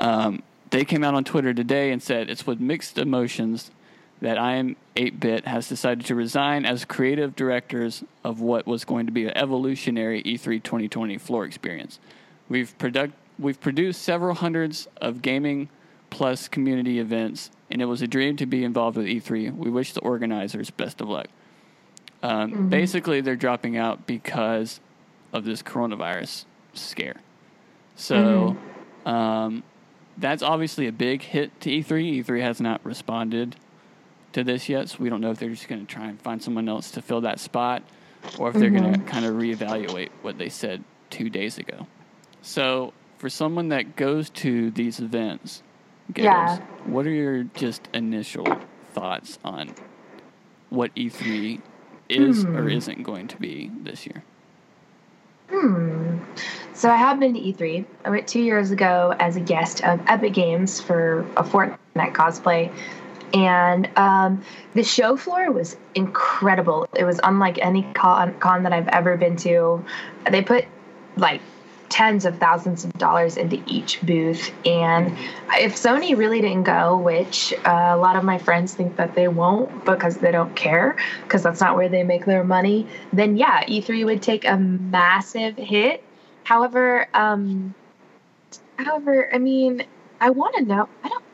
Um, 0.00 0.42
they 0.70 0.84
came 0.84 1.04
out 1.04 1.14
on 1.14 1.22
Twitter 1.22 1.54
today 1.54 1.92
and 1.92 2.02
said 2.02 2.28
it's 2.28 2.48
with 2.48 2.58
mixed 2.58 2.98
emotions 2.98 3.70
that 4.20 4.38
I 4.38 4.54
am 4.54 4.74
8-bit 4.96 5.46
has 5.46 5.68
decided 5.68 6.04
to 6.06 6.16
resign 6.16 6.66
as 6.66 6.84
creative 6.84 7.36
directors 7.36 8.02
of 8.24 8.40
what 8.40 8.66
was 8.66 8.84
going 8.84 9.06
to 9.06 9.12
be 9.12 9.24
an 9.24 9.38
evolutionary 9.38 10.20
E 10.22 10.36
E3 10.36 10.60
2020 10.64 11.16
floor 11.18 11.44
experience. 11.44 12.00
We've 12.48 12.76
product 12.76 13.14
we've 13.40 13.60
produced 13.60 14.02
several 14.02 14.34
hundreds 14.34 14.86
of 15.00 15.22
gaming 15.22 15.68
plus 16.10 16.48
community 16.48 16.98
events, 16.98 17.50
and 17.70 17.80
it 17.80 17.86
was 17.86 18.02
a 18.02 18.06
dream 18.06 18.36
to 18.36 18.46
be 18.46 18.64
involved 18.64 18.96
with 18.96 19.06
E3. 19.06 19.56
We 19.56 19.70
wish 19.70 19.92
the 19.92 20.00
organizers 20.00 20.70
best 20.70 21.00
of 21.00 21.08
luck. 21.08 21.28
Um, 22.22 22.68
Basically, 22.68 23.20
they're 23.20 23.36
dropping 23.36 23.76
out 23.76 24.06
because 24.06 24.80
of 25.32 25.44
this 25.44 25.62
coronavirus 25.62 26.44
scare. 26.74 27.16
So 27.96 28.56
um, 29.06 29.62
that's 30.18 30.42
obviously 30.42 30.86
a 30.86 30.92
big 30.92 31.22
hit 31.22 31.58
to 31.62 31.70
E 31.70 31.82
E3. 31.82 32.24
E3 32.24 32.42
has 32.42 32.60
not 32.60 32.84
responded 32.84 33.56
to 34.32 34.44
this 34.44 34.68
yet, 34.68 34.90
so 34.90 34.98
we 35.00 35.08
don't 35.08 35.20
know 35.20 35.30
if 35.30 35.38
they're 35.38 35.50
just 35.50 35.68
going 35.68 35.86
to 35.86 35.92
try 35.92 36.06
and 36.06 36.20
find 36.20 36.42
someone 36.42 36.68
else 36.68 36.90
to 36.92 37.02
fill 37.02 37.22
that 37.22 37.40
spot 37.40 37.82
or 38.38 38.50
if 38.50 38.54
they're 38.54 38.70
going 38.70 38.92
to 38.92 39.00
kind 39.00 39.24
of 39.24 39.34
reevaluate 39.34 40.10
what 40.22 40.38
they 40.38 40.48
said 40.48 40.84
two 41.08 41.30
days 41.30 41.58
ago. 41.58 41.86
So, 42.42 42.92
for 43.20 43.28
someone 43.28 43.68
that 43.68 43.96
goes 43.96 44.30
to 44.30 44.70
these 44.70 44.98
events, 44.98 45.62
Gatos, 46.10 46.24
Yeah. 46.24 46.56
what 46.86 47.06
are 47.06 47.10
your 47.10 47.44
just 47.44 47.86
initial 47.92 48.46
thoughts 48.94 49.38
on 49.44 49.74
what 50.70 50.90
E3 50.94 51.60
is 52.08 52.46
or 52.46 52.66
isn't 52.70 53.02
going 53.02 53.28
to 53.28 53.36
be 53.36 53.70
this 53.82 54.06
year? 54.06 54.24
Hmm. 55.50 56.16
So 56.72 56.88
I 56.90 56.96
have 56.96 57.20
been 57.20 57.34
to 57.34 57.40
E3. 57.40 57.84
I 58.06 58.10
went 58.10 58.26
two 58.26 58.40
years 58.40 58.70
ago 58.70 59.14
as 59.20 59.36
a 59.36 59.40
guest 59.40 59.84
of 59.84 60.00
Epic 60.06 60.32
Games 60.32 60.80
for 60.80 61.20
a 61.36 61.44
Fortnite 61.44 61.76
cosplay. 62.14 62.72
And 63.34 63.86
um, 63.98 64.42
the 64.72 64.82
show 64.82 65.18
floor 65.18 65.52
was 65.52 65.76
incredible. 65.94 66.88
It 66.96 67.04
was 67.04 67.20
unlike 67.22 67.58
any 67.58 67.82
con, 67.92 68.32
con 68.38 68.62
that 68.62 68.72
I've 68.72 68.88
ever 68.88 69.18
been 69.18 69.36
to. 69.36 69.84
They 70.30 70.40
put 70.40 70.64
like 71.18 71.42
tens 71.90 72.24
of 72.24 72.38
thousands 72.38 72.84
of 72.84 72.92
dollars 72.94 73.36
into 73.36 73.62
each 73.66 74.00
booth. 74.00 74.50
And 74.64 75.08
if 75.58 75.74
Sony 75.74 76.16
really 76.16 76.40
didn't 76.40 76.62
go, 76.62 76.96
which 76.96 77.52
uh, 77.66 77.90
a 77.92 77.96
lot 77.96 78.16
of 78.16 78.24
my 78.24 78.38
friends 78.38 78.74
think 78.74 78.96
that 78.96 79.14
they 79.14 79.28
won't 79.28 79.84
because 79.84 80.16
they 80.16 80.30
don't 80.30 80.54
care, 80.56 80.96
because 81.24 81.42
that's 81.42 81.60
not 81.60 81.76
where 81.76 81.88
they 81.88 82.02
make 82.02 82.24
their 82.24 82.44
money, 82.44 82.86
then 83.12 83.36
yeah, 83.36 83.64
E3 83.64 84.06
would 84.06 84.22
take 84.22 84.46
a 84.46 84.56
massive 84.56 85.56
hit. 85.56 86.02
However, 86.44 87.08
um, 87.12 87.74
however, 88.78 89.28
I 89.34 89.38
mean, 89.38 89.84
I 90.20 90.30
want 90.30 90.54
to 90.56 90.62
know. 90.62 90.88
I 91.04 91.08
don't. 91.08 91.24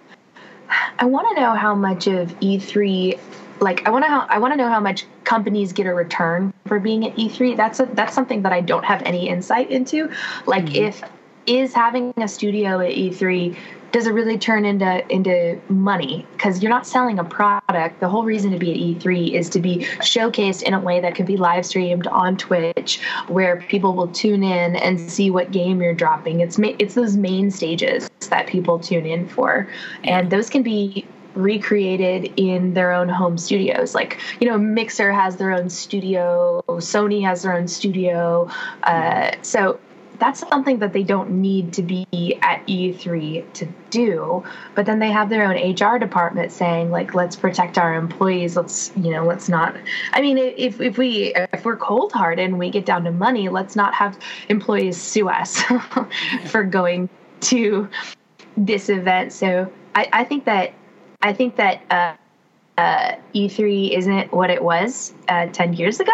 I 0.99 1.05
want 1.05 1.29
to 1.29 1.41
know 1.41 1.55
how 1.55 1.75
much 1.75 2.09
of 2.09 2.29
E3 2.41 3.19
like 3.61 3.87
I 3.87 3.91
want 3.91 4.05
to 4.05 4.11
I 4.11 4.39
want 4.39 4.53
to 4.53 4.57
know 4.57 4.69
how 4.69 4.81
much 4.81 5.07
companies 5.27 5.74
get 5.74 5.87
a 5.87 5.93
return 5.93 6.55
for 6.66 6.81
being 6.81 7.07
at 7.07 7.14
E3. 7.16 7.55
That's 7.57 7.81
a 7.81 7.87
that's 7.93 8.14
something 8.14 8.43
that 8.43 8.53
I 8.53 8.62
don't 8.62 8.85
have 8.85 9.03
any 9.03 9.29
insight 9.29 9.70
into. 9.70 10.11
Like 10.47 10.64
mm-hmm. 10.64 10.87
if 10.87 11.03
is 11.47 11.74
having 11.74 12.14
a 12.16 12.27
studio 12.27 12.81
at 12.81 12.93
E3 12.93 13.57
does 13.93 14.07
it 14.07 14.12
really 14.12 14.37
turn 14.37 14.64
into 14.64 15.11
into 15.11 15.59
money? 15.70 16.27
Because 16.33 16.62
you're 16.62 16.70
not 16.70 16.87
selling 16.87 17.18
a 17.18 17.24
product. 17.24 18.01
The 18.01 18.09
whole 18.09 18.24
reason 18.24 18.51
to 18.51 18.59
be 18.59 18.70
at 18.72 18.77
e3 18.77 19.33
is 19.33 19.49
to 19.51 19.61
be 19.61 19.79
showcased 20.01 20.62
in 20.62 20.74
a 20.74 20.81
way 20.81 21.01
that 21.01 21.14
can 21.14 21.24
be 21.24 21.37
live 21.37 21.64
streamed 21.64 22.07
on 22.09 22.37
twitch 22.37 23.01
where 23.29 23.62
people 23.68 23.95
will 23.95 24.09
tune 24.09 24.43
in 24.43 24.77
and 24.77 25.01
see 25.01 25.31
what 25.31 25.51
game 25.51 25.81
you're 25.81 25.95
dropping. 25.95 26.41
It's 26.41 26.59
ma- 26.59 26.74
it's 26.79 26.95
those 26.95 27.16
main 27.16 27.51
stages 27.51 28.11
that 28.29 28.47
people 28.49 28.79
tune 28.79 29.07
in 29.07 29.27
for. 29.29 29.66
And 30.05 30.31
those 30.31 30.51
can 30.51 30.62
be 30.62 31.07
recreated 31.37 32.32
in 32.37 32.74
their 32.74 32.93
own 32.93 33.09
home 33.09 33.39
studios 33.39 33.95
like 33.95 34.18
you 34.41 34.49
know 34.49 34.59
mixer 34.59 35.12
has 35.12 35.37
their 35.37 35.53
own 35.53 35.68
studio 35.68 36.62
sony 36.68 37.22
has 37.22 37.43
their 37.43 37.53
own 37.53 37.68
studio 37.68 38.49
uh, 38.82 39.30
so 39.43 39.78
that's 40.18 40.41
something 40.41 40.78
that 40.78 40.93
they 40.93 41.03
don't 41.03 41.30
need 41.30 41.72
to 41.74 41.82
be 41.82 42.07
at 42.43 42.66
E3 42.66 43.53
to 43.55 43.68
do. 43.91 44.45
But 44.74 44.87
then 44.87 44.99
they 44.99 45.11
have 45.11 45.28
their 45.28 45.45
own 45.45 45.57
HR 45.57 45.99
department 45.99 46.53
saying 46.53 46.91
like, 46.91 47.14
let's 47.14 47.37
protect 47.37 47.78
our 47.78 47.95
employees. 47.95 48.57
Let's 48.57 48.93
you 48.97 49.11
know, 49.11 49.24
let's 49.24 49.49
not. 49.49 49.76
I 50.12 50.20
mean, 50.20 50.39
if 50.39 50.80
if 50.80 50.99
we 50.99 51.34
if 51.53 51.64
we're 51.64 51.76
cold 51.76 52.12
hearted 52.12 52.45
and 52.45 52.59
we 52.59 52.70
get 52.70 52.87
down 52.87 53.05
to 53.05 53.12
money, 53.12 53.49
let's 53.49 53.76
not 53.76 53.95
have 53.95 54.18
employees 54.49 55.01
sue 55.01 55.28
us 55.28 55.61
for 56.47 56.64
going 56.64 57.09
to 57.41 57.89
this 58.57 58.89
event. 58.89 59.32
So 59.32 59.70
I, 59.95 60.09
I 60.12 60.24
think 60.24 60.45
that 60.47 60.72
I 61.23 61.33
think 61.33 61.57
that. 61.57 61.83
Uh, 61.91 62.17
uh, 62.79 63.17
E3 63.35 63.97
isn't 63.97 64.33
what 64.35 64.51
it 64.51 64.62
was 64.62 65.14
uh, 65.29 65.47
10 65.47 65.73
years 65.73 65.99
ago. 65.99 66.12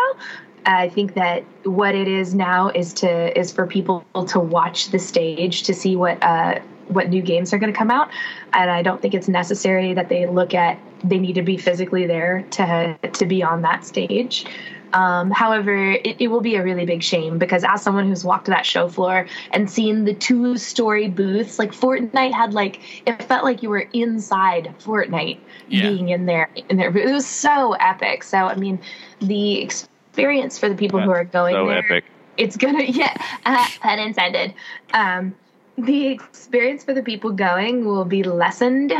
I 0.64 0.88
think 0.88 1.14
that 1.14 1.44
what 1.64 1.94
it 1.94 2.08
is 2.08 2.34
now 2.34 2.68
is 2.68 2.92
to 2.94 3.38
is 3.38 3.52
for 3.52 3.66
people 3.66 4.04
to 4.28 4.38
watch 4.38 4.90
the 4.90 4.98
stage 4.98 5.64
to 5.64 5.74
see 5.74 5.96
what 5.96 6.22
uh, 6.22 6.60
what 6.88 7.08
new 7.08 7.22
games 7.22 7.52
are 7.52 7.58
going 7.58 7.72
to 7.72 7.76
come 7.76 7.90
out, 7.90 8.10
and 8.52 8.70
I 8.70 8.82
don't 8.82 9.00
think 9.00 9.14
it's 9.14 9.28
necessary 9.28 9.94
that 9.94 10.08
they 10.08 10.26
look 10.26 10.54
at 10.54 10.78
they 11.02 11.18
need 11.18 11.34
to 11.34 11.42
be 11.42 11.56
physically 11.56 12.06
there 12.06 12.42
to 12.52 12.96
to 13.12 13.26
be 13.26 13.42
on 13.42 13.62
that 13.62 13.84
stage. 13.84 14.46
Um, 14.94 15.30
however, 15.30 15.92
it, 15.92 16.16
it 16.20 16.28
will 16.28 16.40
be 16.40 16.56
a 16.56 16.62
really 16.62 16.84
big 16.84 17.02
shame 17.02 17.38
because 17.38 17.64
as 17.64 17.82
someone 17.82 18.06
who's 18.06 18.24
walked 18.24 18.46
that 18.46 18.66
show 18.66 18.88
floor 18.88 19.26
and 19.50 19.70
seen 19.70 20.04
the 20.04 20.14
two 20.14 20.56
story 20.56 21.08
booths, 21.08 21.58
like 21.58 21.72
Fortnite 21.72 22.32
had 22.32 22.54
like 22.54 22.80
it 23.06 23.22
felt 23.24 23.44
like 23.44 23.62
you 23.62 23.70
were 23.70 23.88
inside 23.92 24.74
Fortnite 24.80 25.38
Yeah. 25.68 25.82
being 25.90 26.08
in 26.10 26.26
there 26.26 26.50
in 26.68 26.76
there. 26.76 26.96
It 26.96 27.12
was 27.12 27.26
so 27.26 27.72
epic. 27.74 28.22
So 28.22 28.38
I 28.38 28.54
mean, 28.56 28.78
the 29.20 29.60
experience 29.60 30.58
for 30.58 30.68
the 30.68 30.74
people 30.74 31.00
who 31.00 31.10
are 31.10 31.24
going 31.24 31.54
so 31.54 31.66
there, 31.66 31.78
epic. 31.84 32.04
it's 32.36 32.56
gonna 32.56 32.82
yeah, 32.88 33.14
uh, 33.46 33.66
pun 33.80 33.98
intended. 33.98 34.54
Um, 34.92 35.34
the 35.78 36.08
experience 36.08 36.84
for 36.84 36.92
the 36.92 37.02
people 37.02 37.30
going 37.30 37.84
will 37.86 38.04
be 38.04 38.22
lessened 38.22 38.92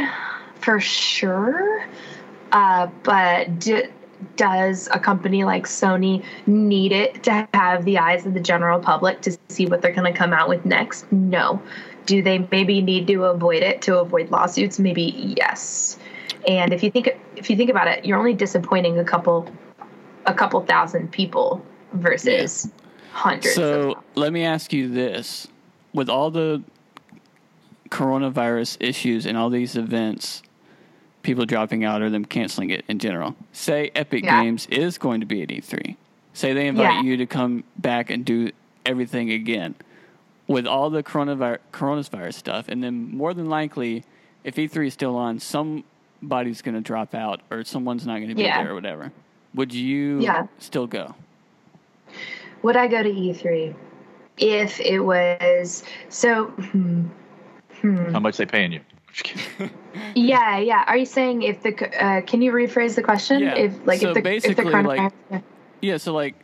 for 0.55 0.80
sure. 0.80 1.84
Uh, 2.51 2.86
but 3.03 3.59
d- 3.59 3.84
does 4.36 4.88
a 4.92 4.98
company 4.98 5.44
like 5.44 5.66
Sony 5.66 6.24
need 6.46 6.92
it 6.92 7.22
to 7.24 7.48
have 7.54 7.84
the 7.84 7.98
eyes 7.98 8.26
of 8.26 8.34
the 8.34 8.40
general 8.40 8.80
public 8.80 9.20
to 9.22 9.36
see 9.48 9.66
what 9.66 9.82
they're 9.82 9.92
going 9.92 10.10
to 10.10 10.16
come 10.16 10.32
out 10.32 10.48
with 10.48 10.64
next? 10.64 11.10
No. 11.12 11.60
Do 12.06 12.22
they 12.22 12.38
maybe 12.50 12.82
need 12.82 13.06
to 13.08 13.24
avoid 13.24 13.62
it 13.62 13.82
to 13.82 13.98
avoid 13.98 14.30
lawsuits? 14.30 14.78
Maybe 14.78 15.34
yes. 15.38 15.98
And 16.48 16.72
if 16.72 16.82
you 16.82 16.90
think 16.90 17.16
if 17.36 17.48
you 17.48 17.56
think 17.56 17.70
about 17.70 17.86
it, 17.88 18.04
you're 18.04 18.18
only 18.18 18.34
disappointing 18.34 18.98
a 18.98 19.04
couple 19.04 19.48
a 20.26 20.34
couple 20.34 20.60
thousand 20.64 21.12
people 21.12 21.64
versus 21.92 22.70
hundreds. 23.12 23.54
So 23.54 24.02
let 24.14 24.32
me 24.32 24.44
ask 24.44 24.72
you 24.72 24.88
this: 24.88 25.46
with 25.92 26.08
all 26.08 26.30
the 26.30 26.62
coronavirus 27.90 28.78
issues 28.80 29.26
and 29.26 29.36
all 29.36 29.50
these 29.50 29.76
events, 29.76 30.42
people 31.22 31.46
dropping 31.46 31.84
out 31.84 32.02
or 32.02 32.10
them 32.10 32.24
canceling 32.24 32.70
it 32.70 32.84
in 32.88 32.98
general. 32.98 33.34
Say 33.52 33.90
Epic 33.94 34.24
Yeah. 34.24 34.42
Games 34.42 34.66
is 34.70 34.98
going 34.98 35.20
to 35.20 35.26
be 35.26 35.42
at 35.42 35.48
E3. 35.48 35.96
Say 36.34 36.52
they 36.52 36.66
invite 36.66 36.94
Yeah. 36.94 37.02
you 37.02 37.16
to 37.18 37.26
come 37.26 37.64
back 37.78 38.10
and 38.10 38.24
do 38.24 38.50
everything 38.86 39.30
again. 39.30 39.74
With 40.48 40.66
all 40.66 40.90
the 40.90 41.02
coronavirus, 41.02 41.58
coronavirus 41.72 42.34
stuff, 42.34 42.68
and 42.68 42.82
then 42.82 43.16
more 43.16 43.32
than 43.32 43.48
likely, 43.48 44.04
if 44.44 44.56
E3 44.56 44.88
is 44.88 44.92
still 44.94 45.16
on, 45.16 45.38
somebody's 45.38 46.62
going 46.62 46.74
to 46.74 46.80
drop 46.80 47.14
out 47.14 47.40
or 47.50 47.64
someone's 47.64 48.06
not 48.06 48.16
going 48.16 48.28
to 48.28 48.34
be 48.34 48.42
Yeah. 48.42 48.62
there 48.62 48.72
or 48.72 48.74
whatever. 48.74 49.12
Would 49.54 49.72
you 49.72 50.20
Yeah. 50.20 50.46
still 50.58 50.86
go? 50.86 51.14
Would 52.62 52.76
I 52.76 52.88
go 52.88 53.02
to 53.02 53.08
E3 53.08 53.74
if 54.38 54.80
it 54.80 55.00
was 55.00 55.84
so? 56.08 56.46
Hmm, 56.46 57.04
hmm. 57.80 58.12
How 58.12 58.20
much 58.20 58.36
they 58.36 58.46
paying 58.46 58.72
you? 58.72 58.80
Just 59.12 59.24
kidding. 59.24 59.70
Yeah, 60.14 60.58
yeah. 60.58 60.84
Are 60.86 60.96
you 60.96 61.04
saying 61.06 61.42
if 61.42 61.62
the 61.62 62.04
uh, 62.04 62.20
can 62.22 62.40
you 62.42 62.52
rephrase 62.52 62.94
the 62.94 63.02
question? 63.02 63.40
Yeah. 63.42 63.54
If 63.56 63.86
like 63.86 64.00
So 64.00 64.08
if 64.10 64.14
the 64.14 64.18
if 64.20 64.24
the 64.24 64.30
basically, 64.30 64.64
like- 64.64 65.12
coronavirus- 65.30 65.42
Yeah, 65.80 65.96
so 65.98 66.12
like, 66.14 66.34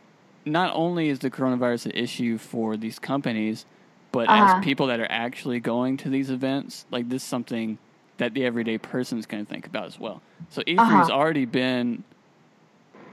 not 0.45 0.71
only 0.75 1.09
is 1.09 1.19
the 1.19 1.29
coronavirus 1.31 1.87
an 1.87 1.91
issue 1.93 2.37
for 2.37 2.77
these 2.77 2.99
companies, 2.99 3.65
but 4.11 4.27
Uh-huh. 4.29 4.57
as 4.57 4.63
people 4.63 4.87
that 4.87 4.99
are 4.99 5.11
actually 5.11 5.59
going 5.59 5.97
to 5.97 6.09
these 6.09 6.29
events, 6.29 6.85
like 6.91 7.09
this 7.09 7.21
is 7.23 7.27
something 7.27 7.77
that 8.17 8.33
the 8.33 8.45
everyday 8.45 8.77
person 8.77 9.17
is 9.17 9.25
going 9.25 9.45
to 9.45 9.49
think 9.51 9.65
about 9.65 9.85
as 9.85 9.99
well. 9.99 10.21
So 10.49 10.61
E3 10.63 10.77
has 10.85 11.09
Uh-huh. 11.09 11.19
already 11.19 11.45
been 11.45 12.03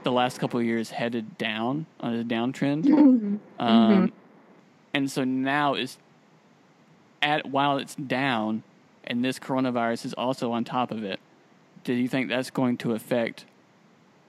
the 0.03 0.11
last 0.11 0.39
couple 0.39 0.59
of 0.59 0.65
years 0.65 0.89
headed 0.91 1.37
down 1.37 1.85
on 1.99 2.13
a 2.15 2.23
downtrend, 2.23 2.83
mm-hmm. 2.85 3.35
um, 3.59 4.11
and 4.93 5.09
so 5.11 5.23
now 5.23 5.73
is 5.75 5.97
at 7.21 7.45
while 7.47 7.77
it's 7.77 7.95
down, 7.95 8.63
and 9.07 9.23
this 9.25 9.39
coronavirus 9.39 10.05
is 10.05 10.13
also 10.13 10.51
on 10.51 10.63
top 10.63 10.91
of 10.91 11.03
it. 11.03 11.19
Do 11.83 11.93
you 11.93 12.07
think 12.07 12.29
that's 12.29 12.49
going 12.49 12.77
to 12.79 12.93
affect 12.93 13.45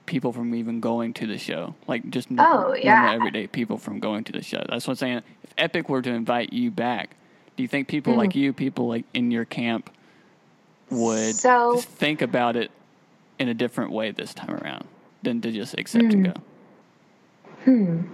people 0.06 0.32
from 0.32 0.54
even 0.54 0.80
going 0.80 1.12
to 1.14 1.26
the 1.26 1.36
show? 1.38 1.74
Like 1.86 2.08
just 2.10 2.28
Oh, 2.30 2.34
normal 2.34 2.78
yeah. 2.78 3.12
everyday 3.12 3.46
people 3.46 3.76
from 3.76 3.98
going 4.00 4.24
to 4.24 4.32
the 4.32 4.42
show. 4.42 4.64
That's 4.68 4.86
what 4.86 4.92
I'm 4.92 4.96
saying. 4.96 5.22
If 5.42 5.52
Epic 5.58 5.88
were 5.88 6.00
to 6.02 6.10
invite 6.10 6.52
you 6.52 6.70
back, 6.70 7.16
do 7.56 7.62
you 7.62 7.68
think 7.68 7.88
people 7.88 8.12
Mm-hmm. 8.12 8.20
like 8.20 8.34
you, 8.36 8.52
people 8.52 8.88
like 8.88 9.04
in 9.12 9.30
your 9.30 9.44
camp, 9.44 9.90
would 10.90 11.34
So- 11.34 11.76
think 11.76 12.22
about 12.22 12.56
it 12.56 12.70
in 13.38 13.48
a 13.48 13.54
different 13.54 13.90
way 13.92 14.10
this 14.10 14.32
time 14.32 14.54
around 14.54 14.86
than 15.22 15.40
to 15.42 15.50
just 15.52 15.74
accept 15.78 16.04
Hmm. 16.04 16.24
and 16.24 16.34
go. 16.34 18.04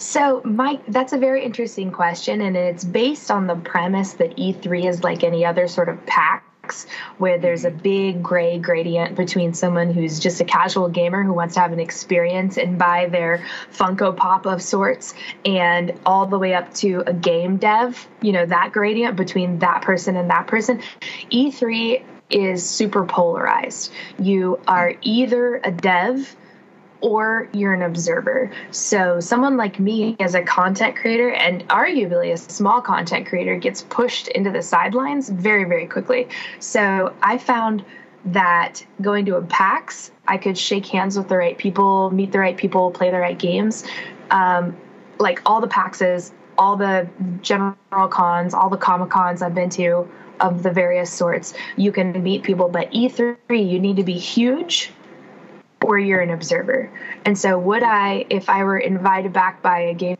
So, 0.00 0.40
Mike, 0.44 0.80
that's 0.86 1.12
a 1.12 1.18
very 1.18 1.44
interesting 1.44 1.90
question, 1.90 2.40
and 2.40 2.56
it's 2.56 2.84
based 2.84 3.32
on 3.32 3.48
the 3.48 3.56
premise 3.56 4.12
that 4.14 4.36
E3 4.36 4.88
is 4.88 5.02
like 5.02 5.24
any 5.24 5.44
other 5.44 5.66
sort 5.66 5.88
of 5.88 6.06
PAX, 6.06 6.86
where 7.18 7.36
there's 7.36 7.64
a 7.64 7.70
mm-hmm. 7.70 7.78
big 7.78 8.22
gray 8.22 8.58
gradient 8.58 9.16
between 9.16 9.54
someone 9.54 9.92
who's 9.92 10.20
just 10.20 10.40
a 10.40 10.44
casual 10.44 10.88
gamer 10.88 11.24
who 11.24 11.32
wants 11.32 11.54
to 11.54 11.60
have 11.60 11.72
an 11.72 11.80
experience 11.80 12.58
and 12.58 12.78
buy 12.78 13.06
their 13.06 13.44
Funko 13.72 14.16
Pop 14.16 14.46
of 14.46 14.62
sorts, 14.62 15.14
and 15.44 15.92
all 16.06 16.26
the 16.26 16.38
way 16.38 16.54
up 16.54 16.72
to 16.74 17.02
a 17.08 17.12
game 17.12 17.56
dev, 17.56 18.06
you 18.22 18.30
know, 18.30 18.46
that 18.46 18.70
gradient 18.72 19.16
between 19.16 19.58
that 19.58 19.82
person 19.82 20.14
and 20.14 20.30
that 20.30 20.46
person. 20.46 20.80
E3 21.32 22.04
is 22.30 22.64
super 22.64 23.04
polarized. 23.04 23.90
You 24.20 24.60
are 24.68 24.90
mm-hmm. 24.90 25.00
either 25.02 25.56
a 25.64 25.72
dev 25.72 26.36
or 27.00 27.48
you're 27.52 27.74
an 27.74 27.82
observer. 27.82 28.50
So, 28.70 29.20
someone 29.20 29.56
like 29.56 29.78
me 29.78 30.16
as 30.20 30.34
a 30.34 30.42
content 30.42 30.96
creator 30.96 31.30
and 31.30 31.66
arguably 31.68 32.32
a 32.32 32.36
small 32.36 32.80
content 32.80 33.26
creator 33.26 33.56
gets 33.56 33.82
pushed 33.82 34.28
into 34.28 34.50
the 34.50 34.62
sidelines 34.62 35.28
very, 35.28 35.64
very 35.64 35.86
quickly. 35.86 36.28
So, 36.58 37.14
I 37.22 37.38
found 37.38 37.84
that 38.26 38.84
going 39.00 39.24
to 39.26 39.36
a 39.36 39.42
PAX, 39.42 40.10
I 40.26 40.38
could 40.38 40.58
shake 40.58 40.86
hands 40.86 41.16
with 41.16 41.28
the 41.28 41.36
right 41.36 41.56
people, 41.56 42.10
meet 42.10 42.32
the 42.32 42.40
right 42.40 42.56
people, 42.56 42.90
play 42.90 43.10
the 43.10 43.18
right 43.18 43.38
games. 43.38 43.84
Um, 44.30 44.76
like 45.18 45.40
all 45.46 45.60
the 45.60 45.68
PAXs, 45.68 46.32
all 46.58 46.76
the 46.76 47.08
general 47.40 47.76
cons, 48.08 48.54
all 48.54 48.68
the 48.68 48.76
Comic 48.76 49.10
Cons 49.10 49.42
I've 49.42 49.54
been 49.54 49.70
to 49.70 50.08
of 50.40 50.62
the 50.62 50.70
various 50.70 51.12
sorts, 51.12 51.54
you 51.76 51.92
can 51.92 52.22
meet 52.22 52.42
people. 52.42 52.68
But 52.68 52.90
E3, 52.92 53.36
you 53.48 53.78
need 53.78 53.96
to 53.96 54.04
be 54.04 54.18
huge 54.18 54.92
or 55.84 55.98
you're 55.98 56.20
an 56.20 56.30
observer. 56.30 56.90
And 57.24 57.38
so, 57.38 57.58
would 57.58 57.82
I, 57.82 58.26
if 58.30 58.48
I 58.48 58.64
were 58.64 58.78
invited 58.78 59.32
back 59.32 59.62
by 59.62 59.80
a 59.80 59.94
game 59.94 60.16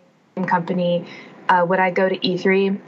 company, 0.46 1.06
uh, 1.48 1.64
would 1.68 1.80
I 1.80 1.90
go 1.90 2.08
to 2.08 2.16
E3? 2.16 2.78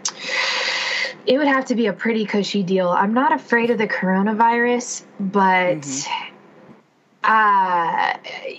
It 1.26 1.38
would 1.38 1.48
have 1.48 1.66
to 1.66 1.74
be 1.74 1.86
a 1.86 1.92
pretty 1.92 2.24
cushy 2.24 2.62
deal. 2.62 2.88
I'm 2.88 3.14
not 3.14 3.32
afraid 3.32 3.70
of 3.70 3.78
the 3.78 3.86
coronavirus, 3.86 5.02
but 5.18 5.86
uh, 7.22 8.16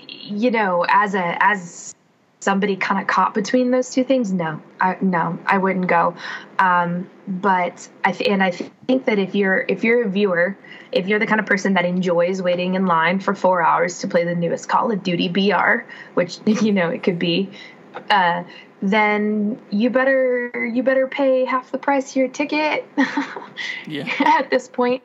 you 0.07 0.51
know, 0.51 0.85
as 0.87 1.15
a 1.15 1.43
as 1.43 1.95
somebody 2.41 2.75
kind 2.75 2.99
of 2.99 3.07
caught 3.07 3.33
between 3.33 3.69
those 3.71 3.89
two 3.91 4.03
things, 4.03 4.33
no, 4.33 4.61
I 4.81 4.97
no, 4.99 5.37
I 5.45 5.57
wouldn't 5.59 5.87
go. 5.87 6.15
Um, 6.59 7.09
but 7.27 7.87
I 8.03 8.11
th- 8.11 8.29
and 8.29 8.43
I 8.43 8.51
think 8.51 9.05
that 9.05 9.19
if 9.19 9.33
you're 9.35 9.63
if 9.69 9.83
you're 9.83 10.03
a 10.03 10.09
viewer, 10.09 10.57
if 10.91 11.07
you're 11.07 11.19
the 11.19 11.27
kind 11.27 11.39
of 11.39 11.45
person 11.45 11.75
that 11.75 11.85
enjoys 11.85 12.41
waiting 12.41 12.73
in 12.73 12.85
line 12.87 13.19
for 13.19 13.33
four 13.33 13.61
hours 13.61 13.99
to 13.99 14.07
play 14.07 14.25
the 14.25 14.35
newest 14.35 14.67
Call 14.67 14.91
of 14.91 15.03
Duty 15.03 15.29
BR, 15.29 15.83
which 16.15 16.39
you 16.45 16.71
know 16.73 16.89
it 16.89 17.03
could 17.03 17.19
be, 17.19 17.49
uh, 18.09 18.43
then 18.81 19.61
you 19.69 19.91
better 19.91 20.65
you 20.65 20.81
better 20.81 21.07
pay 21.07 21.45
half 21.45 21.71
the 21.71 21.77
price 21.77 22.09
of 22.11 22.15
your 22.15 22.27
ticket 22.27 22.85
Yeah. 23.87 24.11
at 24.19 24.49
this 24.49 24.67
point. 24.67 25.03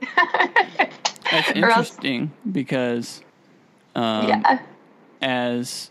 That's 1.31 1.51
Or 1.57 1.71
else- 1.71 1.91
interesting 1.91 2.33
because 2.51 3.23
um, 3.95 4.29
yeah, 4.29 4.61
as 5.21 5.91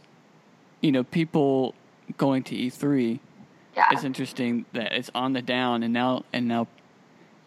you 0.85 0.91
know, 0.91 1.03
people 1.03 1.73
going 2.17 2.43
to 2.43 2.55
E3, 2.55 3.19
yeah, 3.75 3.85
it's 3.91 4.03
interesting 4.03 4.65
that 4.73 4.93
it's 4.93 5.09
on 5.15 5.33
the 5.33 5.41
down, 5.41 5.81
and 5.81 5.91
now 5.91 6.23
and 6.31 6.47
now 6.47 6.67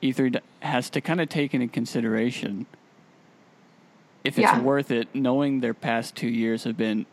E3 0.03 0.41
has 0.61 0.91
to 0.91 1.01
kind 1.01 1.20
of 1.20 1.28
take 1.28 1.55
into 1.55 1.68
consideration 1.68 2.66
if 4.24 4.39
it's 4.39 4.53
Yeah. 4.53 4.61
worth 4.61 4.91
it, 4.91 5.07
knowing 5.14 5.61
their 5.61 5.72
past 5.72 6.16
two 6.16 6.28
years 6.28 6.64
have 6.64 6.76
been 6.76 7.07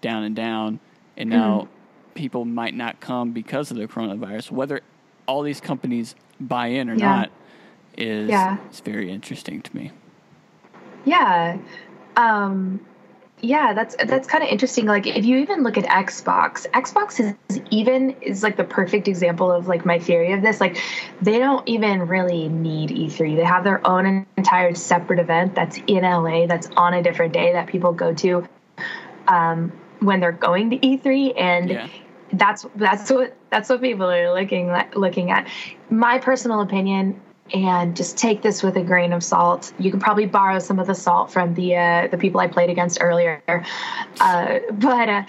down 0.00 0.24
and 0.24 0.34
down, 0.34 0.80
and 1.16 1.30
now 1.30 1.60
Mm-hmm. 1.60 2.12
people 2.14 2.44
might 2.44 2.74
not 2.74 2.98
come 3.00 3.30
because 3.30 3.70
of 3.70 3.76
the 3.76 3.86
coronavirus. 3.86 4.50
Whether 4.50 4.80
all 5.26 5.42
these 5.42 5.60
companies 5.60 6.16
buy 6.40 6.66
in 6.66 6.90
or 6.90 6.96
Yeah. 6.96 7.14
not 7.14 7.30
is 7.96 8.30
Yeah. 8.30 8.56
is 8.72 8.80
very 8.80 9.08
interesting 9.10 9.62
to 9.62 9.76
me. 9.76 9.92
Yeah. 11.04 11.58
Um 12.16 12.80
yeah, 13.42 13.72
that's 13.72 13.96
that's 14.06 14.28
kind 14.28 14.44
of 14.44 14.50
interesting. 14.50 14.86
Like 14.86 15.06
if 15.06 15.24
you 15.24 15.38
even 15.38 15.62
look 15.62 15.78
at 15.78 15.84
Xbox, 15.84 16.66
Xbox 16.70 17.20
is 17.50 17.60
even 17.70 18.10
is 18.20 18.42
like 18.42 18.56
the 18.56 18.64
perfect 18.64 19.08
example 19.08 19.50
of 19.50 19.68
like 19.68 19.84
my 19.84 19.98
theory 19.98 20.32
of 20.32 20.42
this. 20.42 20.60
Like 20.60 20.78
they 21.22 21.38
don't 21.38 21.66
even 21.68 22.06
really 22.06 22.48
need 22.48 22.90
E3. 22.90 23.36
They 23.36 23.44
have 23.44 23.64
their 23.64 23.86
own 23.86 24.26
entire 24.36 24.74
separate 24.74 25.18
event 25.18 25.54
that's 25.54 25.78
in 25.86 26.02
LA 26.02 26.46
that's 26.46 26.68
on 26.76 26.94
a 26.94 27.02
different 27.02 27.32
day 27.32 27.52
that 27.52 27.66
people 27.66 27.92
go 27.92 28.12
to 28.14 28.46
um 29.28 29.72
when 30.00 30.20
they're 30.20 30.32
going 30.32 30.70
to 30.70 30.78
E3 30.78 31.34
and 31.38 31.70
Yeah. 31.70 31.88
that's 32.32 32.66
that's 32.76 33.10
what 33.10 33.36
that's 33.50 33.68
what 33.68 33.80
people 33.80 34.10
are 34.10 34.32
looking 34.32 34.72
looking 34.94 35.30
at. 35.30 35.46
My 35.90 36.18
personal 36.18 36.60
opinion, 36.60 37.20
and 37.52 37.96
just 37.96 38.16
take 38.16 38.42
this 38.42 38.62
with 38.62 38.76
a 38.76 38.82
grain 38.82 39.12
of 39.12 39.22
salt. 39.22 39.72
You 39.78 39.90
can 39.90 40.00
probably 40.00 40.26
borrow 40.26 40.58
some 40.58 40.78
of 40.78 40.86
the 40.86 40.94
salt 40.94 41.32
from 41.32 41.54
the 41.54 41.76
uh, 41.76 42.08
the 42.08 42.18
people 42.18 42.40
I 42.40 42.46
played 42.46 42.70
against 42.70 42.98
earlier, 43.00 43.42
uh, 44.20 44.58
but 44.72 45.08
uh, 45.08 45.22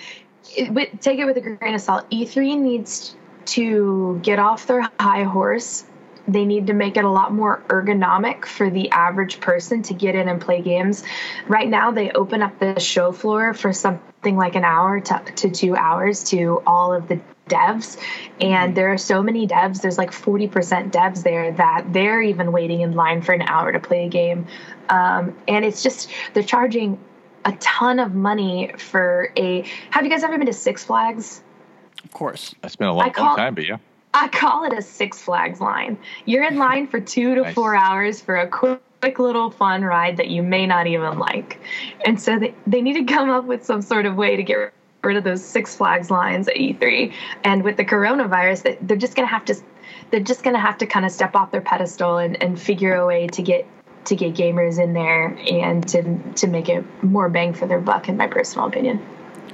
it, 0.56 1.02
take 1.02 1.20
it 1.20 1.26
with 1.26 1.38
a 1.38 1.42
grain 1.42 1.74
of 1.74 1.82
salt. 1.82 2.10
E3 2.10 2.60
needs 2.60 3.16
to 3.46 4.20
get 4.24 4.40
off 4.40 4.68
their 4.68 4.82
high 5.00 5.24
horse. 5.24 5.86
They 6.28 6.46
need 6.46 6.68
to 6.68 6.74
make 6.74 6.98
it 6.98 7.04
a 7.04 7.10
lot 7.10 7.34
more 7.34 7.64
ergonomic 7.68 8.46
for 8.46 8.70
the 8.70 8.92
average 8.92 9.40
person 9.40 9.82
to 9.84 9.94
get 9.94 10.16
in 10.16 10.30
and 10.30 10.40
play 10.40 10.62
games. 10.62 11.04
Right 11.48 11.68
now, 11.68 11.92
they 11.92 12.12
open 12.12 12.44
up 12.44 12.60
the 12.60 12.80
show 12.80 13.12
floor 13.12 13.54
for 13.54 13.74
something 13.74 14.38
like 14.38 14.56
an 14.56 14.64
hour 14.64 15.00
to, 15.00 15.24
to 15.38 15.50
two 15.50 15.76
hours 15.76 16.24
to 16.26 16.62
all 16.68 16.94
of 16.94 17.08
the 17.08 17.20
devs. 17.48 17.98
And 18.40 18.76
there 18.76 18.92
are 18.92 18.98
so 18.98 19.22
many 19.22 19.48
devs, 19.48 19.82
there's 19.82 19.98
like 19.98 20.12
40% 20.12 20.92
devs 20.92 21.24
there 21.24 21.52
that 21.54 21.92
they're 21.92 22.22
even 22.22 22.52
waiting 22.52 22.82
in 22.82 22.94
line 22.94 23.22
for 23.22 23.34
an 23.34 23.42
hour 23.44 23.72
to 23.72 23.80
play 23.80 24.06
a 24.06 24.10
game. 24.10 24.48
Um, 24.90 25.36
and 25.48 25.66
it's 25.66 25.84
just, 25.84 26.10
they're 26.34 26.44
charging 26.44 27.00
a 27.46 27.52
ton 27.54 28.00
of 28.00 28.14
money 28.14 28.72
for 28.78 29.32
a. 29.36 29.62
Have 29.90 30.04
you 30.04 30.10
guys 30.10 30.24
ever 30.24 30.38
been 30.38 30.48
to 30.48 30.54
Six 30.54 30.84
Flags? 30.84 31.42
Of 32.04 32.12
course. 32.12 32.54
It's 32.64 32.76
been 32.76 32.88
a 32.88 32.94
long, 32.94 33.08
I 33.08 33.10
call- 33.10 33.26
long 33.28 33.38
time, 33.38 33.56
but 33.56 33.68
yeah. 33.68 33.78
I 34.14 34.28
call 34.28 34.66
it 34.66 34.74
a 34.74 34.82
Six 34.82 35.22
Flags 35.22 35.62
line. 35.62 35.98
You're 36.26 36.44
in 36.44 36.58
line 36.58 36.88
for 36.88 37.00
two 37.00 37.36
to 37.36 37.42
Nice. 37.44 37.56
four 37.56 37.76
hours 37.76 38.22
for 38.22 38.36
a 38.36 38.48
quick, 38.48 38.82
quick 39.02 39.20
little 39.20 39.50
fun 39.50 39.84
ride 39.84 40.18
that 40.18 40.28
you 40.28 40.44
may 40.44 40.68
not 40.68 40.86
even 40.88 41.18
like. 41.18 41.60
And 42.06 42.22
so 42.22 42.38
they, 42.38 42.54
they 42.68 42.82
need 42.82 42.94
to 42.94 43.04
come 43.06 43.30
up 43.30 43.46
with 43.46 43.66
some 43.66 43.82
sort 43.82 44.06
of 44.06 44.16
way 44.16 44.36
to 44.36 44.44
get 44.44 44.74
rid 45.04 45.18
of 45.18 45.24
those 45.24 45.44
Six 45.44 45.76
Flags 45.76 46.12
lines 46.12 46.48
at 46.48 46.56
E3. 46.56 47.14
And 47.44 47.64
with 47.64 47.78
the 47.78 47.86
coronavirus, 47.86 48.78
they're 48.82 48.98
just 48.98 49.16
gonna 49.16 49.28
have 49.28 49.46
to 49.46 49.56
they're 50.10 50.20
just 50.20 50.44
gonna 50.44 50.60
have 50.60 50.78
to 50.80 50.86
kind 50.86 51.06
of 51.06 51.12
step 51.12 51.36
off 51.36 51.52
their 51.52 51.62
pedestal 51.62 52.18
and, 52.18 52.42
and 52.42 52.60
figure 52.60 52.96
a 52.96 53.06
way 53.06 53.28
to 53.28 53.42
get 53.42 53.68
to 54.06 54.16
get 54.16 54.34
gamers 54.34 54.82
in 54.82 54.94
there 54.94 55.38
and 55.50 55.88
to 55.90 56.18
to 56.36 56.48
make 56.48 56.70
it 56.70 56.84
more 57.04 57.30
bang 57.30 57.54
for 57.54 57.68
their 57.68 57.80
buck, 57.80 58.10
in 58.10 58.18
my 58.18 58.28
personal 58.28 58.68
opinion. 58.68 59.04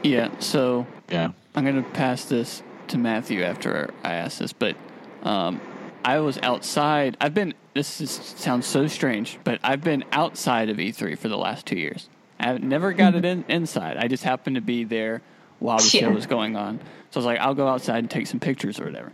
Yeah. 0.04 0.30
So 0.40 0.88
Yeah. 1.10 1.32
I'm 1.56 1.64
going 1.64 1.84
to 1.84 1.90
pass 1.90 2.26
this 2.26 2.62
to 2.90 3.00
Matthew 3.00 3.42
after 3.42 3.92
I 4.04 4.14
ask 4.14 4.38
this, 4.38 4.54
but 4.54 4.76
um, 5.24 5.60
I 6.06 6.20
was 6.20 6.38
outside. 6.44 7.18
I've 7.20 7.34
been, 7.34 7.56
this 7.74 8.00
is, 8.00 8.12
sounds 8.12 8.68
so 8.68 8.86
strange, 8.86 9.40
but 9.44 9.60
I've 9.64 9.84
been 9.84 10.06
outside 10.12 10.70
of 10.70 10.78
E3 10.78 11.18
for 11.18 11.30
the 11.30 11.38
last 11.38 11.66
two 11.66 11.80
years. 11.80 12.10
I've 12.40 12.62
never 12.62 12.94
got 12.94 13.16
it 13.16 13.26
in, 13.26 13.44
inside. 13.48 13.98
I 13.98 14.08
just 14.08 14.24
happened 14.24 14.56
to 14.56 14.62
be 14.62 14.84
there 14.84 15.24
while 15.60 15.78
the 15.78 15.84
show 15.84 16.12
was 16.12 16.26
going 16.26 16.56
on. 16.56 16.80
So 17.12 17.18
I 17.18 17.20
was 17.20 17.26
like, 17.26 17.40
I'll 17.40 17.56
go 17.56 17.68
outside 17.68 18.00
and 18.00 18.10
take 18.10 18.28
some 18.28 18.40
pictures 18.40 18.80
or 18.80 18.86
whatever. 18.86 19.12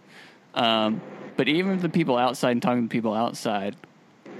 Um, 0.53 1.01
but 1.35 1.47
even 1.47 1.79
the 1.79 1.89
people 1.89 2.17
outside 2.17 2.51
and 2.51 2.61
talking 2.61 2.83
to 2.83 2.89
people 2.89 3.13
outside, 3.13 3.75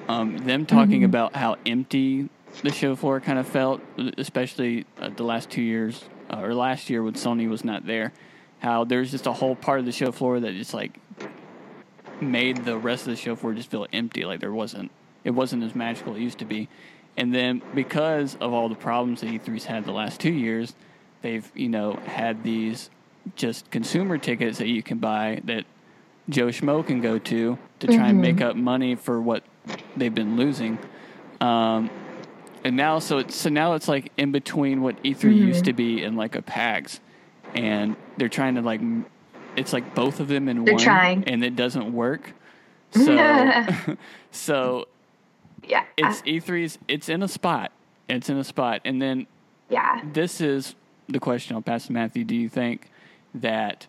um, 0.08 0.38
them 0.40 0.66
talking 0.66 1.04
about 1.04 1.36
how 1.36 1.58
empty 1.66 2.30
the 2.62 2.72
show 2.72 2.96
floor 2.96 3.20
kind 3.20 3.40
of 3.40 3.48
felt, 3.48 3.82
especially 4.18 4.86
uh, 5.00 5.10
the 5.10 5.24
last 5.24 5.50
two 5.50 5.62
years 5.62 6.04
uh, 6.30 6.40
or 6.40 6.54
last 6.54 6.90
year 6.90 7.02
when 7.02 7.14
Sony 7.14 7.50
was 7.50 7.64
not 7.64 7.86
there. 7.86 8.14
How 8.60 8.84
there's 8.84 9.12
just 9.12 9.28
a 9.28 9.34
whole 9.34 9.56
part 9.56 9.80
of 9.80 9.86
the 9.86 9.92
show 9.92 10.12
floor 10.12 10.40
that 10.40 10.54
just 10.54 10.74
like 10.74 10.98
made 12.22 12.64
the 12.64 12.78
rest 12.78 13.04
of 13.04 13.12
the 13.12 13.16
show 13.16 13.36
floor 13.36 13.54
just 13.54 13.70
feel 13.70 13.88
empty, 13.92 14.24
like 14.24 14.40
there 14.40 14.54
wasn't 14.54 14.92
it 15.24 15.32
wasn't 15.32 15.64
as 15.64 15.74
magical 15.76 16.14
as 16.14 16.20
it 16.20 16.22
used 16.22 16.40
to 16.40 16.46
be. 16.46 16.70
And 17.16 17.34
then 17.34 17.62
because 17.74 18.36
of 18.40 18.54
all 18.54 18.70
the 18.70 18.76
problems 18.76 19.22
that 19.22 19.28
E3's 19.28 19.66
had 19.66 19.86
the 19.86 19.92
last 19.92 20.20
two 20.20 20.32
years, 20.32 20.74
they've 21.24 21.50
you 21.56 21.70
know 21.70 21.94
had 22.06 22.44
these 22.44 22.92
just 23.36 23.72
consumer 23.72 24.20
tickets 24.20 24.60
that 24.60 24.68
you 24.68 24.84
can 24.84 25.00
buy 25.00 25.42
that 25.46 25.66
Joe 26.30 26.48
Schmo 26.48 26.86
can 26.86 27.02
go 27.02 27.18
to 27.20 27.58
to 27.80 27.88
try 27.88 28.10
and 28.10 28.22
make 28.22 28.40
up 28.42 28.56
money 28.56 28.96
for 28.96 29.22
what 29.22 29.44
they've 29.98 30.14
been 30.14 30.38
losing. 30.38 30.78
Um, 31.42 31.90
and 32.64 32.78
now, 32.78 33.00
so 33.00 33.18
it's 33.18 33.36
so 33.36 33.50
now 33.50 33.74
it's 33.74 33.90
like 33.90 34.12
in 34.18 34.32
between 34.32 34.82
what 34.82 35.02
E3 35.04 35.36
used 35.36 35.66
to 35.66 35.74
be 35.74 36.04
and 36.04 36.16
like 36.16 36.36
a 36.36 36.42
PAX, 36.42 37.02
and 37.54 37.98
they're 38.16 38.30
trying 38.30 38.56
to 38.56 38.62
like, 38.62 38.80
it's 39.58 39.74
like 39.74 39.94
both 39.96 40.22
of 40.22 40.30
them 40.30 40.48
in 40.48 40.64
They're 40.64 40.76
one, 40.76 40.84
trying. 40.84 41.24
and 41.26 41.44
it 41.44 41.58
doesn't 41.58 41.92
work. 41.92 42.34
So, 42.92 43.66
so 44.32 44.88
Yeah. 45.68 45.84
it's 45.98 46.22
E3's. 46.22 46.78
It's 46.88 47.10
in 47.10 47.22
a 47.22 47.28
spot. 47.28 47.74
It's 48.08 48.30
in 48.30 48.38
a 48.38 48.44
spot, 48.46 48.82
and 48.86 49.02
then 49.02 49.28
yeah. 49.70 50.02
this 50.14 50.40
is 50.40 50.76
the 51.14 51.20
question 51.20 51.56
I'll 51.56 51.62
pass 51.62 51.88
to 51.88 51.94
Matthew. 51.94 52.24
Do 52.24 52.36
you 52.36 52.50
think 52.50 52.90
that 53.34 53.88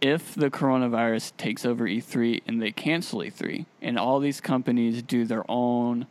if 0.00 0.34
the 0.34 0.50
coronavirus 0.50 1.36
takes 1.36 1.64
over 1.64 1.84
E3 1.84 2.42
and 2.46 2.60
they 2.60 2.72
cancel 2.72 3.20
E3 3.20 3.66
and 3.82 3.98
all 3.98 4.18
these 4.18 4.40
companies 4.40 5.02
do 5.02 5.24
their 5.24 5.44
own 5.48 6.06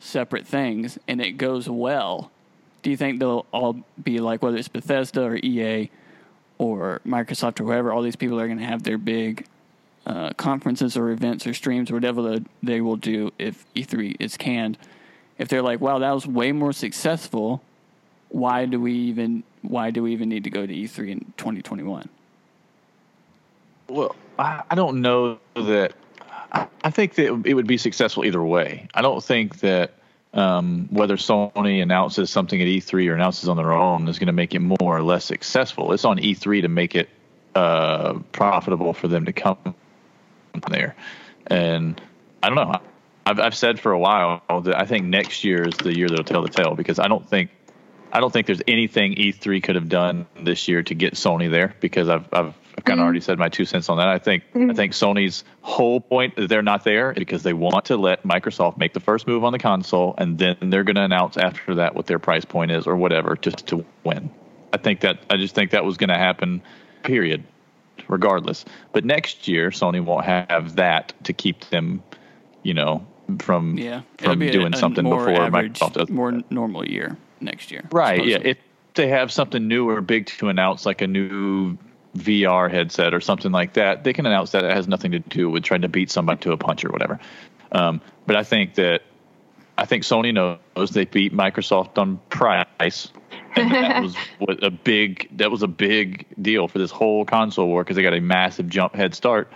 separate 0.00 0.46
things 0.46 0.98
and 1.06 1.20
it 1.20 1.32
goes 1.32 1.68
well, 1.68 2.30
do 2.82 2.90
you 2.90 2.96
think 2.96 3.18
they'll 3.20 3.46
all 3.52 3.82
be 4.02 4.18
like, 4.18 4.42
whether 4.42 4.56
it's 4.56 4.68
Bethesda 4.68 5.22
or 5.22 5.36
EA 5.36 5.90
or 6.58 7.00
Microsoft 7.06 7.60
or 7.60 7.64
whoever, 7.64 7.92
all 7.92 8.02
these 8.02 8.16
people 8.16 8.40
are 8.40 8.46
going 8.46 8.58
to 8.58 8.64
have 8.64 8.84
their 8.84 8.98
big 8.98 9.46
uh, 10.06 10.30
conferences 10.34 10.96
or 10.96 11.10
events 11.10 11.46
or 11.46 11.52
streams 11.52 11.90
or 11.90 11.94
whatever 11.94 12.22
the, 12.22 12.44
they 12.62 12.80
will 12.80 12.96
do 12.96 13.32
if 13.38 13.66
E3 13.74 14.16
is 14.18 14.36
canned? 14.36 14.78
If 15.36 15.48
they're 15.48 15.62
like, 15.62 15.80
wow, 15.80 15.98
that 15.98 16.12
was 16.12 16.26
way 16.26 16.52
more 16.52 16.72
successful 16.72 17.62
why 18.28 18.66
do 18.66 18.80
we 18.80 18.92
even 18.92 19.42
why 19.62 19.90
do 19.90 20.02
we 20.02 20.12
even 20.12 20.28
need 20.28 20.44
to 20.44 20.50
go 20.50 20.66
to 20.66 20.72
E3 20.72 21.10
in 21.10 21.20
2021? 21.36 22.08
Well, 23.88 24.16
I, 24.38 24.74
don't 24.74 25.00
know 25.00 25.38
that. 25.54 25.92
I, 26.52 26.66
I 26.82 26.90
think 26.90 27.14
that 27.14 27.42
it 27.44 27.54
would 27.54 27.66
be 27.66 27.78
successful 27.78 28.24
either 28.24 28.42
way. 28.42 28.88
I 28.94 29.02
don't 29.02 29.22
think 29.22 29.60
that 29.60 29.94
um, 30.34 30.88
whether 30.90 31.16
Sony 31.16 31.82
announces 31.82 32.30
something 32.30 32.60
at 32.60 32.66
E3 32.66 33.08
or 33.08 33.14
announces 33.14 33.48
on 33.48 33.56
their 33.56 33.72
own 33.72 34.08
is 34.08 34.18
going 34.18 34.26
to 34.26 34.32
make 34.32 34.54
it 34.54 34.60
more 34.60 34.96
or 34.96 35.02
less 35.02 35.24
successful. 35.24 35.92
It's 35.92 36.04
on 36.04 36.18
E3 36.18 36.62
to 36.62 36.68
make 36.68 36.94
it 36.94 37.08
uh, 37.54 38.18
profitable 38.32 38.92
for 38.92 39.08
them 39.08 39.24
to 39.26 39.32
come 39.32 39.56
there. 40.68 40.94
And 41.46 42.00
I 42.42 42.48
don't 42.48 42.56
know. 42.56 42.80
I've, 43.24 43.40
I've 43.40 43.56
said 43.56 43.80
for 43.80 43.92
a 43.92 43.98
while 43.98 44.42
that 44.48 44.78
I 44.78 44.84
think 44.84 45.06
next 45.06 45.42
year 45.42 45.66
is 45.66 45.76
the 45.76 45.96
year 45.96 46.08
that'll 46.08 46.24
tell 46.24 46.42
the 46.42 46.48
tale 46.48 46.74
because 46.74 46.98
I 46.98 47.08
don't 47.08 47.28
think 47.28 47.50
I 48.12 48.20
don't 48.20 48.32
think 48.32 48.46
there's 48.46 48.62
anything 48.66 49.14
E3 49.14 49.62
could 49.62 49.74
have 49.74 49.88
done 49.88 50.26
this 50.40 50.68
year 50.68 50.82
to 50.82 50.94
get 50.94 51.14
Sony 51.14 51.50
there 51.50 51.74
because 51.80 52.08
I've 52.08 52.26
I've, 52.32 52.54
I've 52.76 52.84
kind 52.84 52.98
of 52.98 53.02
mm-hmm. 53.02 53.04
already 53.04 53.20
said 53.20 53.38
my 53.38 53.48
two 53.48 53.64
cents 53.64 53.88
on 53.88 53.98
that. 53.98 54.08
I 54.08 54.18
think 54.18 54.44
I 54.54 54.58
mm-hmm. 54.58 54.76
think 54.76 54.92
Sony's 54.92 55.44
whole 55.62 56.00
point 56.00 56.36
that 56.36 56.48
they're 56.48 56.62
not 56.62 56.84
there 56.84 57.12
because 57.12 57.42
they 57.42 57.52
want 57.52 57.86
to 57.86 57.96
let 57.96 58.22
Microsoft 58.22 58.76
make 58.76 58.92
the 58.92 59.00
first 59.00 59.26
move 59.26 59.44
on 59.44 59.52
the 59.52 59.58
console 59.58 60.14
and 60.18 60.38
then 60.38 60.56
they're 60.60 60.84
going 60.84 60.96
to 60.96 61.02
announce 61.02 61.36
after 61.36 61.74
that 61.76 61.94
what 61.94 62.06
their 62.06 62.18
price 62.18 62.44
point 62.44 62.70
is 62.70 62.86
or 62.86 62.96
whatever 62.96 63.36
just 63.36 63.66
to 63.68 63.84
win. 64.04 64.30
I 64.72 64.78
think 64.78 65.00
that 65.00 65.18
I 65.30 65.36
just 65.36 65.54
think 65.54 65.70
that 65.70 65.84
was 65.84 65.96
going 65.96 66.08
to 66.08 66.18
happen. 66.18 66.62
Period. 67.02 67.44
Regardless, 68.08 68.64
but 68.92 69.04
next 69.04 69.48
year 69.48 69.70
Sony 69.70 70.04
won't 70.04 70.26
have 70.26 70.76
that 70.76 71.12
to 71.24 71.32
keep 71.32 71.64
them, 71.70 72.02
you 72.62 72.74
know, 72.74 73.06
from 73.38 73.78
Yeah, 73.78 74.02
from 74.18 74.38
be 74.38 74.48
a- 74.48 74.52
doing 74.52 74.74
a 74.74 74.76
something 74.76 75.04
before 75.04 75.30
average, 75.30 75.78
Microsoft 75.78 75.92
does. 75.94 76.10
more 76.10 76.42
normal 76.50 76.86
year 76.86 77.16
next 77.46 77.70
year. 77.70 77.84
Right. 77.90 78.24
Yeah. 78.24 78.38
If 78.42 78.58
they 78.94 79.08
have 79.08 79.32
something 79.32 79.66
new 79.66 79.88
or 79.88 80.00
big 80.00 80.26
to 80.26 80.48
announce, 80.48 80.84
like 80.84 81.00
a 81.00 81.06
new 81.06 81.78
VR 82.16 82.70
headset 82.70 83.14
or 83.14 83.20
something 83.20 83.52
like 83.52 83.74
that, 83.74 84.04
they 84.04 84.12
can 84.12 84.26
announce 84.26 84.52
that 84.52 84.64
it 84.64 84.74
has 84.74 84.88
nothing 84.88 85.12
to 85.12 85.18
do 85.18 85.48
with 85.50 85.62
trying 85.62 85.82
to 85.82 85.88
beat 85.88 86.10
somebody 86.10 86.40
to 86.40 86.52
a 86.52 86.56
punch 86.56 86.84
or 86.84 86.90
whatever. 86.90 87.18
Um, 87.72 88.00
but 88.26 88.36
I 88.36 88.42
think 88.42 88.74
that 88.74 89.02
I 89.78 89.84
think 89.84 90.04
Sony 90.04 90.32
knows 90.32 90.90
they 90.90 91.04
beat 91.04 91.34
Microsoft 91.34 91.98
on 91.98 92.18
price, 92.30 93.10
and 93.54 93.70
that 93.70 94.02
was 94.02 94.16
what 94.38 94.62
a 94.62 94.70
big 94.70 95.28
that 95.36 95.50
was 95.50 95.62
a 95.62 95.68
big 95.68 96.26
deal 96.40 96.68
for 96.68 96.78
this 96.78 96.90
whole 96.90 97.24
console 97.24 97.68
war 97.68 97.84
because 97.84 97.96
they 97.96 98.02
got 98.02 98.14
a 98.14 98.20
massive 98.20 98.68
jump 98.68 98.94
head 98.94 99.14
start. 99.14 99.50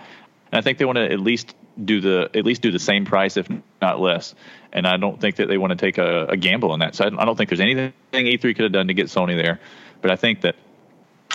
And 0.51 0.59
I 0.59 0.61
think 0.61 0.77
they 0.77 0.85
want 0.85 0.97
to 0.97 1.11
at 1.11 1.19
least 1.19 1.55
do 1.83 2.01
the 2.01 2.29
at 2.33 2.45
least 2.45 2.61
do 2.61 2.71
the 2.71 2.79
same 2.79 3.05
price, 3.05 3.37
if 3.37 3.47
not 3.81 3.99
less. 3.99 4.35
And 4.73 4.87
I 4.87 4.97
don't 4.97 5.19
think 5.19 5.37
that 5.37 5.47
they 5.47 5.57
want 5.57 5.71
to 5.71 5.75
take 5.75 5.97
a, 5.97 6.25
a 6.27 6.37
gamble 6.37 6.71
on 6.71 6.79
that. 6.79 6.95
So 6.95 7.05
I, 7.05 7.07
I 7.07 7.25
don't 7.25 7.35
think 7.35 7.49
there's 7.49 7.59
anything 7.59 7.93
E3 8.13 8.41
could 8.41 8.63
have 8.63 8.71
done 8.71 8.87
to 8.87 8.93
get 8.93 9.07
Sony 9.07 9.41
there. 9.41 9.59
But 10.01 10.11
I 10.11 10.15
think 10.15 10.41
that 10.41 10.55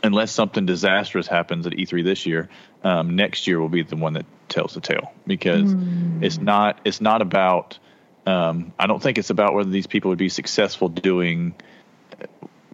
unless 0.03 0.33
something 0.33 0.67
disastrous 0.67 1.27
happens 1.27 1.67
at 1.67 1.73
E3 1.73 2.05
this 2.05 2.27
year, 2.27 2.49
um, 2.83 3.17
next 3.17 3.47
year 3.47 3.61
will 3.61 3.69
be 3.69 3.83
the 3.83 3.97
one 3.97 4.15
that 4.15 4.27
tells 4.49 4.75
the 4.75 4.81
tale 4.81 5.13
because 5.27 5.75
it's 6.21 6.39
not 6.39 6.81
it's 6.85 7.01
not 7.01 7.23
about. 7.23 7.79
Um, 8.27 8.73
I 8.77 8.89
don't 8.89 9.01
think 9.01 9.19
it's 9.19 9.31
about 9.31 9.55
whether 9.55 9.71
these 9.71 9.87
people 9.87 10.09
would 10.09 10.19
be 10.19 10.29
successful 10.29 10.89
doing 10.89 11.55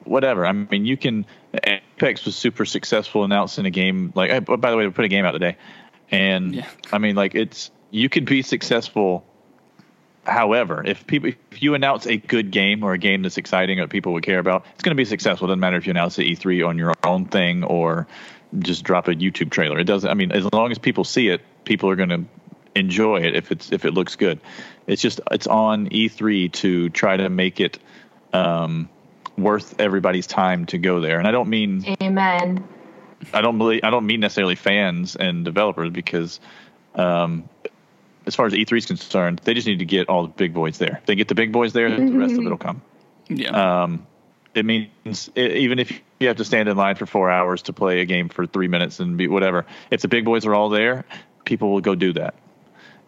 whatever. 0.04 0.46
I 0.46 0.52
mean, 0.52 0.86
you 0.86 0.96
can. 0.96 1.26
Apex 1.52 2.24
was 2.24 2.34
super 2.36 2.64
successful 2.64 3.24
announcing 3.24 3.66
a 3.66 3.70
game. 3.70 4.12
Like, 4.14 4.44
by 4.44 4.70
the 4.70 4.76
way, 4.76 4.86
we 4.86 4.92
put 4.92 5.04
a 5.04 5.08
game 5.08 5.24
out 5.24 5.32
today, 5.32 5.56
and 6.12 6.54
Yeah. 6.54 6.68
I 6.92 6.98
mean, 6.98 7.16
like, 7.16 7.34
it's 7.34 7.70
you 7.90 8.08
could 8.08 8.26
be 8.26 8.42
successful. 8.42 9.24
However, 10.24 10.84
if 10.86 11.04
people, 11.06 11.30
if 11.50 11.62
you 11.62 11.74
announce 11.74 12.06
a 12.06 12.16
good 12.16 12.52
game 12.52 12.84
or 12.84 12.92
a 12.92 12.98
game 12.98 13.22
that's 13.22 13.38
exciting 13.38 13.80
or 13.80 13.88
people 13.88 14.12
would 14.12 14.22
care 14.22 14.38
about, 14.38 14.64
it's 14.74 14.82
going 14.84 14.96
to 14.96 15.00
be 15.00 15.04
successful. 15.04 15.46
It 15.46 15.48
doesn't 15.48 15.60
matter 15.60 15.76
if 15.76 15.86
you 15.86 15.90
announce 15.90 16.14
the 16.14 16.36
E3 16.36 16.68
on 16.68 16.78
your 16.78 16.94
own 17.02 17.24
thing 17.24 17.64
or 17.64 18.06
just 18.60 18.84
drop 18.84 19.08
a 19.08 19.14
YouTube 19.14 19.50
trailer. 19.50 19.80
It 19.80 19.84
doesn't. 19.84 20.08
I 20.08 20.14
mean, 20.14 20.30
as 20.30 20.46
long 20.52 20.70
as 20.70 20.78
people 20.78 21.02
see 21.02 21.28
it, 21.28 21.40
people 21.64 21.90
are 21.90 21.96
going 21.96 22.10
to 22.10 22.24
enjoy 22.74 23.20
it 23.20 23.34
if 23.34 23.50
it's 23.50 23.72
if 23.72 23.84
it 23.84 23.94
looks 23.94 24.16
good. 24.16 24.40
It's 24.86 25.02
just 25.02 25.20
it's 25.30 25.46
on 25.46 25.88
E3 25.88 26.52
to 26.52 26.88
try 26.90 27.16
to 27.16 27.28
make 27.28 27.60
it 27.60 27.78
um, 28.32 28.88
worth 29.36 29.80
everybody's 29.80 30.26
time 30.26 30.66
to 30.66 30.78
go 30.78 31.00
there. 31.00 31.18
And 31.18 31.26
I 31.26 31.30
don't 31.30 31.48
mean 31.48 31.96
Amen. 32.02 32.64
I 33.32 33.40
don't 33.40 33.58
believe 33.58 33.80
I 33.84 33.90
don't 33.90 34.06
mean 34.06 34.20
necessarily 34.20 34.54
fans 34.56 35.16
and 35.16 35.44
developers 35.44 35.90
because 35.90 36.40
um, 36.94 37.48
as 38.26 38.34
far 38.34 38.46
as 38.46 38.52
E3 38.52 38.78
is 38.78 38.86
concerned, 38.86 39.40
they 39.44 39.54
just 39.54 39.66
need 39.66 39.80
to 39.80 39.84
get 39.84 40.08
all 40.08 40.22
the 40.24 40.32
big 40.32 40.54
boys 40.54 40.78
there. 40.78 40.98
If 41.00 41.06
they 41.06 41.14
get 41.14 41.28
the 41.28 41.34
big 41.34 41.52
boys 41.52 41.72
there, 41.72 41.90
the 41.90 42.16
rest 42.18 42.34
of 42.34 42.40
it 42.46 42.48
will 42.48 42.56
come. 42.56 42.82
yeah. 43.28 43.82
Um, 43.82 44.06
it 44.54 44.66
means 44.66 45.30
i 45.34 45.40
even 45.40 45.78
if 45.78 45.90
you 46.20 46.28
have 46.28 46.36
to 46.36 46.44
stand 46.44 46.68
in 46.68 46.76
line 46.76 46.94
for 46.96 47.06
four 47.06 47.30
hours 47.30 47.62
to 47.62 47.72
play 47.72 48.00
a 48.00 48.04
game 48.04 48.28
for 48.28 48.46
three 48.46 48.68
minutes 48.68 49.00
and 49.00 49.16
be 49.16 49.26
whatever, 49.26 49.64
if 49.90 50.02
the 50.02 50.08
big 50.08 50.24
boys 50.26 50.44
are 50.46 50.54
all 50.54 50.68
there, 50.68 51.04
people 51.44 51.72
will 51.72 51.80
go 51.80 51.94
do 51.94 52.12
that. 52.12 52.34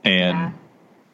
And 0.03 0.55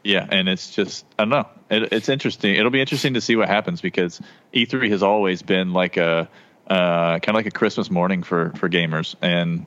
Yeah. 0.04 0.20
yeah, 0.20 0.28
and 0.30 0.48
it's 0.48 0.70
just 0.70 1.04
I 1.18 1.24
don't 1.24 1.30
know. 1.30 1.48
It, 1.68 1.92
it's 1.92 2.08
interesting. 2.08 2.54
It'll 2.54 2.70
be 2.70 2.80
interesting 2.80 3.14
to 3.14 3.20
see 3.20 3.34
what 3.36 3.48
happens 3.48 3.80
because 3.80 4.20
E3 4.54 4.90
has 4.90 5.02
always 5.02 5.42
been 5.42 5.72
like 5.72 5.96
a 5.96 6.28
uh, 6.70 7.18
kind 7.18 7.30
of 7.30 7.34
like 7.34 7.46
a 7.46 7.50
Christmas 7.50 7.90
morning 7.90 8.22
for 8.22 8.50
for 8.56 8.68
gamers, 8.68 9.14
and 9.20 9.66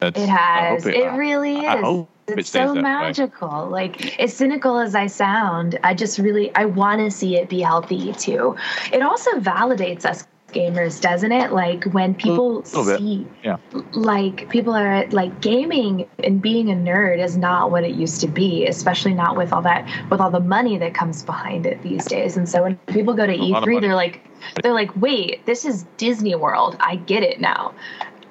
It 0.00 0.16
has. 0.16 0.86
hope 0.86 0.94
It, 0.94 1.12
really 1.12 1.58
is. 1.60 1.64
I 1.66 1.80
hope 1.80 2.08
it 2.26 2.38
it's 2.38 2.48
stays 2.48 2.68
so 2.68 2.74
that 2.74 2.82
way. 2.82 2.82
magical. 2.82 3.68
Like 3.68 4.18
as 4.18 4.34
cynical 4.34 4.78
as 4.78 4.94
I 4.94 5.06
sound, 5.06 5.78
I 5.84 5.94
just 5.94 6.18
really 6.18 6.54
I 6.54 6.64
want 6.64 7.00
to 7.00 7.10
see 7.10 7.36
it 7.36 7.48
be 7.48 7.60
healthy 7.60 8.12
too. 8.14 8.56
It 8.92 9.02
also 9.02 9.30
validates 9.32 10.04
us 10.04 10.26
gamers, 10.52 11.00
doesn't 11.00 11.32
it? 11.32 11.52
Like 11.52 11.84
when 11.84 12.14
people 12.14 12.64
see 12.64 13.26
Yeah. 13.42 13.56
like 13.92 14.48
people 14.48 14.74
are 14.74 15.06
like 15.08 15.40
gaming 15.40 16.08
and 16.22 16.40
being 16.42 16.70
a 16.70 16.74
nerd 16.74 17.18
is 17.22 17.36
not 17.36 17.70
what 17.70 17.84
it 17.84 17.94
used 17.94 18.20
to 18.20 18.28
be, 18.28 18.66
especially 18.66 19.14
not 19.14 19.36
with 19.36 19.52
all 19.52 19.62
that 19.62 19.88
with 20.10 20.20
all 20.20 20.30
the 20.30 20.40
money 20.40 20.78
that 20.78 20.94
comes 20.94 21.22
behind 21.22 21.66
it 21.66 21.82
these 21.82 22.04
days. 22.06 22.36
And 22.36 22.48
so 22.48 22.62
when 22.62 22.76
people 22.88 23.14
go 23.14 23.26
to 23.26 23.36
E3, 23.36 23.80
they're 23.80 23.94
like 23.94 24.20
they're 24.62 24.72
like, 24.72 24.90
"Wait, 24.96 25.44
this 25.46 25.64
is 25.64 25.84
Disney 25.96 26.34
World. 26.34 26.76
I 26.80 26.96
get 26.96 27.22
it 27.22 27.40
now." 27.40 27.74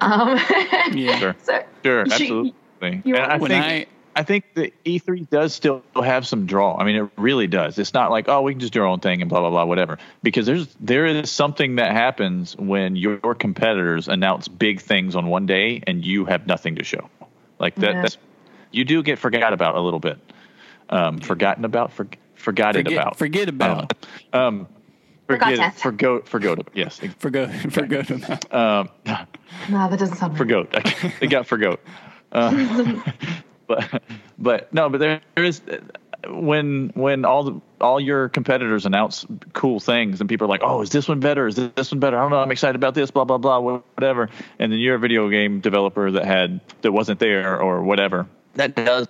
Um, 0.00 0.38
Yeah. 0.92 1.18
Sure. 1.18 1.36
so 1.42 1.62
Sure, 1.84 2.04
You- 2.06 2.12
absolutely. 2.12 2.54
And 2.80 3.02
you're 3.04 3.20
I 3.20 3.36
when 3.38 3.50
think 3.50 3.64
I 3.64 3.86
I 4.14 4.22
think 4.22 4.44
the 4.54 4.72
E3 4.84 5.28
does 5.30 5.54
still 5.54 5.82
have 5.94 6.26
some 6.26 6.46
draw. 6.46 6.76
I 6.76 6.84
mean, 6.84 6.96
it 6.96 7.10
really 7.16 7.46
does. 7.46 7.78
It's 7.78 7.94
not 7.94 8.10
like 8.10 8.28
oh, 8.28 8.42
we 8.42 8.52
can 8.52 8.60
just 8.60 8.72
do 8.72 8.80
our 8.80 8.86
own 8.86 9.00
thing 9.00 9.22
and 9.22 9.28
blah 9.28 9.40
blah 9.40 9.50
blah 9.50 9.64
whatever. 9.64 9.98
Because 10.22 10.46
there's 10.46 10.68
there 10.80 11.06
is 11.06 11.30
something 11.30 11.76
that 11.76 11.92
happens 11.92 12.56
when 12.56 12.96
your 12.96 13.34
competitors 13.34 14.08
announce 14.08 14.48
big 14.48 14.80
things 14.80 15.16
on 15.16 15.26
one 15.26 15.46
day 15.46 15.82
and 15.86 16.04
you 16.04 16.24
have 16.26 16.46
nothing 16.46 16.76
to 16.76 16.84
show. 16.84 17.08
Like 17.58 17.74
that. 17.76 17.94
Yeah. 17.94 18.02
That's 18.02 18.18
you 18.72 18.84
do 18.84 19.02
get 19.02 19.18
forgot 19.18 19.52
about 19.52 19.76
a 19.76 19.80
little 19.80 20.00
bit. 20.00 20.18
Um, 20.88 21.18
forgotten 21.18 21.64
about, 21.64 21.92
for, 21.92 22.06
forgotten 22.34 22.84
forget, 22.84 23.00
about. 23.00 23.16
forget 23.18 23.48
about 23.48 23.92
Um, 24.32 24.66
forget 25.26 25.56
Forgotten. 25.56 25.70
forgo 25.72 26.20
forgo. 26.24 26.56
Yes. 26.74 27.00
forgo 27.18 27.46
forgo 27.48 28.00
about. 28.00 28.52
Um, 28.52 28.88
no, 29.70 29.88
that 29.88 29.98
doesn't 29.98 30.16
sound 30.16 30.32
right. 30.32 30.38
forgoat. 30.38 30.76
they 31.20 31.28
got 31.28 31.46
forgoat. 31.46 31.80
Uh, 32.30 33.00
but 33.66 34.02
but 34.38 34.72
no, 34.72 34.88
but 34.88 34.98
there, 34.98 35.20
there 35.34 35.44
is 35.44 35.60
when 36.28 36.90
when 36.94 37.24
all 37.24 37.44
the, 37.44 37.60
all 37.80 38.00
your 38.00 38.28
competitors 38.28 38.86
announce 38.86 39.26
cool 39.52 39.80
things 39.80 40.20
and 40.20 40.28
people 40.28 40.46
are 40.46 40.48
like, 40.48 40.62
oh, 40.62 40.82
is 40.82 40.90
this 40.90 41.08
one 41.08 41.20
better? 41.20 41.46
Is 41.46 41.56
this 41.56 41.90
one 41.90 42.00
better? 42.00 42.18
I 42.18 42.22
don't 42.22 42.30
know. 42.30 42.38
I'm 42.38 42.50
excited 42.50 42.76
about 42.76 42.94
this. 42.94 43.10
Blah 43.10 43.24
blah 43.24 43.38
blah. 43.38 43.58
Whatever. 43.58 44.30
And 44.58 44.72
then 44.72 44.78
you're 44.78 44.96
a 44.96 45.00
video 45.00 45.28
game 45.28 45.60
developer 45.60 46.10
that 46.12 46.24
had 46.24 46.60
that 46.82 46.92
wasn't 46.92 47.18
there 47.18 47.60
or 47.60 47.82
whatever. 47.82 48.26
That 48.54 48.74
does 48.74 49.08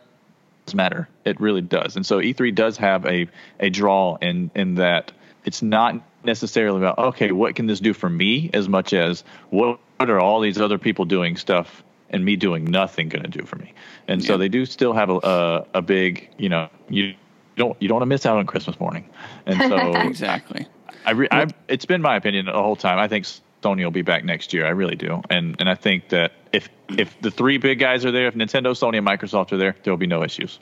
matter. 0.74 1.08
It 1.24 1.40
really 1.40 1.60
does. 1.60 1.96
And 1.96 2.06
so 2.06 2.18
E3 2.18 2.54
does 2.54 2.76
have 2.78 3.04
a 3.06 3.28
a 3.60 3.70
draw 3.70 4.16
in 4.16 4.50
in 4.54 4.76
that 4.76 5.12
it's 5.44 5.62
not 5.62 6.00
necessarily 6.24 6.78
about 6.78 6.98
okay, 6.98 7.32
what 7.32 7.54
can 7.54 7.66
this 7.66 7.80
do 7.80 7.92
for 7.92 8.08
me 8.08 8.50
as 8.54 8.68
much 8.68 8.92
as 8.92 9.24
what, 9.50 9.80
what 9.98 10.08
are 10.08 10.20
all 10.20 10.40
these 10.40 10.60
other 10.60 10.78
people 10.78 11.04
doing 11.04 11.36
stuff 11.36 11.82
and 12.12 12.24
me 12.24 12.36
doing 12.36 12.64
nothing 12.64 13.08
going 13.08 13.22
to 13.22 13.30
do 13.30 13.44
for 13.44 13.56
me. 13.56 13.72
And 14.08 14.22
so 14.22 14.36
they 14.36 14.48
do 14.48 14.66
still 14.66 14.92
have 14.92 15.10
a, 15.10 15.18
a 15.22 15.66
a 15.74 15.82
big, 15.82 16.28
you 16.38 16.48
know, 16.48 16.68
you 16.88 17.14
don't 17.56 17.80
you 17.80 17.88
don't 17.88 17.96
want 17.96 18.02
to 18.02 18.06
miss 18.06 18.26
out 18.26 18.38
on 18.38 18.46
Christmas 18.46 18.78
morning. 18.80 19.08
And 19.46 19.58
so 19.60 19.92
Exactly. 20.02 20.66
I, 21.04 21.10
re- 21.12 21.28
I 21.30 21.46
it's 21.68 21.84
been 21.84 22.02
my 22.02 22.16
opinion 22.16 22.46
the 22.46 22.52
whole 22.52 22.76
time. 22.76 22.98
I 22.98 23.08
think 23.08 23.26
Sony 23.62 23.84
will 23.84 23.90
be 23.90 24.02
back 24.02 24.24
next 24.24 24.52
year. 24.52 24.66
I 24.66 24.70
really 24.70 24.96
do. 24.96 25.22
And 25.30 25.56
and 25.58 25.68
I 25.68 25.74
think 25.74 26.08
that 26.10 26.32
if 26.52 26.68
if 26.96 27.20
the 27.20 27.30
three 27.30 27.58
big 27.58 27.78
guys 27.78 28.04
are 28.04 28.12
there, 28.12 28.26
if 28.26 28.34
Nintendo, 28.34 28.72
Sony, 28.72 28.98
and 28.98 29.06
Microsoft 29.06 29.52
are 29.52 29.56
there, 29.56 29.76
there 29.82 29.92
will 29.92 29.98
be 29.98 30.06
no 30.06 30.22
issues. 30.22 30.58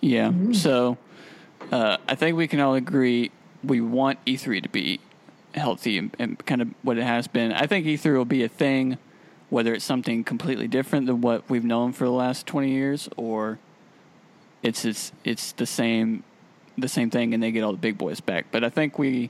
Yeah. 0.00 0.32
So 0.52 0.98
uh, 1.70 1.96
I 2.08 2.14
think 2.14 2.36
we 2.36 2.48
can 2.48 2.60
all 2.60 2.74
agree 2.74 3.30
we 3.64 3.80
want 3.80 4.24
E3 4.24 4.62
to 4.62 4.68
be 4.68 5.00
healthy 5.54 5.98
and, 5.98 6.14
and 6.18 6.44
kind 6.46 6.62
of 6.62 6.68
what 6.82 6.98
it 6.98 7.04
has 7.04 7.28
been. 7.28 7.52
I 7.52 7.66
think 7.66 7.86
E3 7.86 8.16
will 8.16 8.24
be 8.24 8.42
a 8.42 8.48
thing, 8.48 8.98
whether 9.52 9.74
it's 9.74 9.84
something 9.84 10.24
completely 10.24 10.66
different 10.66 11.06
than 11.06 11.20
what 11.20 11.48
we've 11.50 11.62
known 11.62 11.92
for 11.92 12.04
the 12.04 12.10
last 12.10 12.46
20 12.46 12.70
years 12.70 13.06
or 13.18 13.58
it's 14.62 14.86
it's, 14.86 15.12
it's 15.24 15.52
the 15.52 15.66
same 15.66 16.24
the 16.78 16.88
same 16.88 17.10
thing 17.10 17.34
and 17.34 17.42
they 17.42 17.52
get 17.52 17.62
all 17.62 17.72
the 17.72 17.78
big 17.78 17.98
boys 17.98 18.18
back. 18.18 18.46
But 18.50 18.64
I 18.64 18.70
think 18.70 18.98
we 18.98 19.28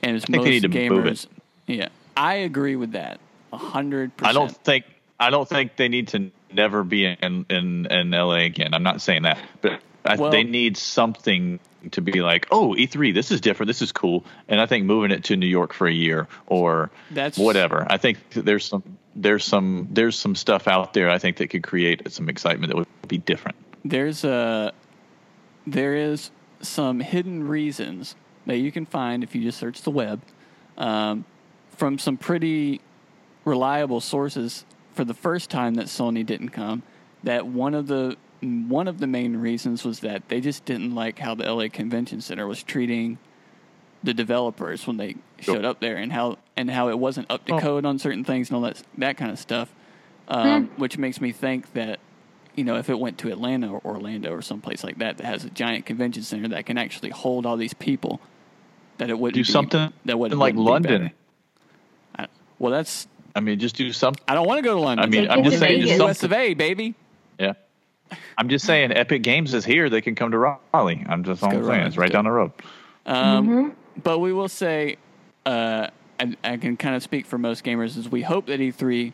and 0.00 0.14
as 0.14 0.28
most 0.28 0.44
they 0.44 0.50
need 0.50 0.62
to 0.62 0.68
move 0.68 0.76
gamers 0.76 1.26
yeah, 1.66 1.88
I 2.16 2.34
agree 2.34 2.76
with 2.76 2.92
that. 2.92 3.18
a 3.52 3.58
100%. 3.58 4.12
I 4.22 4.32
don't 4.32 4.56
think 4.64 4.84
I 5.18 5.30
don't 5.30 5.48
think 5.48 5.74
they 5.74 5.88
need 5.88 6.06
to 6.08 6.30
never 6.52 6.84
be 6.84 7.04
in 7.06 7.44
in, 7.50 7.86
in 7.86 8.10
LA 8.12 8.44
again. 8.44 8.74
I'm 8.74 8.84
not 8.84 9.00
saying 9.00 9.22
that, 9.22 9.40
but 9.60 9.80
Well- 10.04 10.30
they 10.30 10.44
need 10.44 10.76
something 10.76 11.60
to 11.90 12.00
be 12.00 12.22
like, 12.22 12.46
oh, 12.52 12.74
E3, 12.78 13.12
this 13.12 13.30
is 13.32 13.40
different, 13.40 13.66
this 13.68 13.82
is 13.82 13.90
cool, 13.90 14.24
and 14.48 14.60
I 14.60 14.66
think 14.66 14.84
moving 14.84 15.10
it 15.10 15.24
to 15.24 15.36
New 15.36 15.46
York 15.46 15.72
for 15.72 15.86
a 15.88 15.92
year 15.92 16.28
or 16.46 16.90
That's- 17.10 17.36
whatever. 17.38 17.86
I 17.90 17.96
think 17.98 18.18
there's 18.30 18.64
some 18.64 18.82
there's 19.14 19.44
some 19.44 19.88
there's 19.90 20.18
some 20.18 20.34
stuff 20.34 20.66
out 20.66 20.94
there 20.94 21.10
I 21.10 21.18
think 21.18 21.36
that 21.36 21.48
could 21.48 21.62
create 21.62 22.10
some 22.10 22.30
excitement 22.30 22.70
that 22.70 22.76
would 22.76 22.86
be 23.08 23.18
different. 23.18 23.56
there's 23.84 24.24
a 24.24 24.72
there 25.66 25.94
is 25.94 26.30
some 26.62 27.00
hidden 27.00 27.46
reasons 27.46 28.16
that 28.46 28.56
you 28.56 28.72
can 28.72 28.86
find 28.86 29.22
if 29.22 29.34
you 29.34 29.42
just 29.42 29.58
search 29.58 29.82
the 29.82 29.90
web 29.90 30.22
um, 30.78 31.24
from 31.76 31.98
some 31.98 32.16
pretty 32.16 32.80
reliable 33.44 34.00
sources 34.00 34.64
for 34.94 35.04
the 35.04 35.14
first 35.14 35.50
time 35.50 35.74
that 35.74 35.86
Sony 35.86 36.24
didn't 36.24 36.48
come 36.50 36.82
that 37.22 37.46
one 37.46 37.74
of 37.74 37.88
the 37.88 38.16
one 38.42 38.88
of 38.88 38.98
the 38.98 39.06
main 39.06 39.36
reasons 39.36 39.84
was 39.84 40.00
that 40.00 40.28
they 40.28 40.40
just 40.40 40.64
didn't 40.64 40.94
like 40.94 41.18
how 41.20 41.34
the 41.34 41.44
LA 41.52 41.68
Convention 41.68 42.20
Center 42.20 42.46
was 42.46 42.62
treating 42.62 43.18
the 44.02 44.12
developers 44.12 44.86
when 44.86 44.96
they 44.96 45.14
showed 45.40 45.64
up 45.64 45.78
there 45.80 45.96
and 45.96 46.12
how 46.12 46.36
and 46.56 46.68
how 46.70 46.88
it 46.88 46.98
wasn't 46.98 47.30
up 47.30 47.44
to 47.46 47.54
Oh. 47.54 47.58
code 47.60 47.84
on 47.86 47.98
certain 48.00 48.24
things 48.24 48.50
and 48.50 48.56
all 48.56 48.62
that 48.62 48.82
that 48.98 49.16
kind 49.16 49.30
of 49.30 49.38
stuff 49.38 49.72
um, 50.28 50.70
which 50.76 50.98
makes 50.98 51.20
me 51.20 51.30
think 51.30 51.72
that 51.74 52.00
you 52.56 52.64
know 52.64 52.76
if 52.76 52.90
it 52.90 52.98
went 52.98 53.18
to 53.18 53.28
Atlanta 53.30 53.72
or 53.72 53.80
Orlando 53.84 54.32
or 54.32 54.42
someplace 54.42 54.82
like 54.82 54.98
that 54.98 55.18
that 55.18 55.24
has 55.26 55.44
a 55.44 55.50
giant 55.50 55.86
convention 55.86 56.22
center 56.24 56.48
that 56.48 56.66
can 56.66 56.78
actually 56.78 57.10
hold 57.10 57.46
all 57.46 57.56
these 57.56 57.74
people 57.74 58.20
that 58.98 59.08
it 59.08 59.16
wouldn't 59.18 59.34
Do 59.36 59.40
be, 59.40 59.52
something 59.52 59.92
that 60.04 60.18
would 60.18 60.34
like 60.34 60.56
London. 60.56 61.12
well 62.58 62.72
that's 62.72 63.06
I 63.34 63.40
mean, 63.40 63.58
just 63.58 63.76
do 63.76 63.92
something. 63.92 64.22
I 64.28 64.34
don't 64.34 64.46
want 64.46 64.58
to 64.58 64.62
go 64.62 64.74
to 64.74 64.80
London 64.80 65.04
I 65.04 65.08
mean, 65.08 65.30
I'm 65.30 65.42
just 65.42 65.58
saying, 65.58 65.80
just 65.86 66.02
west 66.02 66.20
something. 66.20 66.36
of 66.38 66.42
A 66.50 66.54
baby 66.54 66.84
Yeah. 66.84 66.92
I'm 68.38 68.48
just 68.48 68.64
saying, 68.66 68.92
Epic 68.92 69.22
Games 69.22 69.54
is 69.54 69.64
here. 69.64 69.88
They 69.90 70.00
can 70.00 70.14
come 70.14 70.30
to 70.32 70.38
Raleigh. 70.38 71.04
I'm 71.08 71.24
just 71.24 71.42
all 71.42 71.50
go 71.50 71.58
I'm 71.58 71.62
saying. 71.64 71.76
Raleigh. 71.78 71.86
It's 71.88 71.96
right 71.96 72.12
down 72.12 72.24
the 72.24 72.30
road. 72.30 72.52
Um, 73.06 73.74
But 74.02 74.20
we 74.20 74.32
will 74.32 74.48
say, 74.48 74.96
uh, 75.44 75.88
I, 76.20 76.36
I 76.44 76.56
can 76.56 76.76
kind 76.76 76.94
of 76.96 77.02
speak 77.02 77.26
for 77.26 77.36
most 77.38 77.64
gamers, 77.64 77.96
is 77.98 78.08
we 78.10 78.22
hope 78.22 78.46
that 78.46 78.60
E3 78.60 79.12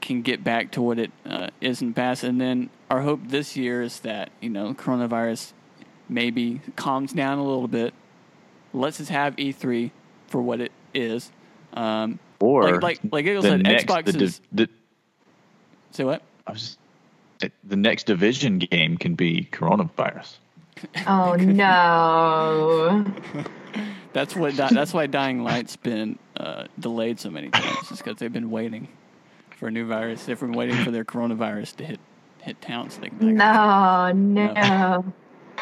can 0.00 0.22
get 0.22 0.44
back 0.44 0.70
to 0.72 0.82
what 0.82 0.98
it 0.98 1.10
uh, 1.24 1.48
is 1.60 1.80
in 1.82 1.88
the 1.88 1.94
past. 1.94 2.22
And 2.24 2.40
then 2.40 2.68
our 2.90 3.00
hope 3.02 3.20
this 3.28 3.56
year 3.56 3.82
is 3.82 4.00
that, 4.00 4.30
you 4.40 4.50
know, 4.50 4.74
coronavirus 4.74 5.52
maybe 6.08 6.60
calms 6.76 7.12
down 7.12 7.38
a 7.38 7.44
little 7.44 7.68
bit. 7.68 7.94
lets 8.72 9.00
us 9.00 9.08
have 9.08 9.34
E3 9.36 9.90
for 10.28 10.42
what 10.42 10.60
it 10.60 10.72
is. 10.92 11.30
Um, 11.72 12.18
Or 12.40 12.74
like, 12.74 12.82
like, 12.82 13.00
like 13.12 13.24
Eagle 13.26 13.42
the 13.42 13.48
said, 13.50 13.62
next, 13.62 13.84
Xbox 13.86 14.04
the, 14.04 14.12
div- 14.12 14.22
is. 14.22 14.40
the, 14.52 14.68
Say 15.92 16.04
what? 16.04 16.22
I 16.46 16.52
was 16.52 16.60
just- 16.62 16.78
the 17.64 17.76
next 17.76 18.04
division 18.06 18.58
game 18.58 18.96
can 18.96 19.14
be 19.14 19.48
coronavirus. 19.52 20.36
Oh 21.06 21.34
no. 21.38 23.04
That's 24.12 24.34
what. 24.34 24.56
Di- 24.56 24.72
that's 24.72 24.94
why 24.94 25.06
Dying 25.06 25.44
Light's 25.44 25.76
been 25.76 26.18
uh, 26.38 26.64
delayed 26.78 27.20
so 27.20 27.28
many 27.28 27.50
times. 27.50 27.88
Just 27.90 28.02
because 28.02 28.18
they've 28.18 28.32
been 28.32 28.50
waiting 28.50 28.88
for 29.58 29.68
a 29.68 29.70
new 29.70 29.86
virus. 29.86 30.24
They've 30.24 30.40
been 30.40 30.52
waiting 30.52 30.76
for 30.84 30.90
their 30.90 31.04
coronavirus 31.04 31.76
to 31.76 31.84
hit 31.84 32.00
hit 32.40 32.62
town. 32.62 32.88
So 32.88 33.02
they 33.02 33.10
can 33.10 33.34
No, 33.34 34.10
no. 34.12 35.12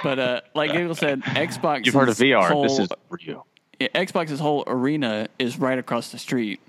But 0.04 0.18
uh, 0.20 0.40
like 0.54 0.70
Google 0.70 0.94
said, 0.94 1.22
Xbox. 1.22 1.84
You've 1.86 1.96
heard 1.96 2.08
of 2.08 2.16
VR. 2.16 2.48
Whole, 2.50 2.62
this 2.62 2.78
is 2.78 2.88
real. 3.10 3.44
yeah, 3.80 3.88
Xbox's 3.88 4.38
whole 4.38 4.62
arena 4.68 5.26
is 5.40 5.58
right 5.58 5.78
across 5.78 6.12
the 6.12 6.18
street 6.18 6.60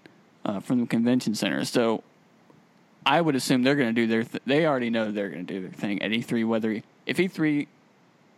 uh, 0.43 0.59
from 0.61 0.81
the 0.81 0.87
convention 0.87 1.35
center. 1.35 1.65
So 1.65 2.03
I 3.05 3.21
would 3.21 3.35
assume 3.35 3.63
they're 3.63 3.75
going 3.75 3.93
to 3.93 4.01
do 4.01 4.07
their. 4.07 4.23
Th- 4.23 4.43
they 4.45 4.65
already 4.65 4.89
know 4.89 5.11
they're 5.11 5.29
going 5.29 5.45
to 5.45 5.53
do 5.53 5.61
their 5.61 5.71
thing 5.71 6.01
at 6.01 6.11
E3. 6.11 6.47
Whether 6.47 6.81
if 7.05 7.17
E3, 7.17 7.67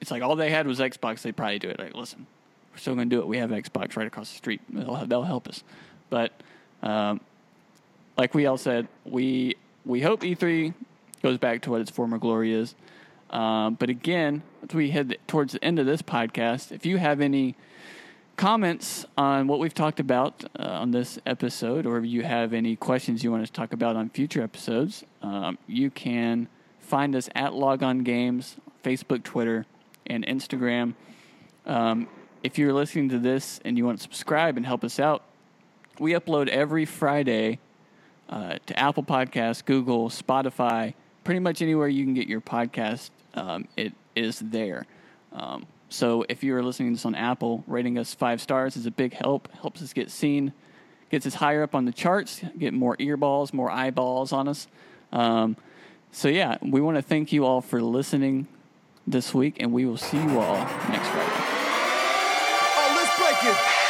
it's 0.02 0.12
like 0.12 0.22
all 0.22 0.36
they 0.36 0.50
had 0.50 0.68
was 0.68 0.80
Xbox, 0.80 1.22
they'd 1.22 1.36
probably 1.36 1.60
do 1.60 1.70
it. 1.70 1.80
Like, 1.80 1.96
listen, 1.96 2.28
we're 2.72 2.78
still 2.78 2.96
going 2.96 3.10
to 3.10 3.16
do 3.16 3.22
it. 3.22 3.28
We 3.28 3.38
have 3.38 3.52
Xbox 3.52 3.96
right 3.96 4.08
across 4.08 4.30
the 4.30 4.38
street. 4.38 4.62
They'll 4.70 5.06
they'll 5.06 5.24
help 5.24 5.48
us. 5.48 5.64
But 6.10 6.34
um, 6.84 7.22
like 8.18 8.34
we 8.34 8.46
all 8.46 8.58
said, 8.58 8.88
we 9.06 9.56
we 9.86 10.02
hope 10.02 10.22
E3 10.22 10.74
goes 11.24 11.38
back 11.38 11.62
to 11.62 11.72
what 11.72 11.82
its 11.82 11.92
former 11.92 12.18
glory 12.18 12.54
is. 12.54 12.76
Um, 13.30 13.76
but 13.76 13.90
again, 13.90 14.42
as 14.64 14.74
we 14.74 14.92
head 14.92 15.18
towards 15.28 15.54
the 15.54 15.64
end 15.64 15.80
of 15.80 15.86
this 15.86 16.02
podcast, 16.02 16.72
if 16.72 16.86
you 16.86 16.98
have 16.98 17.20
any 17.22 17.56
comments 18.38 19.04
on 19.18 19.48
what 19.48 19.60
we've 19.60 19.74
talked 19.74 20.00
about 20.00 20.46
uh, 20.58 20.64
on 20.64 20.92
this 20.92 21.20
episode, 21.26 21.86
or 21.86 21.98
if 21.98 22.06
you 22.06 22.22
have 22.24 22.54
any 22.54 22.76
questions 22.76 23.24
you 23.24 23.32
want 23.32 23.44
us 23.44 23.50
to 23.50 23.54
talk 23.54 23.74
about 23.74 23.96
on 23.96 24.10
future 24.10 24.42
episodes, 24.42 25.04
um, 25.24 25.58
you 25.68 25.90
can 25.90 26.48
find 26.80 27.16
us 27.16 27.28
at 27.36 27.54
Log 27.54 27.82
On 27.84 28.00
Games, 28.00 28.56
Facebook, 28.84 29.24
Twitter, 29.24 29.66
and 30.06 30.26
Instagram. 30.26 30.94
Um, 31.66 32.08
if 32.44 32.60
you're 32.60 32.74
listening 32.74 33.10
to 33.10 33.20
this 33.20 33.60
and 33.66 33.76
you 33.78 33.86
want 33.86 33.98
to 33.98 34.04
subscribe 34.04 34.56
and 34.56 34.66
help 34.66 34.84
us 34.84 35.00
out, 35.00 35.24
we 36.00 36.14
upload 36.14 36.48
every 36.48 36.86
Friday 36.86 37.60
uh, 38.30 38.60
to 38.68 38.80
Apple 38.80 39.04
Podcasts, 39.04 39.66
Google, 39.66 40.10
Spotify, 40.10 40.94
pretty 41.24 41.40
much 41.40 41.62
anywhere 41.64 41.88
you 41.88 42.04
can 42.04 42.14
get 42.14 42.28
your 42.28 42.42
podcast. 42.42 43.10
Um, 43.34 43.68
it 43.76 43.94
is 44.16 44.40
there. 44.40 44.86
Um, 45.34 45.66
so 45.90 46.26
if 46.28 46.44
you're 46.44 46.62
listening 46.62 46.90
to 46.90 46.96
this 46.96 47.06
on 47.06 47.16
Apple, 47.16 47.64
rating 47.68 47.98
us 47.98 48.14
five 48.14 48.42
stars 48.42 48.76
is 48.76 48.86
a 48.86 48.92
big 48.92 49.14
help. 49.14 49.52
Helps 49.62 49.82
us 49.82 49.94
get 49.94 50.12
seen, 50.12 50.54
gets 51.10 51.26
us 51.26 51.36
higher 51.36 51.64
up 51.64 51.74
on 51.74 51.86
the 51.86 51.92
charts, 51.92 52.42
get 52.58 52.74
more 52.74 52.98
earballs, 52.98 53.54
more 53.54 53.72
eyeballs 53.72 54.34
on 54.34 54.48
us. 54.48 54.68
Um, 55.12 55.56
so 56.12 56.28
yeah, 56.28 56.58
we 56.62 56.82
want 56.82 56.98
to 56.98 57.02
thank 57.02 57.32
you 57.32 57.46
all 57.46 57.62
for 57.62 57.82
listening 57.82 58.48
this 59.06 59.34
week, 59.34 59.58
and 59.60 59.72
we 59.72 59.86
will 59.86 59.98
see 59.98 60.18
you 60.18 60.40
all 60.40 60.58
next 60.90 61.08
Friday. 61.08 61.32
Oh, 62.76 62.94
let's 62.96 63.18
break 63.18 63.54
it. 63.54 63.87